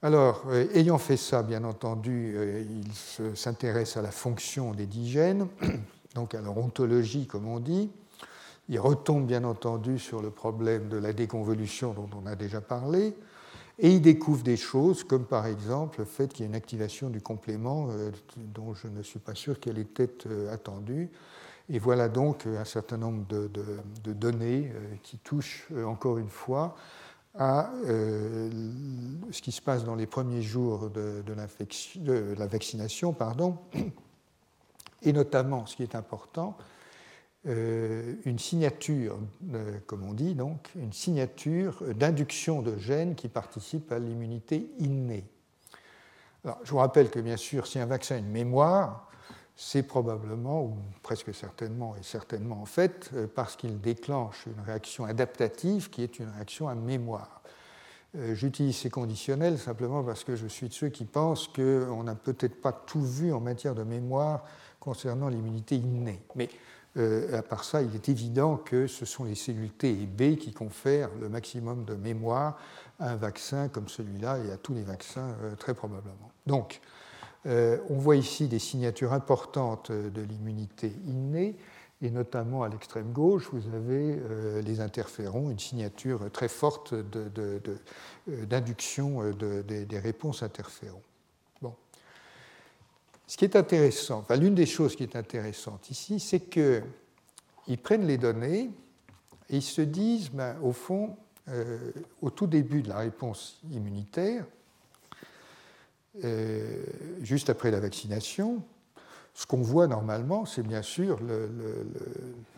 [0.05, 5.49] Alors, euh, ayant fait ça, bien entendu, euh, il s'intéresse à la fonction des digènes,
[6.15, 7.91] donc à leur ontologie, comme on dit.
[8.69, 13.17] Il retombe, bien entendu, sur le problème de la déconvolution dont on a déjà parlé.
[13.79, 17.09] Et il découvre des choses, comme par exemple le fait qu'il y a une activation
[17.09, 20.11] du complément euh, dont je ne suis pas sûr qu'elle était
[20.53, 21.09] attendue.
[21.71, 24.71] Et voilà donc un certain nombre de données
[25.03, 26.77] qui touchent, encore une fois,
[27.37, 28.51] à euh,
[29.31, 31.23] ce qui se passe dans les premiers jours de,
[32.39, 33.59] la vaccination, pardon,
[35.03, 36.57] et notamment, ce qui est important,
[37.47, 39.19] euh, une signature,
[39.53, 45.25] euh, comme on dit donc, une signature d'induction de gènes qui participent à l'immunité innée.
[46.45, 49.11] Alors, je vous rappelle que bien sûr, si un vaccin a une mémoire,
[49.57, 55.05] c'est probablement, ou presque certainement, et certainement en fait, euh, parce qu'il déclenche une réaction
[55.05, 57.43] adaptative qui est une réaction à mémoire.
[58.17, 62.15] Euh, j'utilise ces conditionnels simplement parce que je suis de ceux qui pensent qu'on n'a
[62.15, 64.45] peut-être pas tout vu en matière de mémoire
[64.81, 66.21] concernant l'immunité innée.
[66.35, 66.49] Mais
[66.97, 70.37] euh, à part ça, il est évident que ce sont les cellules T et B
[70.37, 72.59] qui confèrent le maximum de mémoire
[72.99, 76.31] à un vaccin comme celui-là et à tous les vaccins très probablement.
[76.47, 76.81] Donc,
[77.47, 81.57] euh, on voit ici des signatures importantes de l'immunité innée,
[82.03, 87.59] et notamment à l'extrême gauche, vous avez euh, les interférons, une signature très forte euh,
[88.27, 91.03] d'induction des réponses interférons.
[91.61, 91.75] Bon.
[93.27, 98.07] Ce qui est intéressant, enfin, l'une des choses qui est intéressante ici, c'est qu'ils prennent
[98.07, 98.71] les données
[99.51, 101.17] et ils se disent, ben, au fond,
[102.23, 104.47] au tout début de la réponse immunitaire,
[107.21, 108.63] juste après la vaccination,
[109.35, 111.19] ce qu'on voit normalement, c'est bien sûr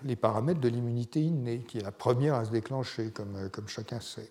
[0.05, 4.01] les paramètres de l'immunité innée, qui est la première à se déclencher, comme, comme chacun
[4.01, 4.31] sait.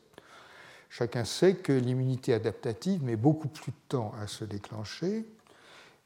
[0.90, 5.26] Chacun sait que l'immunité adaptative met beaucoup plus de temps à se déclencher,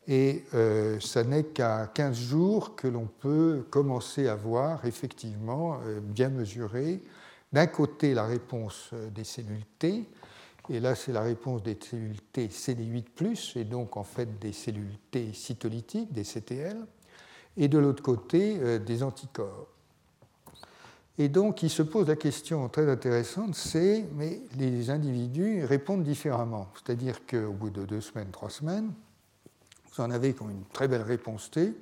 [0.07, 5.99] et euh, ça n'est qu'à 15 jours que l'on peut commencer à voir effectivement euh,
[6.01, 7.01] bien mesurer
[7.53, 10.09] d'un côté la réponse des cellules T,
[10.69, 14.97] et là, c'est la réponse des cellules T CD8, et donc en fait des cellules
[15.11, 16.77] T cytolytiques, des CTL,
[17.57, 19.67] et de l'autre côté, euh, des anticorps.
[21.17, 26.67] Et donc, il se pose la question très intéressante, c'est, mais les individus répondent différemment.
[26.75, 28.93] C'est-à-dire qu'au bout de deux semaines, trois semaines,
[29.91, 31.73] vous en avez qui ont une très belle réponse T,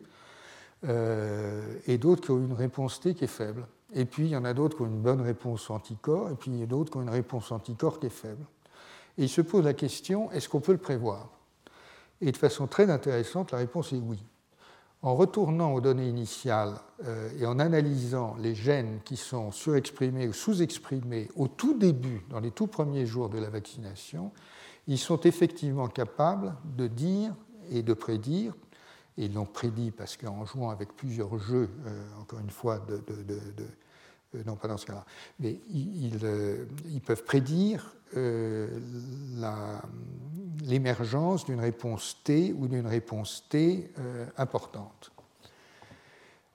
[0.85, 3.67] euh, et d'autres qui ont une réponse T qui est faible.
[3.93, 6.49] Et puis, il y en a d'autres qui ont une bonne réponse anticorps, et puis
[6.49, 8.43] il y a d'autres qui ont une réponse anticorps qui est faible.
[9.17, 11.29] Et il se pose la question, est-ce qu'on peut le prévoir?
[12.21, 14.23] Et de façon très intéressante, la réponse est oui.
[15.01, 16.73] en retournant aux données initiales
[17.39, 22.51] et en analysant les gènes qui sont surexprimés ou sous-exprimés au tout début, dans les
[22.51, 24.31] tout premiers jours de la vaccination,
[24.87, 27.35] ils sont effectivement capables de dire
[27.69, 28.53] et de prédire,
[29.17, 31.69] et ils l'ont prédit parce qu'en jouant avec plusieurs jeux,
[32.19, 33.67] encore une fois, de, euh,
[34.45, 35.05] non pas dans ce cas-là,
[35.39, 36.65] mais ils, euh,
[37.05, 38.79] peuvent prédire euh,
[40.63, 43.91] l'émergence d'une réponse T ou d'une réponse T
[44.37, 45.11] importante.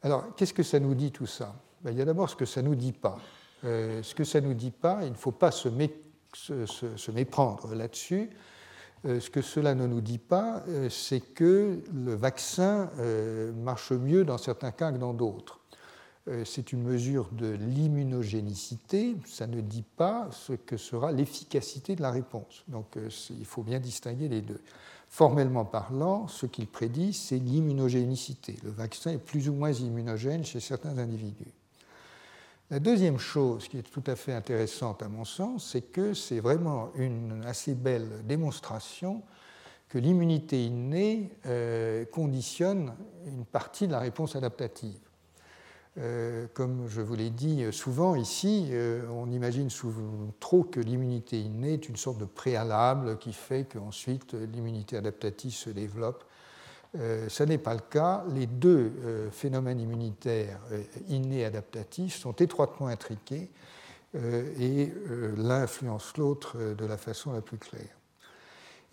[0.03, 1.55] Alors, qu'est-ce que ça nous dit tout ça?
[1.83, 3.19] Ben, Il y a d'abord ce que ça ne nous dit pas.
[3.63, 5.69] ce que ça ne nous dit pas, il ne faut pas se
[7.11, 8.31] méprendre là-dessus.
[9.05, 12.91] ce que cela ne nous dit pas, c'est que le vaccin
[13.55, 15.62] marche mieux dans certains cas que dans d'autres.
[16.29, 22.03] Euh, c'est une mesure de l'immunogénicité, ça ne dit pas ce que sera l'efficacité de
[22.03, 22.63] la réponse.
[22.69, 24.61] Donc euh, il faut bien distinguer les deux.
[25.09, 28.57] Formellement parlant, ce qu'il prédit, c'est l'immunogénicité.
[28.63, 31.53] Le vaccin est plus ou moins immunogène chez certains individus.
[32.71, 36.41] La deuxième chose qui est tout à fait intéressante à mon sens, c'est que c'est
[36.41, 39.23] vraiment une assez belle démonstration
[39.91, 42.95] que l'immunité innée euh, conditionne
[43.27, 44.99] une partie de la réponse adaptative.
[45.99, 51.39] Euh, comme je vous l'ai dit souvent ici, euh, on imagine souvent trop que l'immunité
[51.39, 56.25] innée est une sorte de préalable qui fait qu'ensuite l'immunité adaptative se développe.
[56.99, 58.25] Euh, ce n'est pas le cas.
[58.35, 58.93] Les deux
[59.33, 60.61] phénomènes immunitaires
[61.09, 63.51] innés adaptatifs sont étroitement intriqués
[64.15, 64.93] et
[65.39, 68.02] l'un influence l'autre de la façon la plus claire.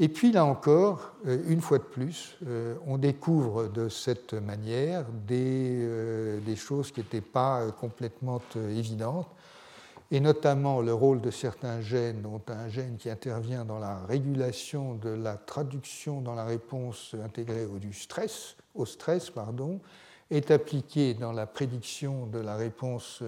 [0.01, 5.05] Et puis là encore, euh, une fois de plus, euh, on découvre de cette manière
[5.27, 9.27] des, euh, choses qui n'étaient pas complètement évidentes,
[10.09, 14.95] et notamment le rôle de certains gènes, dont un gène qui intervient dans la régulation
[14.95, 19.81] de la traduction dans la réponse intégrée au, stress, au stress, pardon,
[20.31, 23.21] est appliqué dans la prédiction de la réponse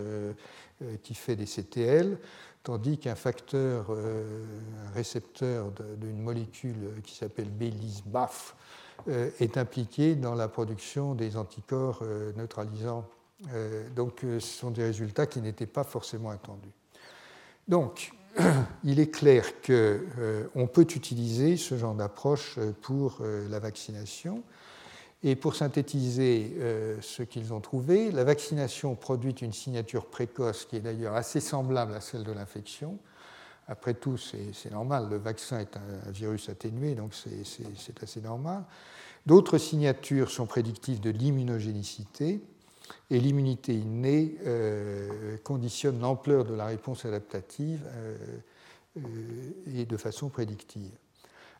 [1.04, 2.18] qui fait des CTL
[2.64, 4.44] tandis qu'un facteur, euh,
[4.88, 8.56] un récepteur d'une molécule qui s'appelle BLIS-BAF
[9.08, 13.06] euh, est impliqué dans la production des anticorps euh, neutralisants.
[13.96, 16.70] donc ce sont des résultats qui n'étaient pas forcément attendus.
[17.68, 18.14] Donc,
[18.84, 23.20] il est clair qu'on peut utiliser ce genre d'approche pour
[23.50, 24.44] la vaccination.
[25.24, 30.78] Et pour synthétiser euh, ce qu'ils ont trouvé, la vaccination produit une signature précoce qui
[30.78, 32.98] est d'ailleurs assez semblable à celle de l'infection.
[33.68, 38.64] Après tout, c'est normal, le vaccin est un, virus atténué, donc c'est assez normal.
[39.26, 42.42] D'autres signatures sont prédictives de l'immunogénicité,
[43.10, 48.18] et l'immunité innée euh, conditionne l'ampleur de la réponse adaptative euh,
[49.76, 50.92] et de façon prédictive.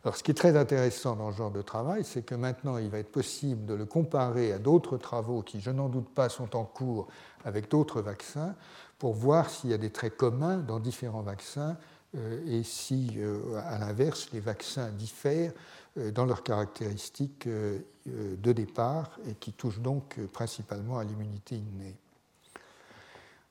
[0.04, 2.90] Alors, ce qui est très intéressant dans ce genre de travail, c'est que maintenant, il
[2.90, 6.56] va être possible de le comparer à d'autres travaux qui, je n'en doute pas, sont
[6.56, 7.08] en cours
[7.46, 8.56] avec d'autres vaccins
[8.98, 11.78] pour voir s'il y a des traits communs dans différents vaccins
[12.18, 15.54] euh, et si, euh, à l'inverse, les vaccins diffèrent
[15.98, 22.01] euh, dans leurs caractéristiques de départ et qui touchent donc principalement à l'immunité innée.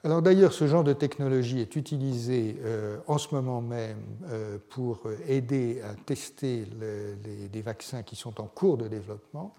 [0.03, 3.99] Alors d'ailleurs, ce genre de technologie est utilisé euh, en ce moment même
[4.31, 6.67] euh, pour aider à tester
[7.53, 9.55] les, vaccins qui sont en cours de développement.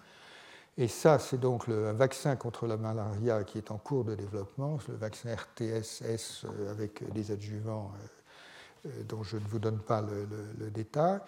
[0.76, 4.16] Et ça, c'est donc le, un vaccin contre la malaria qui est en cours de
[4.16, 7.92] développement, le vaccin RTSS euh, avec des adjuvants
[9.08, 11.20] dont je ne vous donne pas le détail.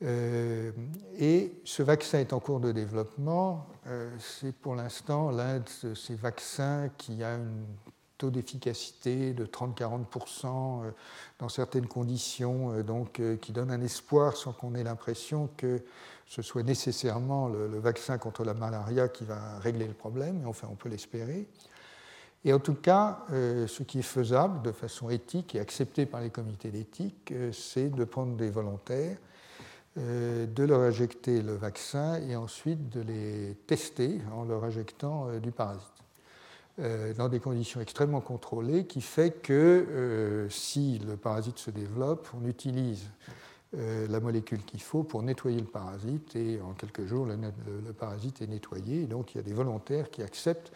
[0.00, 3.66] et ce vaccin est en cours de développement.
[4.18, 7.66] c'est pour l'instant l'un de ces vaccins qui a une
[8.18, 10.90] taux d'efficacité de 30-40% euh,
[11.38, 15.82] dans certaines conditions, euh, donc, euh, qui donne un espoir sans qu'on ait l'impression que
[16.26, 20.66] ce soit nécessairement le, vaccin contre la malaria qui va régler le problème, mais enfin
[20.70, 21.46] on peut l'espérer.
[22.44, 26.30] Et en tout cas, ce qui est faisable de façon éthique et accepté par les
[26.30, 29.16] comités d'éthique, c'est de prendre des volontaires,
[29.96, 35.95] de leur injecter le vaccin et ensuite de les tester en leur injectant du parasite.
[36.78, 42.28] Euh, dans des conditions extrêmement contrôlées, qui fait que euh, si le parasite se développe,
[42.38, 43.08] on utilise
[43.78, 48.42] euh, la molécule qu'il faut pour nettoyer le parasite et en quelques jours, le, parasite
[48.42, 49.06] est nettoyé.
[49.06, 50.70] donc il y a des volontaires qui acceptent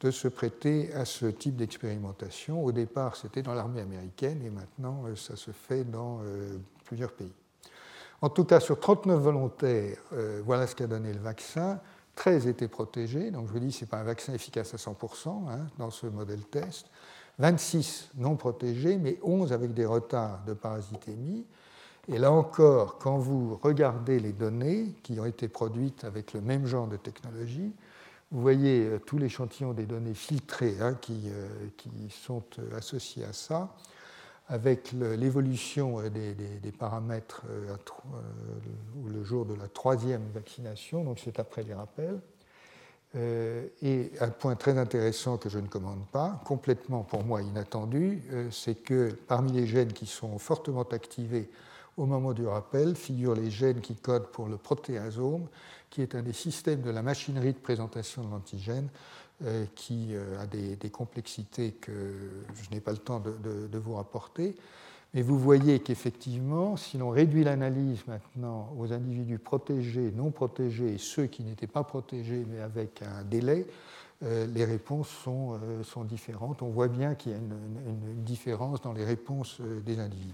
[0.00, 2.64] de se prêter à ce type d'expérimentation.
[2.64, 6.20] Au départ, c'était dans l'armée américaine et maintenant, ça se fait dans
[6.84, 7.32] plusieurs pays.
[8.22, 9.98] En tout cas, sur 39 volontaires,
[10.44, 11.80] voilà ce qu'a donné le vaccin.
[12.16, 15.28] 13 étaient protégés, donc je vous dis, ce n'est pas un vaccin efficace à 100%
[15.28, 16.86] hein, dans ce modèle test.
[17.38, 21.44] 26 non protégés, mais 11 avec des retards de parasitémie.
[22.08, 26.66] Et là encore, quand vous regardez les données qui ont été produites avec le même
[26.66, 27.72] genre de technologie,
[28.32, 31.30] Vous voyez tout l'échantillon des données filtrées hein, qui,
[31.76, 32.42] qui, sont
[32.76, 33.68] associées à ça,
[34.48, 37.42] avec l'évolution des, des, paramètres
[39.06, 42.20] le jour de la troisième vaccination, donc c'est après les rappels.
[43.14, 48.22] Euh, et un point très intéressant que je ne commande pas, complètement pour moi inattendu,
[48.32, 51.48] euh, c'est que parmi les gènes qui sont fortement activés
[51.96, 55.46] au moment du rappel figurent les gènes qui codent pour le protéasome,
[55.88, 59.25] qui est un des systèmes de la machinerie de présentation de l'antigène, euh,
[59.74, 61.92] qui a des, complexités que
[62.54, 64.56] je n'ai pas le temps de, vous rapporter.
[65.14, 70.98] Et vous voyez qu'effectivement, si l'on réduit l'analyse maintenant aux individus protégés, non protégés et
[70.98, 73.66] ceux qui n'étaient pas protégés mais avec un délai,
[74.22, 76.62] euh, les réponses sont, euh, sont, différentes.
[76.62, 80.32] On voit bien qu'il y a une, différence dans les réponses euh, des individus.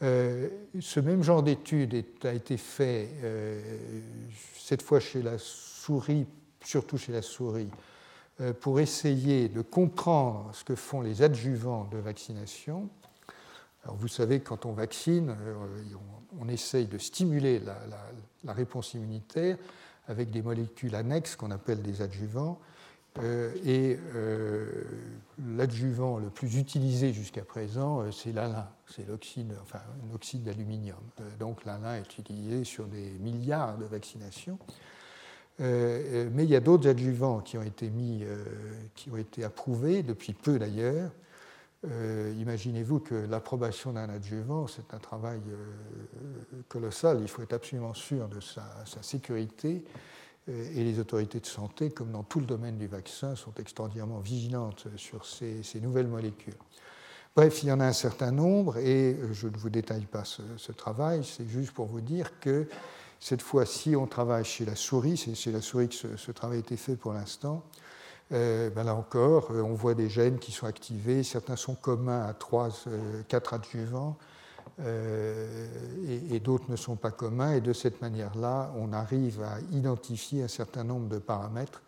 [0.00, 3.08] ce même genre d'étude a été fait
[4.54, 6.26] cette fois chez la souris,
[6.64, 7.70] surtout chez la souris,
[8.60, 12.88] pour essayer de comprendre ce que font les adjuvants de vaccination
[13.96, 15.54] vous savez quand on vaccine, euh,
[16.40, 17.60] on, essaye de stimuler
[18.44, 19.56] la, réponse immunitaire
[20.06, 22.58] avec des molécules annexes qu'on appelle des adjuvants.
[23.20, 24.84] Euh, et euh,
[25.56, 29.80] l'adjuvant le plus utilisé jusqu'à présent, c'est l'alun, c'est l'oxyde, enfin,
[30.34, 30.98] d'aluminium.
[31.38, 34.58] donc l'alun est utilisé sur des milliards de vaccinations.
[35.58, 38.24] Mais il y a d'autres adjuvants qui ont été mis,
[38.94, 41.10] qui ont été approuvés depuis peu d'ailleurs,
[41.86, 47.18] euh, imaginez-vous que l'approbation d'un adjuvant, c'est un travail euh, colossal.
[47.22, 48.64] Il faut être absolument sûr de sa,
[49.02, 49.84] sécurité.
[50.48, 54.18] Euh, et les autorités de santé, comme dans tout le domaine du vaccin, sont extraordinairement
[54.18, 56.56] vigilantes sur ces, nouvelles molécules.
[57.36, 60.72] Bref, il y en a un certain nombre et je ne vous détaille pas ce,
[60.72, 62.66] travail, c'est juste pour vous dire que
[63.20, 66.60] cette fois-ci, on travaille chez la souris, c'est chez la souris que ce, travail a
[66.60, 67.64] été fait pour l'instant.
[68.30, 71.22] Euh, ben là encore, euh, on voit des gènes qui sont activés.
[71.22, 72.68] Certains sont communs à 3,
[73.26, 74.16] 4 euh, adjuvants
[74.80, 77.54] et, d'autres ne sont pas communs.
[77.54, 81.82] Et de cette manière-là, on arrive à identifier un certain nombre de paramètres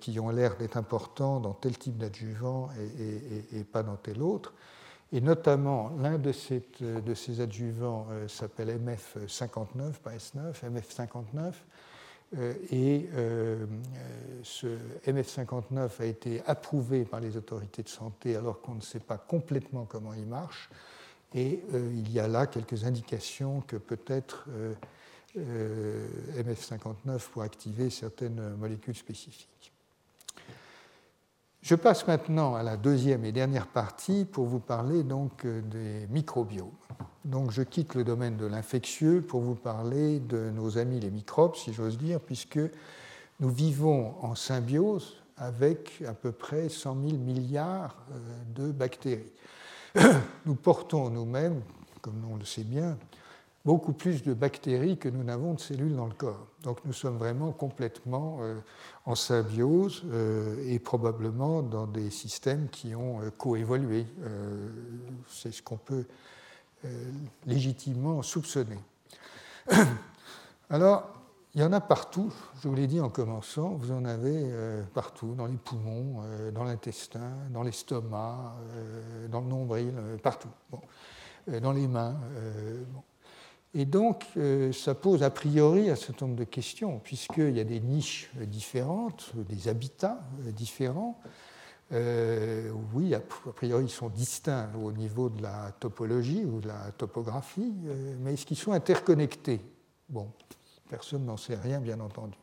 [0.00, 2.68] qui ont l'air d'être importants dans tel type d'adjuvant
[3.00, 4.52] et, pas dans tel autre.
[5.12, 11.52] Et notamment, l'un de, ces adjuvants s'appelle MF59, pas S9, MF59.
[12.36, 13.66] Euh, et euh,
[14.42, 14.66] ce
[15.06, 19.84] MF59 a été approuvé par les autorités de santé alors qu'on ne sait pas complètement
[19.84, 20.68] comment il marche.
[21.34, 24.48] Et euh, il y a là quelques indications que peut-être
[25.36, 29.72] MF59 pour activer certaines molécules spécifiques.
[31.66, 36.70] Je passe maintenant à la deuxième et dernière partie pour vous parler donc des microbiomes.
[37.24, 41.56] Donc je quitte le domaine de l'infectieux pour vous parler de nos amis les microbes,
[41.56, 42.60] si j'ose dire, puisque
[43.40, 49.32] nous vivons en symbiose avec à peu près 100 000 milliards euh, de bactéries.
[50.46, 51.62] Nous portons nous-mêmes,
[52.00, 52.96] comme on le sait bien,
[53.64, 56.46] beaucoup plus de bactéries que nous n'avons de cellules dans le corps.
[56.66, 58.58] Donc nous sommes vraiment complètement euh,
[59.06, 64.04] en symbiose euh, et probablement dans des systèmes qui ont coévolué.
[65.28, 66.04] C'est ce qu'on peut
[66.84, 67.10] euh,
[67.46, 68.78] légitimement soupçonnés.
[70.70, 71.08] Alors,
[71.54, 72.30] il y en a partout,
[72.60, 76.50] je vous l'ai dit en commençant, vous en avez euh, partout, dans les poumons, euh,
[76.50, 78.56] dans l'intestin, dans l'estomac,
[79.30, 80.50] dans le nombril, partout,
[81.48, 82.16] dans les mains.
[83.78, 84.24] Et donc,
[84.72, 89.32] ça pose a priori un certain nombre de questions, puisqu'il y a des niches différentes,
[89.34, 90.20] des habitats
[90.56, 91.20] différents,
[91.92, 96.90] euh, oui, a priori, ils sont distincts au niveau de la topologie ou de la
[96.96, 99.60] topographie, euh, mais est-ce qu'ils sont interconnectés?
[100.08, 100.28] Bon,
[100.88, 102.36] personne n'en sait rien, bien entendu.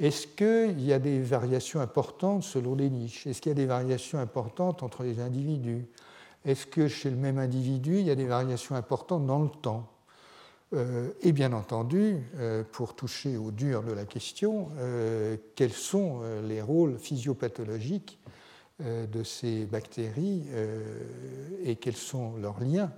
[0.00, 3.26] Est-ce qu'il y a des variations importantes selon les niches?
[3.26, 5.86] Est-ce qu'il y a des variations importantes entre les individus?
[6.44, 9.88] Est-ce que chez le même individu, il y a des variations importantes dans le temps?
[10.72, 12.18] Euh, Et bien entendu,
[12.72, 14.68] pour toucher au dur de la question,
[15.54, 18.18] quels sont les rôles physiopathologiques
[18.82, 21.00] euh, de ces bactéries euh,
[21.64, 22.92] et quels sont leurs liens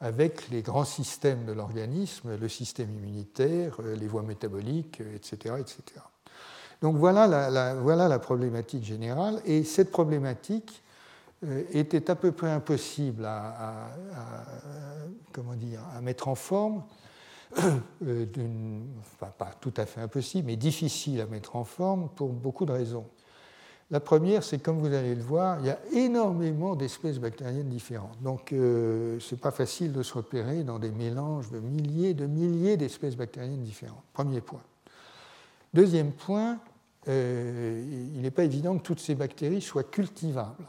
[0.00, 5.54] avec les grands systèmes de l'organisme, le système immunitaire, euh, les voies métaboliques, etc.
[5.60, 6.00] etc.
[6.82, 9.40] Donc voilà la, voilà la problématique générale.
[9.44, 10.82] Et cette problématique
[11.72, 13.90] était à peu près impossible à,
[15.32, 16.82] comment dire, à mettre en forme,
[17.52, 22.72] enfin, pas tout à fait impossible, mais difficile à mettre en forme pour beaucoup de
[22.72, 23.06] raisons.
[23.90, 28.20] La première, c'est comme vous allez le voir, il y a énormément d'espèces bactériennes différentes.
[28.22, 32.26] Donc, euh, ce n'est pas facile de se repérer dans des mélanges de milliers de
[32.26, 34.04] milliers d'espèces bactériennes différentes.
[34.12, 34.60] Premier point.
[35.72, 36.58] Deuxième point,
[37.06, 40.66] il n'est pas évident que toutes ces bactéries soient cultivables.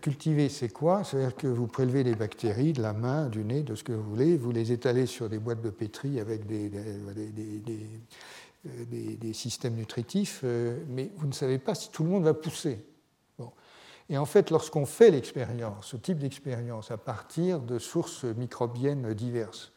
[0.00, 1.04] Cultiver, c'est quoi?
[1.04, 4.02] C'est-à-dire que vous prélevez des bactéries de la main, du nez, de ce que vous
[4.02, 6.70] voulez, vous les étalez sur des boîtes de pétri avec des,
[8.64, 10.44] des, systèmes nutritifs,
[10.88, 12.84] mais vous ne savez pas si tout le monde va pousser.
[14.10, 19.72] Et en fait, lorsqu'on fait l'expérience, ce type d'expérience, à partir de sources microbiennes diverses,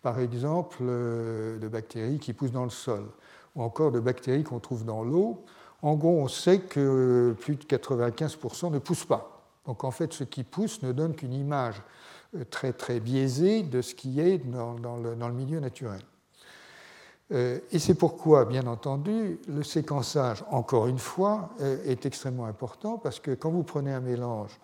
[0.00, 3.06] par exemple euh, de bactéries qui poussent dans le sol,
[3.54, 5.44] ou encore de bactéries qu'on trouve dans l'eau,
[5.82, 9.36] en gros, on sait que plus de 95% ne poussent pas.
[9.66, 11.82] Donc en fait, ce qui pousse ne donne qu'une image
[12.34, 16.00] euh, très très biaisée de ce qui est dans, le, milieu naturel.
[17.32, 22.98] Euh, et c'est pourquoi, bien entendu, le séquençage, encore une fois, euh, est extrêmement important
[22.98, 24.58] parce que quand vous prenez un mélange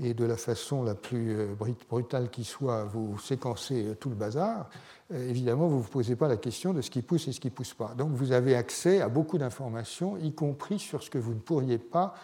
[0.00, 1.48] et de la façon la plus
[1.90, 4.70] brutale qui soit, vous séquencez tout le bazar,
[5.12, 7.48] évidemment, vous ne vous posez pas la question de ce qui pousse et ce qui
[7.48, 7.94] ne pousse pas.
[7.96, 11.78] Donc vous avez accès à beaucoup d'informations, y compris sur ce que vous ne pourriez
[11.78, 12.14] pas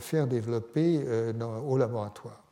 [0.00, 1.04] faire développer
[1.66, 2.46] au laboratoire.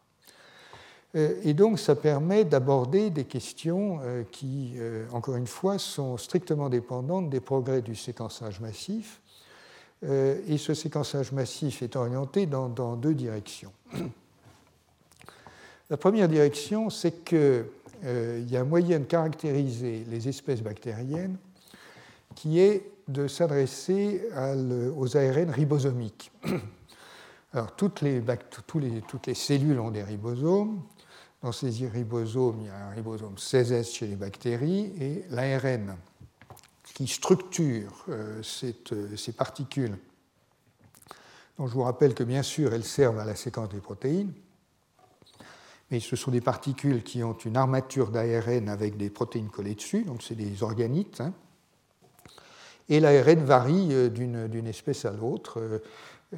[1.17, 6.17] Euh, et donc, ça permet d'aborder des questions euh, qui, euh, encore une fois, sont
[6.17, 9.21] strictement dépendantes des progrès du séquençage massif.
[10.47, 13.73] Et ce séquençage massif est orienté dans, deux directions.
[15.89, 17.25] La première direction, c'est
[18.05, 21.37] qu'il y a un moyen de caractériser les espèces bactériennes
[22.35, 24.23] qui est de s'adresser
[24.97, 26.33] aux ARN ribosomiques.
[27.77, 28.23] Toutes les,
[29.35, 30.83] cellules ont des ribosomes,
[31.43, 35.97] dans ces ribosomes, il y a un ribosome 16S chez les bactéries et l'ARN
[36.95, 38.41] qui structure euh,
[38.93, 39.99] euh, ces particules.
[41.59, 44.33] Donc je vous rappelle que bien sûr, elles servent à la séquence des protéines,
[45.91, 50.05] mais ce sont des particules qui ont une armature d'ARN avec des protéines collées dessus,
[50.05, 51.21] donc c'est des organites.
[51.21, 51.33] Hein.
[52.89, 55.81] Et l'ARN varie euh, d'une espèce à l'autre.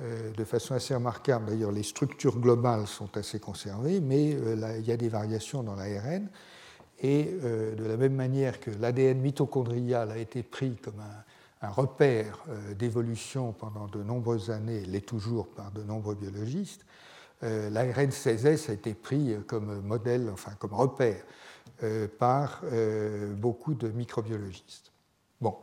[0.03, 1.47] Euh, de façon assez remarquable.
[1.47, 5.75] D'ailleurs, les structures globales sont assez conservées, mais euh, il y a des variations dans
[5.75, 6.29] l'ARN.
[7.01, 11.23] Et euh, de la même manière que l'ADN mitochondrial a été pris comme un,
[11.69, 12.45] repère
[12.79, 16.86] d'évolution pendant de nombreuses années, l'est toujours par de nombreux biologistes,
[17.43, 21.23] l'ARN 16S a été pris comme modèle, enfin comme repère
[22.19, 22.63] par
[23.37, 24.93] beaucoup de microbiologistes.
[25.41, 25.57] Bon,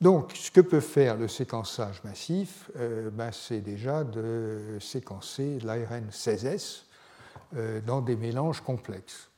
[0.00, 6.08] donc, ce que peut faire le séquençage massif, euh, ben, c'est déjà de séquencer l'ARN
[6.10, 6.82] 16S
[7.56, 9.28] euh, dans des mélanges complexes.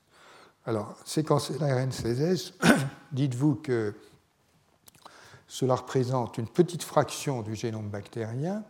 [0.66, 2.52] Alors, séquencer l'ARN 16S,
[3.12, 3.94] dites-vous que
[5.48, 8.62] cela représente une petite fraction du génome bactérien,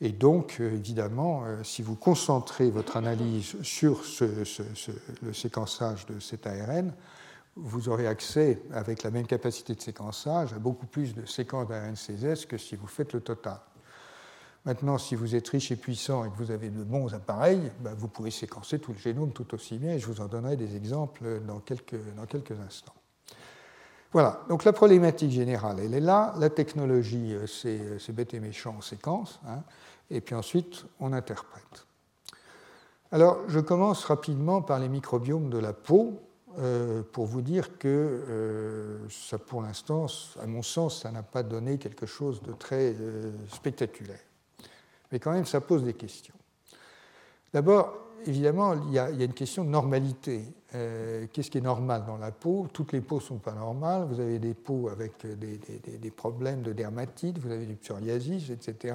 [0.00, 4.02] et donc, euh, évidemment, si vous concentrez votre analyse sur
[5.22, 6.92] le séquençage de cet ARN,
[7.56, 11.94] vous aurez accès, avec la même capacité de séquençage, à beaucoup plus de séquences d'ARN
[11.94, 13.60] 16S que si vous faites le total.
[14.66, 17.94] Maintenant, si vous êtes riche et puissant et que vous avez de bons appareils, ben,
[17.94, 20.76] vous pouvez séquencer tout le génome tout aussi bien, et je vous en donnerai des
[20.76, 21.94] exemples dans quelques,
[22.66, 22.94] instants.
[24.12, 26.34] Voilà, donc la problématique générale, elle est là.
[26.38, 29.62] La technologie, euh, euh, c'est bête et méchant, on séquence, hein,
[30.10, 31.86] et puis ensuite, on interprète.
[33.12, 36.20] Alors, je commence rapidement par les microbiomes de la peau.
[36.58, 40.06] Euh, pour vous dire que euh, ça, pour l'instant,
[40.42, 44.18] à mon sens, ça n'a pas donné quelque chose de très euh, spectaculaire.
[45.12, 46.34] Mais quand même, ça pose des questions.
[47.52, 50.42] D'abord, évidemment, il y, a, une question de normalité.
[51.32, 52.68] Qu'est-ce qui est normal dans la peau?
[52.72, 54.06] Toutes les peaux ne sont pas normales.
[54.08, 58.94] Vous avez des peaux avec des, problèmes de dermatite, vous avez du psoriasis, etc.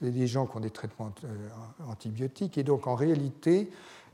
[0.00, 1.12] Vous avez des gens qui ont des traitements
[1.86, 2.56] antibiotiques.
[2.56, 3.70] Et donc, en réalité,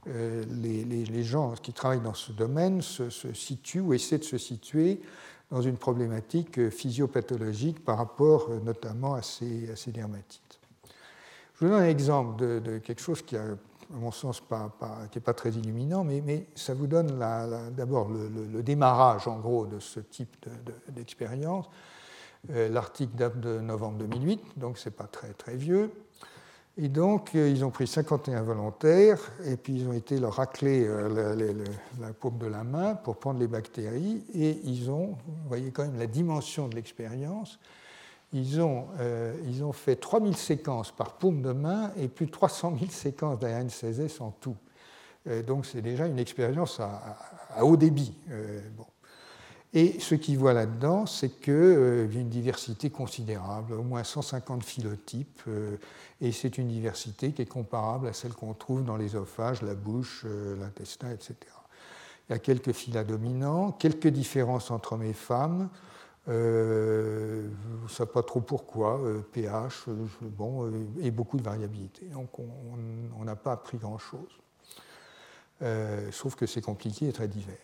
[0.08, 5.00] euh, les, gens qui travaillent dans ce domaine se, situent ou essaient de se situer
[5.50, 10.60] dans une problématique physiopathologique par rapport euh, notamment à ces, dermatites.
[11.54, 13.44] Je vous donne un exemple de, quelque chose qui, a,
[13.92, 14.70] à mon sens, pas,
[15.10, 17.18] qui n'est pas très illuminant, mais, ça vous donne
[17.76, 20.46] d'abord le, démarrage, en gros, de ce type
[20.88, 21.66] d'expérience.
[22.52, 25.90] Euh, l'article date de novembre 2008, donc ce n'est pas très, très vieux.
[26.78, 30.84] Et donc, euh, ils ont pris 51 volontaires, et puis ils ont été leur racler
[30.86, 31.64] euh,
[31.98, 35.84] la, paume de la main pour prendre les bactéries, et ils ont, vous voyez quand
[35.84, 37.58] même la dimension de l'expérience,
[38.32, 42.30] ils ont, euh, ils ont fait 3000 séquences par paume de main et plus de
[42.30, 44.56] 300 000 séquences d'ARN 16S en tout.
[45.46, 48.12] donc, c'est déjà une expérience à, haut débit.
[48.76, 48.86] bon.
[49.76, 54.04] Et ce qu'ils voient là-dedans, c'est qu'il euh, y a une diversité considérable, au moins
[54.04, 55.76] 150 phylotypes, euh,
[56.22, 60.22] et c'est une diversité qui est comparable à celle qu'on trouve dans l'œsophage, la bouche,
[60.24, 61.34] euh, l'intestin, etc.
[62.28, 65.68] Il y a quelques phyla dominants, quelques différences entre hommes et femmes,
[66.28, 67.48] Euh,
[67.82, 69.00] ne sait pas trop pourquoi,
[69.32, 69.84] pH,
[70.22, 72.06] bon, et beaucoup de variabilité.
[72.06, 74.40] Donc on n'a pas appris grand-chose.
[76.10, 77.56] sauf que c'est compliqué et très divers.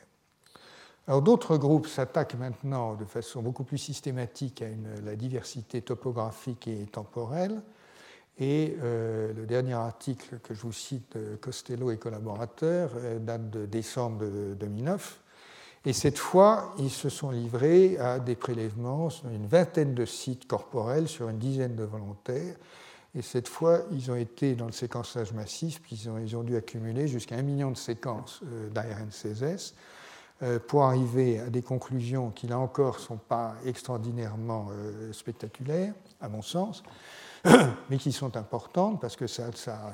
[1.09, 4.67] Alors d'autres groupes s'attaquent maintenant de façon beaucoup plus systématique à
[5.05, 7.61] la diversité topographique et temporelle.
[8.39, 13.67] Et euh, le dernier article que je vous cite, Costello et collaborateurs, euh, date de
[13.67, 14.25] décembre
[14.55, 15.22] 2009.
[15.85, 20.47] Et cette fois, ils se sont livrés à des prélèvements sur une vingtaine de sites
[20.47, 22.57] corporels sur une dizaine de volontaires.
[23.15, 27.09] Et cette fois, ils ont été dans le séquençage massif, puis ils ont, dû accumuler
[27.09, 29.75] jusqu'à un million de séquences euh, d'ARN-CSS
[30.67, 34.71] pour arriver à des conclusions qui, là encore, ne sont pas extraordinairement
[35.13, 36.83] spectaculaires, à mon sens.
[37.91, 39.45] mais qui sont importantes parce que ça,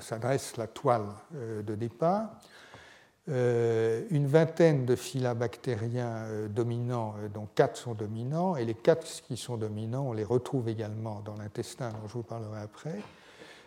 [0.01, 2.31] ça, dresse la toile euh, de départ.
[3.28, 9.06] Euh, une vingtaine de phyla bactériens euh, dominants, dont quatre sont dominants, et les quatre
[9.26, 13.00] qui sont dominants, on les retrouve également dans l'intestin, dont je vous parlerai après.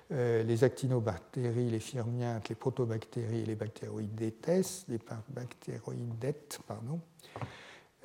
[0.10, 7.00] les actinobactéries, les firmiantes, les protobactéries et les bactéroïdetes, les bactéroïdettes, pardon.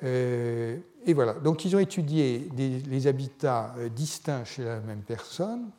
[0.03, 5.71] Euh, et voilà, donc ils ont étudié les habitats euh, distincts chez la même personne.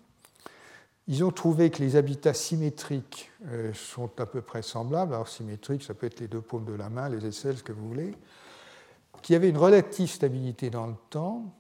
[1.09, 5.15] Ils ont trouvé que les habitats symétriques euh, sont à peu près semblables.
[5.15, 7.73] Alors symétriques, ça peut être les deux paumes de la main, les aisselles, ce que
[7.73, 8.15] vous voulez.
[9.23, 11.53] Qu'il y avait une relative stabilité dans le temps,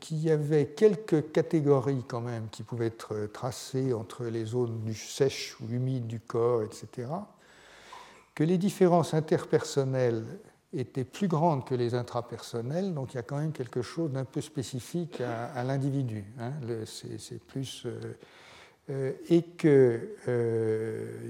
[0.00, 5.56] qu'il y avait quelques catégories quand même qui pouvaient être tracées entre les zones sèches
[5.60, 7.08] ou humides du corps, etc.
[8.34, 10.24] Que les différences interpersonnelles
[10.72, 14.24] était plus grande que les intrapersonnels, donc il y a quand même quelque chose d'un
[14.24, 16.24] peu spécifique à, l'individu.
[16.38, 16.52] Hein.
[16.84, 17.84] C'est plus.
[17.86, 18.16] Euh,
[18.88, 21.28] euh, et que euh,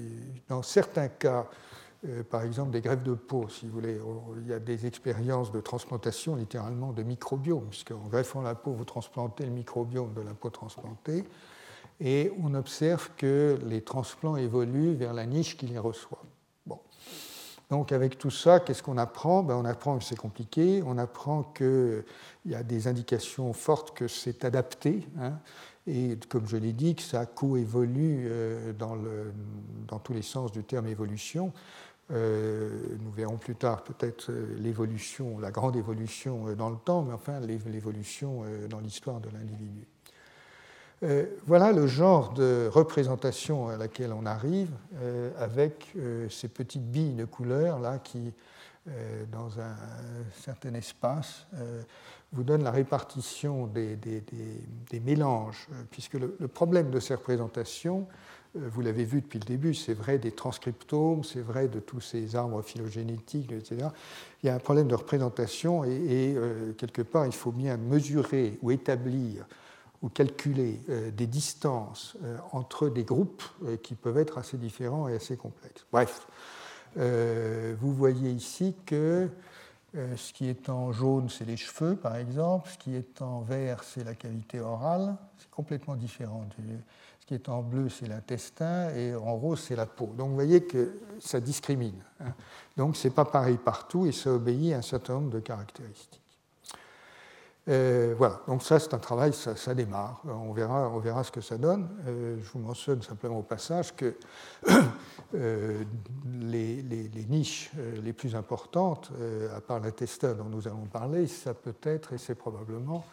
[0.48, 1.48] dans certains cas,
[2.30, 3.98] par exemple des greffes de peau, si vous voulez,
[4.42, 8.84] il y a des expériences de transplantation littéralement de microbiome, puisqu'en greffant la peau, vous
[8.84, 11.24] transplantez le microbiome de la peau transplantée,
[11.98, 16.22] et on observe que les transplants évoluent vers la niche qui les reçoit.
[17.70, 19.42] Donc avec tout ça, qu'est-ce qu'on apprend?
[19.42, 22.04] Ben, On apprend que c'est compliqué, on apprend qu'il
[22.46, 25.32] y a des indications fortes que c'est adapté, hein,
[25.88, 30.86] et comme je l'ai dit, que ça coévolue euh, dans, tous les sens du terme
[30.86, 31.52] évolution.
[32.12, 37.12] Euh, nous verrons plus tard peut-être euh, l'évolution, la grande évolution dans le temps, mais
[37.12, 39.86] enfin l'évolution dans l'histoire de l'individu.
[41.02, 46.90] Euh, voilà le genre de représentation à laquelle on arrive euh, avec euh, ces petites
[46.90, 48.32] billes de couleur là qui,
[49.32, 49.74] dans un,
[50.44, 51.48] certain espace,
[52.30, 53.98] vous donnent la répartition des,
[55.04, 58.06] mélanges, puisque le, problème de ces représentations,
[58.54, 62.36] vous l'avez vu depuis le début, c'est vrai des transcriptomes, c'est vrai de tous ces
[62.36, 63.88] arbres phylogénétiques, etc.
[64.44, 66.36] Il y a un problème de représentation et
[66.78, 69.46] quelque part, il faut bien mesurer ou établir
[70.08, 75.14] calculer euh, des distances euh, entre des groupes euh, qui peuvent être assez différents et
[75.14, 75.86] assez complexes.
[75.92, 76.26] Bref,
[76.96, 79.28] vous voyez ici que
[79.92, 82.70] ce qui est en jaune, c'est les cheveux, par exemple.
[82.70, 85.14] Ce qui est en vert, c'est la cavité orale.
[85.36, 86.46] C'est complètement différent.
[87.20, 88.88] Ce qui est en bleu, c'est l'intestin.
[88.94, 90.14] Et en rose, c'est la peau.
[90.16, 92.02] Donc vous voyez que ça discrimine.
[92.20, 92.32] Hein.
[92.78, 96.25] Donc ce n'est pas pareil partout et ça obéit à un certain nombre de caractéristiques.
[97.68, 101.40] Euh, voilà, donc ça c'est un travail, ça, démarre, on verra, on verra ce que
[101.40, 101.88] ça donne.
[102.06, 104.16] Euh, je vous mentionne simplement au passage que
[105.34, 105.82] euh,
[106.32, 107.72] les, niches
[108.04, 109.10] les plus importantes,
[109.54, 113.04] à part l'intestin dont nous allons parler, ça peut être, et c'est probablement,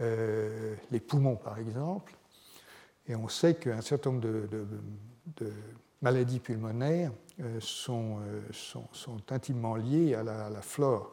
[0.00, 2.14] les poumons par exemple.
[3.06, 5.52] Et on sait qu'un certain nombre de,
[6.02, 7.12] maladies pulmonaires
[7.60, 8.18] sont,
[9.30, 11.12] intimement liées à la flore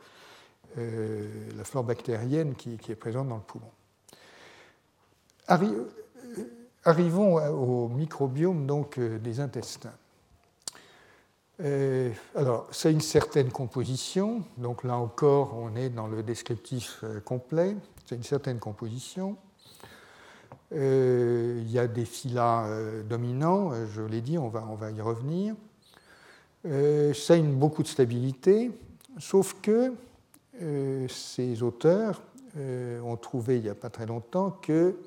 [0.78, 1.28] euh,
[1.58, 3.72] la flore bactérienne qui, est présente dans le poumon.
[5.50, 5.84] Euh,
[6.86, 9.94] arrivons au microbiome donc, euh, des intestins.
[12.36, 17.76] alors, c'est une certaine composition, donc là encore, on est dans le descriptif complet,
[18.06, 19.36] c'est une certaine composition.
[20.72, 22.68] il y a des phyla
[23.08, 25.54] dominants, je l'ai dit, on va, on va y revenir.
[26.64, 28.72] ça a une, beaucoup de stabilité,
[29.20, 29.94] sauf que
[30.60, 32.22] euh, ces auteurs
[32.58, 34.98] euh, ont trouvé il n'y a pas très longtemps que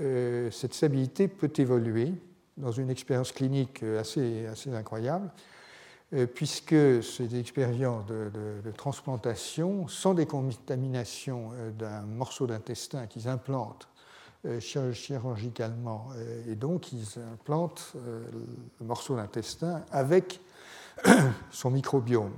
[0.00, 2.14] euh, cette stabilité peut évoluer
[2.56, 5.28] dans une expérience clinique assez, incroyable,
[6.34, 8.30] puisque ces expériences de,
[8.64, 13.88] de, transplantation, sans décontamination d'un morceau d'intestin qu'ils implantent
[14.60, 16.10] chirurgicalement,
[16.46, 20.40] et donc ils implantent le morceau d'intestin avec
[21.50, 22.30] son microbiome.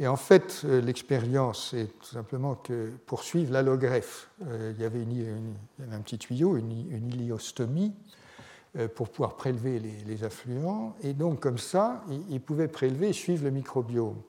[0.00, 5.04] Et en fait, l'expérience est tout simplement que pour suivre l'allogreffe, il y avait
[5.90, 6.70] un petit tuyau, une,
[7.12, 7.92] iliostomie,
[8.94, 10.94] pour pouvoir prélever les, affluents.
[11.02, 14.22] Et donc, comme ça, ils pouvaient prélever et suivre le microbiome.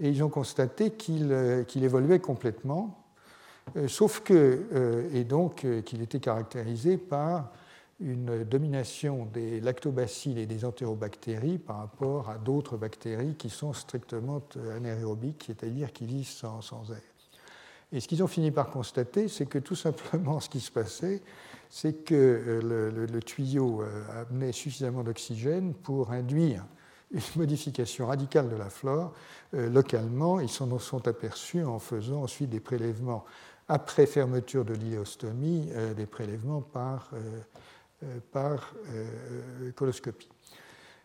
[0.00, 1.32] Et ils ont constaté qu'il
[1.82, 3.00] évoluait complètement
[3.76, 7.52] euh, sauf que, euh, et donc euh, qu'il était caractérisé par
[8.00, 14.42] une domination des lactobacilles et des entérobactéries par rapport à d'autres bactéries qui sont strictement
[14.74, 16.60] anaérobiques, c'est-à-dire qui vivent sans,
[16.90, 17.02] air.
[17.92, 21.22] Et ce qu'ils ont fini par constater, c'est que tout simplement ce qui se passait,
[21.68, 23.82] c'est que le, tuyau
[24.14, 26.64] amenait suffisamment d'oxygène pour induire
[27.12, 29.12] une modification radicale de la flore
[29.52, 30.40] localement.
[30.40, 33.24] Ils s'en sont aperçus en faisant ensuite des prélèvements
[33.70, 37.40] après fermeture de l'iléostomie, euh, des prélèvements par, euh, euh,
[38.32, 38.74] par
[39.74, 40.28] coloscopie.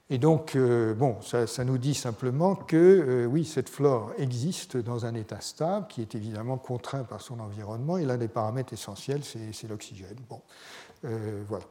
[0.09, 5.41] Et donc, bon, ça, nous dit simplement que oui, cette flore existe dans un état
[5.41, 10.17] stable qui est évidemment contraint par son environnement et l'un des paramètres essentiels, c'est l'oxygène.
[10.30, 10.41] Bon,
[11.01, 11.65] voilà.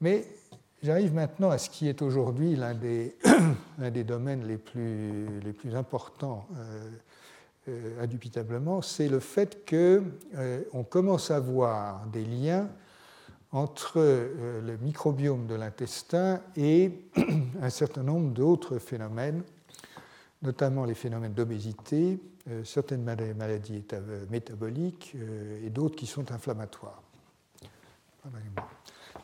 [0.00, 0.26] Mais
[0.82, 3.14] j'arrive maintenant à ce qui est aujourd'hui l'un des,
[3.78, 6.48] des, domaines les plus, les plus importants
[7.68, 10.02] euh, indubitablement, c'est le fait qu'on
[10.34, 12.68] euh, commence à voir des liens
[13.52, 16.90] entre euh, le microbiome de l'intestin et
[17.62, 19.42] un certain nombre d'autres phénomènes,
[20.42, 22.18] notamment les phénomènes d'obésité,
[22.64, 23.84] certaines maladies
[24.28, 25.14] métaboliques
[25.64, 27.00] et d'autres qui sont inflammatoires.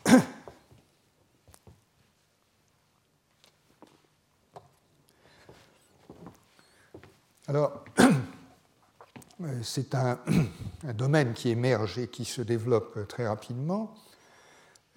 [7.49, 7.83] Alors,
[9.63, 10.19] c'est un,
[10.93, 14.08] domaine qui émerge et qui se développe très rapidement euh,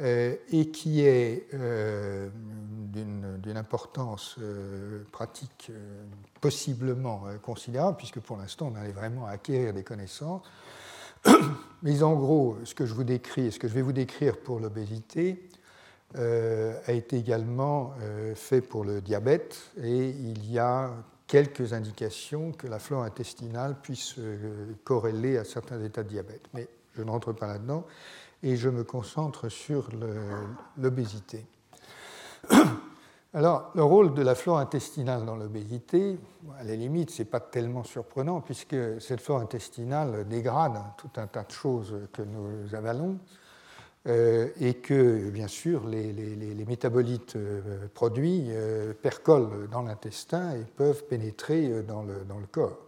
[0.02, 2.28] et qui est euh,
[2.92, 5.70] d'une importance euh, pratique
[6.40, 10.42] possiblement considérable, puisque pour l'instant on allait vraiment acquérir des connaissances.
[11.82, 14.60] Mais en gros, ce que je vous décris ce que je vais vous décrire pour
[14.60, 15.48] l'obésité
[16.14, 17.94] a été également
[18.34, 20.92] fait pour le diabète et il y a
[21.32, 26.42] quelques indications que la flore intestinale puisse euh, corréler à certains états de diabète.
[26.52, 27.86] Mais je n'entre pas là-dedans
[28.42, 29.88] et je me concentre sur
[30.76, 31.46] l'obésité.
[33.34, 36.18] Alors, le rôle de la flore intestinale dans l'obésité,
[36.58, 41.26] à la limite, ce n'est pas tellement surprenant puisque cette flore intestinale dégrade tout un
[41.26, 43.18] tas de choses que nous avalons.
[44.08, 51.04] Euh, et que, bien sûr, les, métabolites euh, produits euh, percolent dans l'intestin et peuvent
[51.04, 52.78] pénétrer dans le, dans le, corps.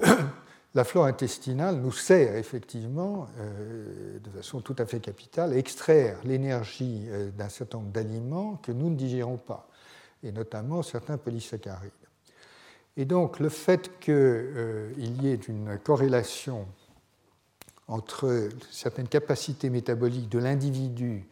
[0.76, 3.28] La flore intestinale nous sert effectivement,
[4.22, 8.90] de façon tout à fait capitale, à extraire l'énergie d'un certain nombre d'aliments que nous
[8.90, 9.70] ne digérons pas,
[10.22, 11.90] et notamment certains polysaccharides.
[12.98, 16.66] Et donc, le fait qu'il y ait une corrélation
[17.88, 21.26] entre certaines capacités métaboliques de l'individu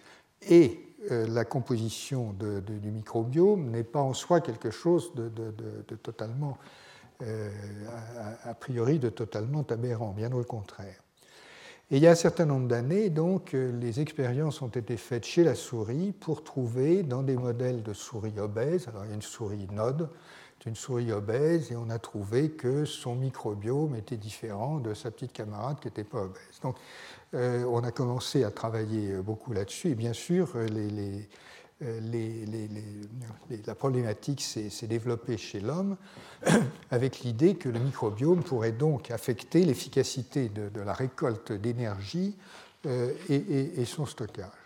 [0.49, 0.81] et
[1.11, 5.29] euh, la composition du microbiome n'est pas en soi quelque chose de,
[6.03, 6.57] totalement,
[7.23, 7.51] euh,
[8.45, 11.01] a, priori, de totalement aberrant, bien au contraire.
[11.91, 15.25] Et il y a un certain nombre d'années, donc, euh, les expériences ont été faites
[15.25, 19.15] chez la souris pour trouver dans des modèles de souris obèses, alors il y a
[19.15, 20.09] une souris node,
[20.67, 25.33] une souris obèse et on a trouvé que son microbiome était différent de sa petite
[25.33, 26.61] camarade qui n'était pas obèse.
[26.63, 26.77] Donc
[27.35, 30.49] euh, on a commencé à travailler beaucoup là-dessus et bien sûr
[31.83, 32.01] euh,
[33.67, 35.97] la problématique s'est développée chez l'homme
[36.91, 42.37] avec l'idée que le microbiome pourrait donc affecter l'efficacité de, la récolte d'énergie
[42.87, 44.65] euh, et son stockage.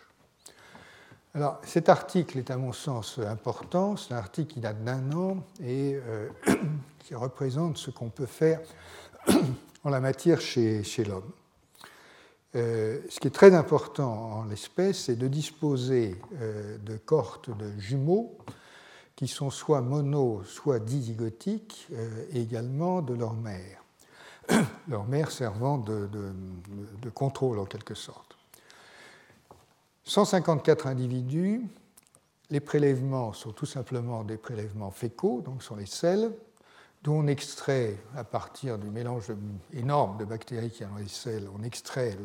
[1.35, 3.95] Alors, cet article est à mon sens important.
[3.95, 6.27] C'est un article qui date d'un an et euh,
[6.99, 8.59] qui représente ce qu'on peut faire
[9.83, 11.31] en la matière chez, l'homme.
[12.55, 17.71] Euh, ce qui est très important en l'espèce, c'est de disposer euh, de cohortes de
[17.77, 18.37] jumeaux
[19.15, 21.89] qui sont soit mono, soit dizygotiques,
[22.31, 23.83] et également de leur mère.
[24.87, 28.37] leur mère servant de contrôle en quelque sorte.
[30.05, 31.61] 154 individus,
[32.49, 36.31] les prélèvements sont tout simplement des prélèvements fécaux, donc sont les selles,
[37.03, 39.31] d'où on extrait, à partir du mélange
[39.73, 42.17] énorme de bactéries qui y a dans les selles, on extrait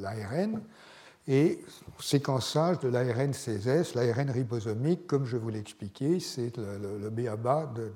[0.00, 0.62] l'ARN,
[1.26, 1.64] et
[2.00, 7.72] séquençage de l'ARN CSS, l'ARN ribosomique, comme je vous l'ai expliqué, c'est le, le, béaba
[7.74, 7.90] de,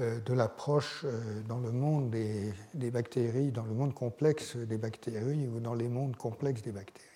[0.00, 5.48] euh, de, l'approche euh, dans le monde des, bactéries, dans le monde complexe des bactéries
[5.48, 7.13] ou dans les mondes complexes des bactéries.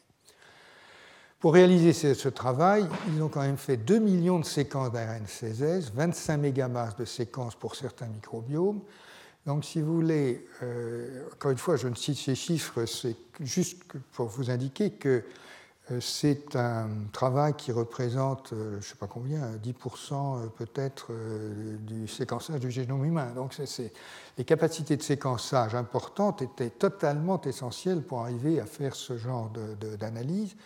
[1.40, 5.92] Pour réaliser ce, travail, ils ont quand même fait 2 millions de séquences d'ARN 16S,
[5.94, 8.80] 25 mégabases de séquences pour certains microbiomes.
[9.46, 13.80] Donc, si vous voulez, euh, encore une fois, je ne cite ces chiffres, c'est juste
[14.14, 15.22] pour vous indiquer que
[15.92, 21.12] euh, c'est un travail qui représente, euh, je ne sais pas combien, 10% peut-être
[21.82, 23.30] du séquençage du génome humain.
[23.36, 23.54] Donc,
[24.36, 29.52] les capacités de séquençage importantes étaient totalement essentielles pour arriver à faire ce genre
[30.00, 30.56] d'analyse.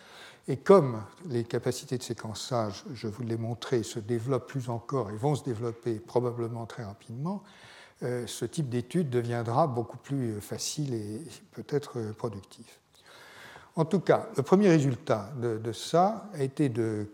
[0.48, 5.16] Et comme les capacités de séquençage, je vous l'ai montré, se développent plus encore et
[5.16, 7.44] vont se développer probablement très rapidement,
[8.02, 12.80] euh, ce type d'étude deviendra beaucoup plus facile et peut-être productif.
[13.76, 17.06] En tout cas, le premier résultat de, ça a été de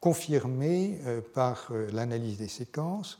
[0.00, 3.18] confirmer euh, par euh, l'analyse des séquences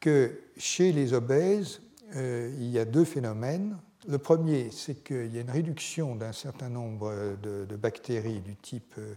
[0.00, 1.80] que chez les obèses,
[2.14, 3.76] il y a deux phénomènes
[4.06, 8.94] le premier, c'est qu'il y a une réduction d'un certain nombre de, bactéries du type
[8.98, 9.14] euh,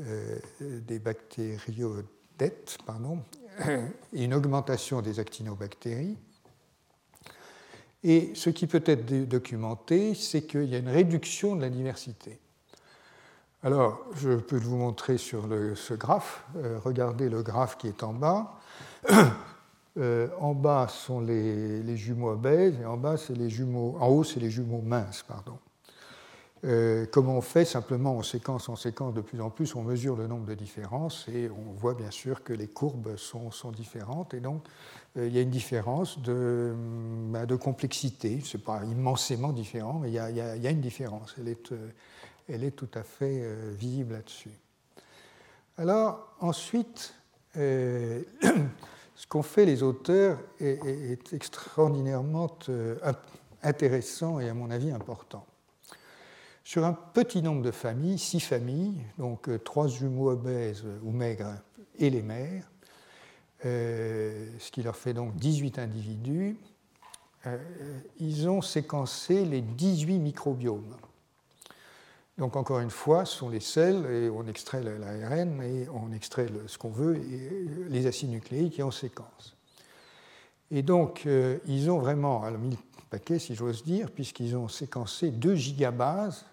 [0.00, 3.20] euh, des bactériodètes, pardon,
[4.12, 6.16] et une augmentation des actinobactéries.
[8.04, 12.38] Et ce qui peut être documenté, c'est qu'il y a une réduction de la diversité.
[13.64, 16.44] Alors, je peux vous montrer sur ce graphe.
[16.56, 18.60] Euh, regardez le graphe qui est en bas.
[19.98, 24.38] Euh, en bas sont les, jumeaux obèses et en, bas, les jumeaux, en haut, c'est
[24.38, 25.24] les jumeaux minces.
[25.26, 25.58] Pardon.
[26.64, 30.16] Euh, comment on fait Simplement, on séquence en séquence de plus en plus, on mesure
[30.16, 34.40] le nombre de différences et on voit bien sûr que les courbes sont, différentes et
[34.40, 34.64] donc
[35.16, 36.74] euh, il y a une différence de,
[37.30, 38.40] bah, de complexité.
[38.44, 41.34] Ce pas immensément différent, mais il y, a, une différence.
[41.38, 43.42] Elle est tout à fait
[43.72, 44.50] visible là-dessus.
[45.76, 47.14] Alors, ensuite,
[49.18, 52.96] ce qu'ont fait les auteurs est, extraordinairement euh,
[53.64, 55.44] intéressant et à mon avis important.
[56.62, 61.54] Sur un petit nombre de familles, six familles, donc euh, trois jumeaux obèses ou maigres
[61.98, 62.70] et les mères,
[63.64, 66.56] euh, ce qui leur fait donc 18 individus,
[68.20, 70.94] ils ont séquencé les 18 microbiomes.
[72.38, 76.46] Donc encore une fois, ce sont les sels, et on extrait l'ARN, et on extrait
[76.68, 79.56] ce qu'on veut, et les acides nucléiques, et on séquence.
[80.70, 82.76] Et donc, euh, ils ont vraiment alors, mis le
[83.10, 86.44] paquet, si j'ose dire, puisqu'ils ont séquencé 2 gigabases.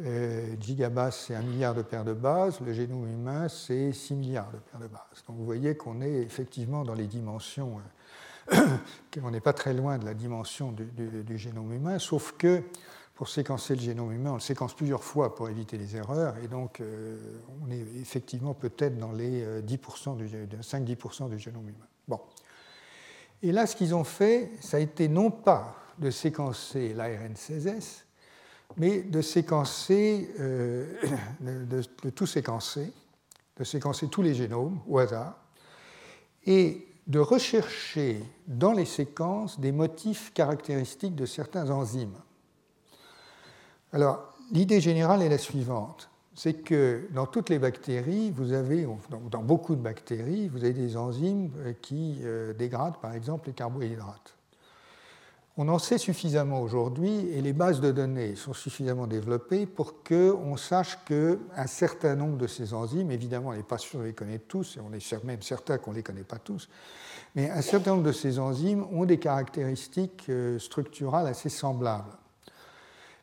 [0.00, 2.60] Euh, gigabase, c'est un milliard de paires de bases.
[2.60, 5.24] Le génome humain, c'est 6 milliards de paires de bases.
[5.26, 7.80] Donc vous voyez qu'on est effectivement dans les dimensions,
[8.52, 8.66] euh,
[9.14, 12.62] qu'on n'est pas très loin de la dimension du génome humain, sauf que
[13.14, 16.48] pour séquencer le génome humain, on le séquence plusieurs fois pour éviter les erreurs, et
[16.48, 17.16] donc euh,
[17.64, 21.86] on est effectivement peut-être dans les 10% euh, du, 5-10% du génome humain.
[22.08, 22.20] Bon.
[23.42, 28.02] Et là, ce qu'ils ont fait, ça a été non pas de séquencer l'ARN 16S,
[28.76, 31.00] mais de séquencer, euh,
[31.40, 32.92] de, tout séquencer,
[33.56, 35.38] de séquencer tous les génomes au hasard,
[36.46, 42.16] et de rechercher dans les séquences des motifs caractéristiques de certains enzymes.
[43.94, 46.10] Alors, l'idée générale est la suivante.
[46.34, 48.88] C'est que dans toutes les bactéries, vous avez,
[49.30, 53.52] dans beaucoup de bactéries, vous avez des enzymes euh, qui euh, dégradent par exemple les
[53.52, 54.34] carbohydrates.
[55.56, 60.56] On en sait suffisamment aujourd'hui et les bases de données sont suffisamment développées pour qu'on
[60.56, 64.46] sache qu'un certain nombre de ces enzymes, évidemment on n'est pas sûr de les connaître
[64.48, 66.68] tous, et on est même certain qu'on ne les connaît pas tous,
[67.36, 72.10] mais un certain nombre de ces enzymes ont des caractéristiques euh, structurales assez semblables.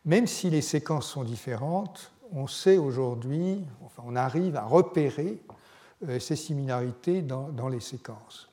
[0.05, 5.39] Même si les séquences sont différentes, on sait aujourd'hui, enfin, on arrive à repérer
[6.07, 8.49] euh, ces similarités dans, les séquences.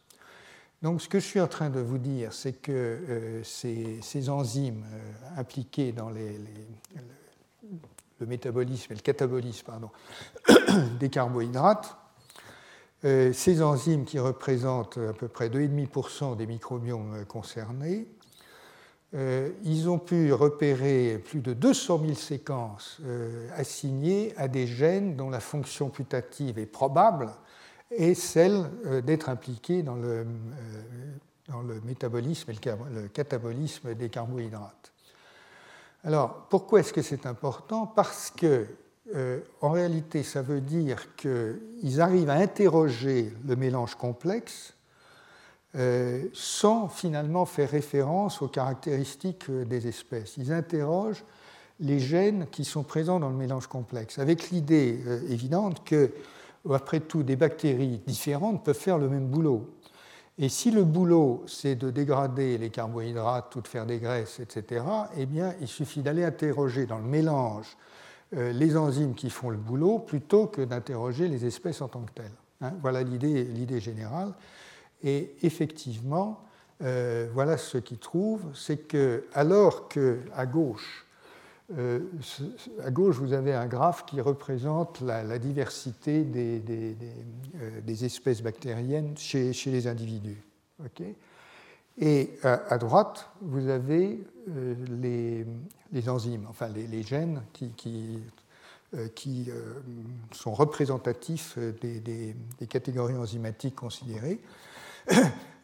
[0.83, 4.85] Donc ce que je suis en train de vous dire, c'est que euh, ces, enzymes
[4.93, 6.27] euh, impliquées dans le
[8.27, 9.73] métabolisme et le catabolisme
[11.01, 11.97] des carbohydrates,
[13.01, 18.09] ces enzymes qui représentent à peu près 2,5% des microbiomes concernés,
[19.15, 25.17] euh, ils ont pu repérer plus de 200 000 séquences euh, assignées à des gènes
[25.17, 27.31] dont la fonction putative est probable
[27.91, 30.27] et celle euh, d'être impliqués dans le,
[31.49, 32.55] dans le, métabolisme et
[32.93, 34.93] le, catabolisme des carbohydrates.
[36.05, 37.87] Alors, pourquoi est-ce que c'est important?
[37.87, 38.67] Parce que,
[39.63, 44.75] en réalité, ça veut dire qu'ils arrivent à interroger le mélange complexe
[45.77, 50.39] euh, sans finalement faire référence aux caractéristiques euh, des espèces.
[50.39, 51.25] Ils interrogent
[51.79, 56.11] les gènes qui sont présents dans le mélange complexe, avec l'idée euh, évidente que,
[56.73, 59.69] après tout, des bactéries différentes peuvent faire le même boulot.
[60.39, 64.87] Et si le boulot, c'est de dégrader les carbohydrates ou de faire des graisses, etc.,
[65.19, 67.77] eh bien, il suffit d'aller interroger dans le mélange
[68.33, 72.31] les enzymes qui font le boulot plutôt que d'interroger les espèces en tant que telles.
[72.61, 72.73] Hein.
[72.83, 74.33] voilà l'idée générale.
[75.03, 76.45] Et effectivement,
[76.81, 81.09] voilà ce qu'ils trouvent, c'est que alors que à gauche,
[81.77, 82.01] euh,
[82.83, 86.63] à gauche, vous avez un graphe qui représente la, diversité des,
[87.61, 90.43] euh, des, espèces bactériennes chez, les individus.
[91.99, 94.19] Et à, droite, vous avez
[94.49, 95.45] euh,
[95.93, 99.51] les, enzymes, enfin les, gènes qui
[100.33, 102.35] sont représentatifs des,
[102.67, 104.41] catégories enzymatiques considérées.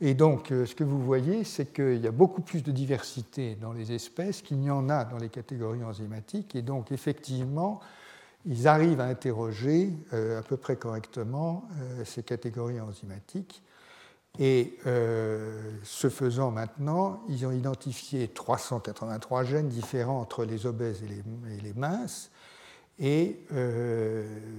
[0.00, 3.54] Et donc, euh, ce que vous voyez, c'est qu'il y a beaucoup plus de diversité
[3.54, 6.54] dans les espèces qu'il n'y en a dans les catégories enzymatiques.
[6.56, 7.80] Et donc, effectivement,
[8.44, 13.62] ils arrivent à interroger euh, à peu près correctement euh, ces catégories enzymatiques.
[14.40, 14.78] Et
[15.84, 21.60] ce faisant maintenant, ils ont identifié 383 gènes différents entre les obèses et les, et
[21.60, 22.32] les minces.
[22.98, 23.38] Et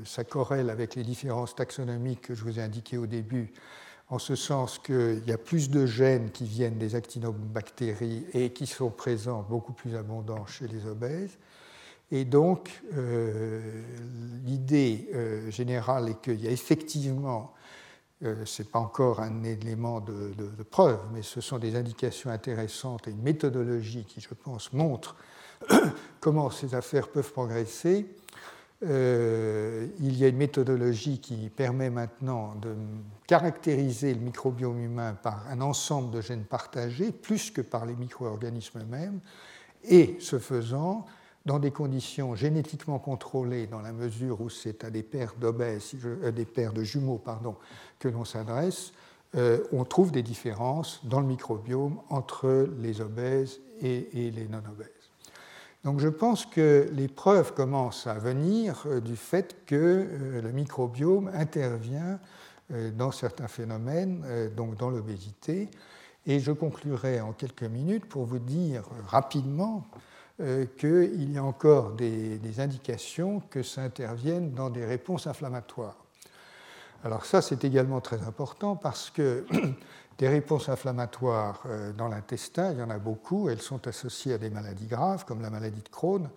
[0.06, 3.52] ça corrèle avec les différences taxonomiques que je vous ai indiquées au début
[4.10, 8.68] en ce sens qu'il y a plus de gènes qui viennent des actinobactéries et qui
[8.68, 11.38] sont présents beaucoup plus abondants chez les obèses.
[12.12, 13.82] Et donc, euh,
[14.46, 17.54] l'idée euh, générale est qu'il y a effectivement,
[18.24, 22.30] euh, ce n'est pas encore un élément de, de, preuve, mais ce sont des indications
[22.30, 25.16] intéressantes et une méthodologie qui, je pense, montre
[26.20, 28.06] comment ces affaires peuvent progresser.
[28.84, 32.76] Euh, il y a une méthodologie qui permet maintenant de
[33.26, 38.80] caractériser le microbiome humain par un ensemble de gènes partagés, plus que par les micro-organismes
[38.80, 39.20] eux-mêmes,
[39.84, 41.06] et ce faisant,
[41.46, 46.32] dans des conditions génétiquement contrôlées, dans la mesure où c'est à des paires d'obèses, euh,
[46.32, 47.56] des paires de jumeaux, pardon,
[48.00, 48.92] que l'on s'adresse,
[49.36, 54.95] euh, on trouve des différences dans le microbiome entre les obèses et les non-obèses.
[55.86, 60.52] Donc je pense que les preuves commencent à venir euh, du fait que euh, le
[60.52, 62.20] microbiome intervient
[62.74, 64.26] euh, dans certains phénomènes,
[64.58, 65.70] donc dans l'obésité.
[66.26, 69.86] Et je conclurai en quelques minutes pour vous dire rapidement
[70.78, 76.05] qu'il y a encore des, des, indications que ça intervienne dans des réponses inflammatoires.
[77.06, 79.46] Alors ça, c'est également très important parce que
[80.18, 84.38] Des réponses inflammatoires euh, dans l'intestin, il y en a beaucoup, elles sont associées à
[84.38, 86.30] des maladies graves comme la maladie de Crohn.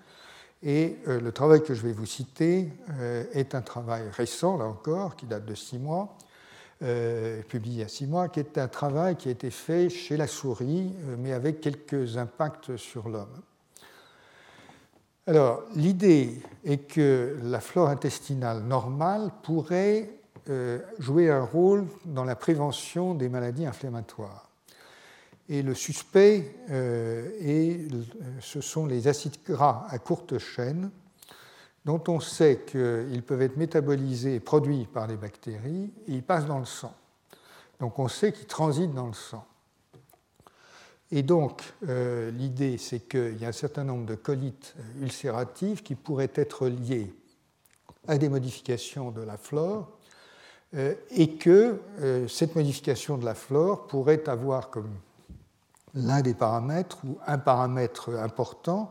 [0.64, 4.64] Et euh, le travail que je vais vous citer euh, est un travail récent, là
[4.64, 6.16] encore, qui date de six mois,
[7.48, 10.16] publié il y a six mois, qui est un travail qui a été fait chez
[10.16, 13.42] la souris, mais avec quelques impacts sur l'homme.
[15.26, 20.17] Alors, l'idée est que la flore intestinale normale pourrait
[20.50, 24.48] euh, jouer un rôle dans la prévention des maladies inflammatoires.
[25.50, 28.02] Et le suspect, euh, euh,
[28.40, 30.90] ce sont les acides gras à courte chaîne,
[31.84, 36.46] dont on sait qu'ils peuvent être métabolisés et produits par les bactéries, et ils passent
[36.46, 36.94] dans le sang.
[37.78, 39.46] Donc on sait qu'ils transitent dans le sang.
[41.10, 46.32] Et donc, l'idée, c'est qu'il y a un certain nombre de colites ulcératives qui pourraient
[46.34, 47.14] être liées
[48.06, 49.97] à des modifications de la flore
[50.74, 54.90] et que euh, cette modification de la flore pourrait avoir comme
[55.94, 58.90] l'un des paramètres ou un paramètre important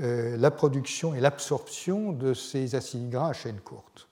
[0.00, 4.08] euh, la production et l'absorption de ces acides gras à chaîne courte.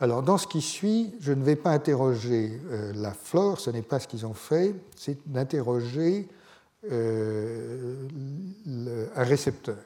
[0.00, 2.58] Alors, dans ce qui suit, je ne vais pas interroger
[2.94, 6.26] la flore, ce n'est pas ce qu'ils ont fait, c'est d'interroger
[6.90, 6.96] un
[9.16, 9.76] récepteur.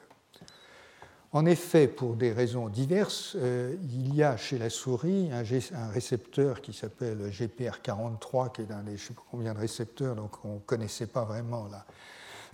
[1.35, 6.61] En effet, pour des raisons diverses, euh, il y a chez la souris un, récepteur
[6.61, 10.53] qui s'appelle GPR43, qui est un des je sais pas combien de récepteurs, donc on
[10.53, 11.67] ne connaissait pas vraiment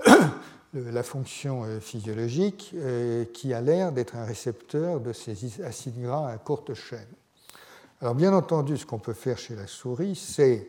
[0.74, 6.32] la, fonction euh, physiologique, euh, qui a l'air d'être un récepteur de ces acides gras
[6.32, 7.06] à courte chaîne.
[8.02, 10.68] Alors bien entendu, ce qu'on peut faire chez la souris, c'est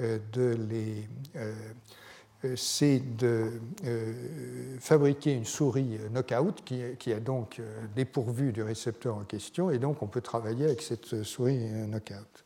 [0.00, 1.08] de les
[2.54, 9.16] c'est de euh, fabriquer une souris knockout qui, qui est donc euh, dépourvue du récepteur
[9.16, 11.58] en question, et donc on peut travailler avec cette souris
[11.88, 12.44] knockout.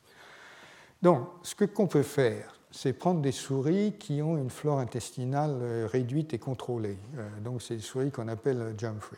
[1.03, 6.35] Donc, ce qu'on peut faire, c'est prendre des souris qui ont une flore intestinale réduite
[6.35, 6.99] et contrôlée.
[7.43, 9.17] Donc, c'est des souris qu'on appelle jump-free.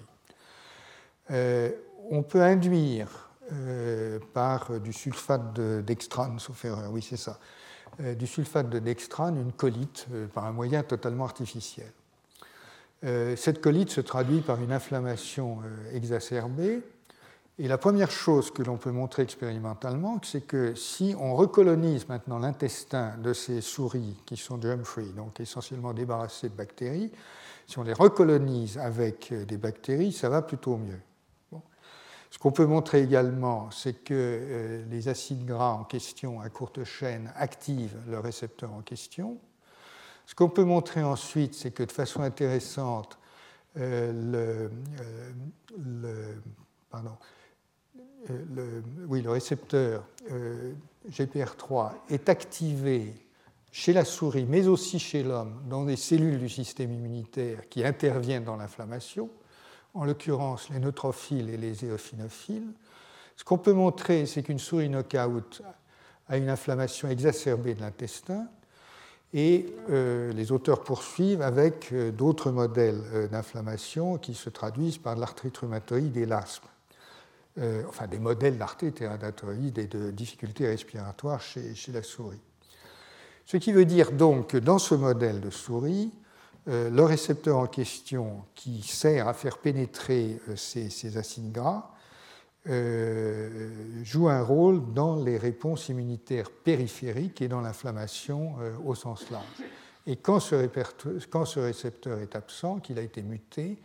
[2.11, 3.31] on peut induire
[4.33, 7.62] par du sulfate d'extrane, sauf erreur, oui, c'est ça euh,
[8.01, 11.91] du sulfate de dextrane une colite euh, par un moyen totalement artificiel.
[13.05, 15.59] Euh, cette colite se traduit par une inflammation
[15.93, 16.83] exacerbée
[17.59, 22.39] Et la première chose que l'on peut montrer expérimentalement, c'est que si on recolonise maintenant
[22.39, 27.11] l'intestin de ces souris qui sont germ-free, donc essentiellement débarrassées de bactéries,
[27.67, 31.01] si on les recolonise avec des bactéries, ça va plutôt mieux.
[32.33, 36.83] Ce qu'on peut montrer également, c'est que euh, les acides gras en question à courte
[36.83, 39.37] chaîne activent le récepteur en question.
[40.25, 43.19] Ce qu'on peut montrer ensuite, c'est que de façon intéressante,
[43.77, 46.35] euh, le, euh,
[49.11, 50.73] le, récepteur euh,
[51.11, 53.13] GPR3 est activé
[53.71, 58.45] chez la souris, mais aussi chez l'homme, dans des cellules du système immunitaire qui interviennent
[58.45, 59.29] dans l'inflammation,
[59.95, 62.73] en l'occurrence les neutrophiles et les éosinophiles.
[63.37, 65.63] Ce qu'on peut montrer, c'est qu'une souris knockout
[66.29, 68.47] a une inflammation exacerbée de l'intestin,
[69.35, 76.17] et euh, les auteurs poursuivent avec d'autres modèles d'inflammation qui se traduisent par l'arthrite rhumatoïde
[76.19, 76.69] et l'asthme.
[77.59, 82.41] Euh, enfin des modèles d'arthrite et de difficultés respiratoires chez, la souris.
[83.45, 86.22] Ce qui veut dire donc que dans ce modèle de souris, euh,
[86.67, 91.91] le récepteur en question qui sert à faire pénétrer euh, ces, acides gras
[94.05, 99.65] joue un rôle dans les réponses immunitaires périphériques et dans l'inflammation au sens large.
[100.07, 103.79] Et quand ce, récepteur est absent, qu'il a été muté,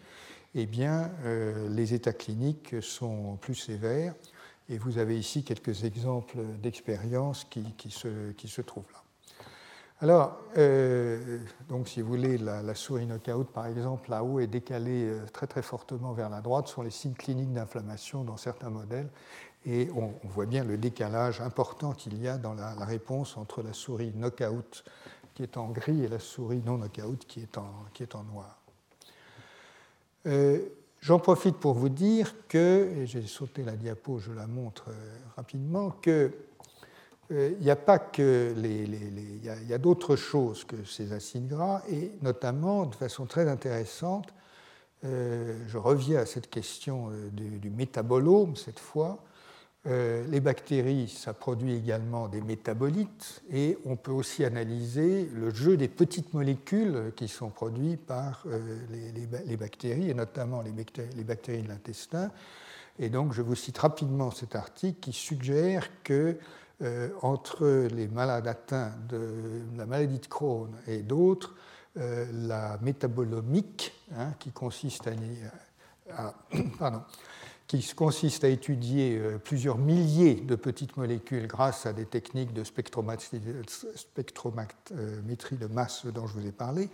[0.55, 4.15] eh bien, euh, les états cliniques sont plus sévères.
[4.69, 9.03] Et vous avez ici quelques exemples d'expériences qui, se, trouvent là.
[9.99, 15.25] Alors, euh, donc, si vous voulez, la, souris knockout, par exemple, là-haut est décalée euh,
[15.33, 19.09] très très fortement vers la droite, sont les signes cliniques d'inflammation dans certains modèles.
[19.65, 23.73] Et on, voit bien le décalage important qu'il y a dans la, réponse entre la
[23.73, 24.83] souris knockout
[25.33, 28.23] qui est en gris et la souris non knockout qui est en, qui est en
[28.23, 28.59] noir.
[30.27, 30.59] Euh,
[31.01, 34.85] j'en profite pour vous dire que, et j'ai sauté la diapo, je la montre
[35.35, 36.31] rapidement, qu'il
[37.31, 38.83] euh, n'y a pas que les.
[38.83, 44.33] Il y a, d'autres choses que ces acides gras, et notamment, de façon très intéressante,
[45.03, 49.23] je reviens à cette question du métabolome cette fois.
[49.87, 55.77] Euh, les bactéries, ça produit également des métabolites et on peut aussi analyser le jeu
[55.77, 58.79] des petites molécules qui sont produites par euh,
[59.45, 60.71] les, bactéries et notamment les
[61.23, 62.31] bactéries, de l'intestin.
[62.99, 66.37] Et donc je vous cite rapidement cet article qui suggère que
[66.81, 71.55] euh, entre les malades atteints de la maladie de Crohn et d'autres,
[71.95, 75.13] la métabolomique, hein, qui consiste à,
[76.15, 76.35] à
[76.77, 77.01] pardon,
[77.67, 82.63] qui consiste à étudier euh, plusieurs milliers de petites molécules grâce à des techniques de
[82.63, 83.61] spectrométrie de
[85.67, 86.89] masse dont je vous ai parlé.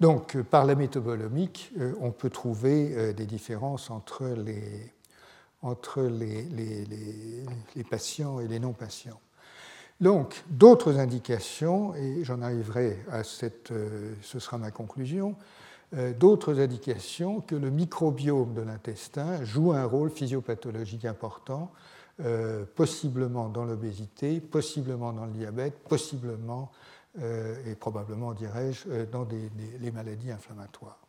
[0.00, 4.90] Donc, euh, par la métabolomique, euh, on peut trouver des différences entre les,
[5.62, 7.44] entre les,
[7.90, 9.20] patients et les non-patients.
[10.00, 13.72] Donc, d'autres indications, et j'en arriverai à cette,
[14.22, 15.36] ce sera ma conclusion,
[15.96, 21.72] euh, d'autres indications que le microbiome de l'intestin joue un rôle physiopathologique important,
[22.20, 26.70] euh, possiblement dans l'obésité, possiblement dans le diabète, possiblement
[27.20, 29.26] euh, et probablement, dirais-je, dans
[29.80, 30.99] les maladies inflammatoires.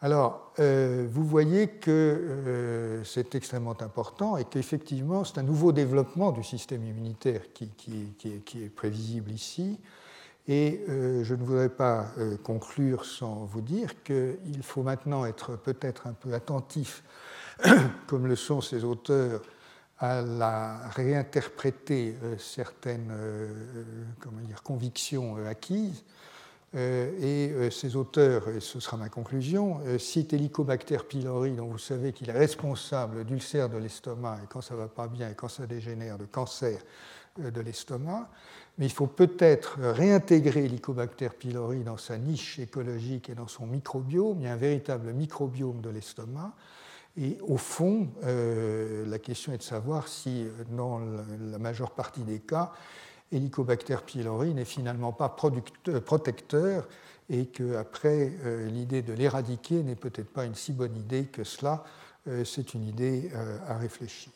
[0.00, 6.84] Alors, vous voyez que c'est extrêmement important et qu'effectivement, c'est un nouveau développement du système
[6.84, 7.70] immunitaire qui,
[8.24, 9.78] est prévisible ici.
[10.48, 15.56] Et euh, je ne voudrais pas euh, conclure sans vous dire qu'il faut maintenant être
[15.56, 17.04] peut-être un peu attentif,
[18.06, 19.42] comme le sont ces auteurs,
[19.98, 23.12] à la réinterpréter euh, certaines
[24.20, 26.02] comment dire, convictions acquises.
[26.74, 32.28] Et ces auteurs, et ce sera ma conclusion, citent Helicobacter pylori, dont vous savez qu'il
[32.28, 35.66] est responsable d'ulcères de l'estomac, et quand ça ne va pas bien, et quand ça
[35.66, 36.78] dégénère, de cancer
[37.38, 38.28] de l'estomac
[38.78, 44.38] mais il faut peut-être réintégrer l'Helicobacter pylori dans sa niche écologique et dans son microbiome.
[44.40, 46.52] Il y a un véritable microbiome de l'estomac.
[47.16, 52.38] Et au fond, euh, la question est de savoir si, dans la majeure partie des
[52.38, 52.72] cas,
[53.32, 56.88] Helicobacter pylori n'est finalement pas protecteur
[57.30, 61.84] et qu'après, euh, l'idée de l'éradiquer n'est peut-être pas une si bonne idée que cela.
[62.26, 63.30] Euh, c'est une idée
[63.66, 64.32] à réfléchir.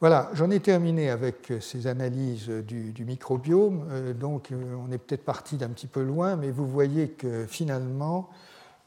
[0.00, 3.84] Voilà, j'en ai terminé avec ces analyses du, microbiome.
[3.90, 7.46] Euh, donc, euh, on est peut-être parti d'un petit peu loin, mais vous voyez que
[7.46, 8.30] finalement,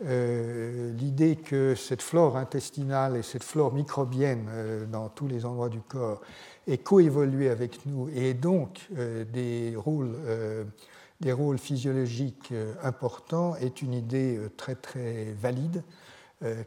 [0.04, 4.48] euh, l'idée que cette flore intestinale et cette flore microbienne
[4.92, 6.22] dans tous les endroits du corps
[6.68, 10.16] est coévoluée avec nous et donc des rôles,
[11.20, 12.54] des rôles physiologiques
[12.84, 15.84] importants est une idée très très valide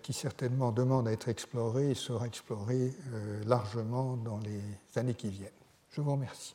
[0.03, 2.93] qui certainement demande à être exploré et sera exploré
[3.47, 4.61] largement dans les
[4.99, 5.51] années qui viennent.
[5.91, 6.55] Je vous remercie.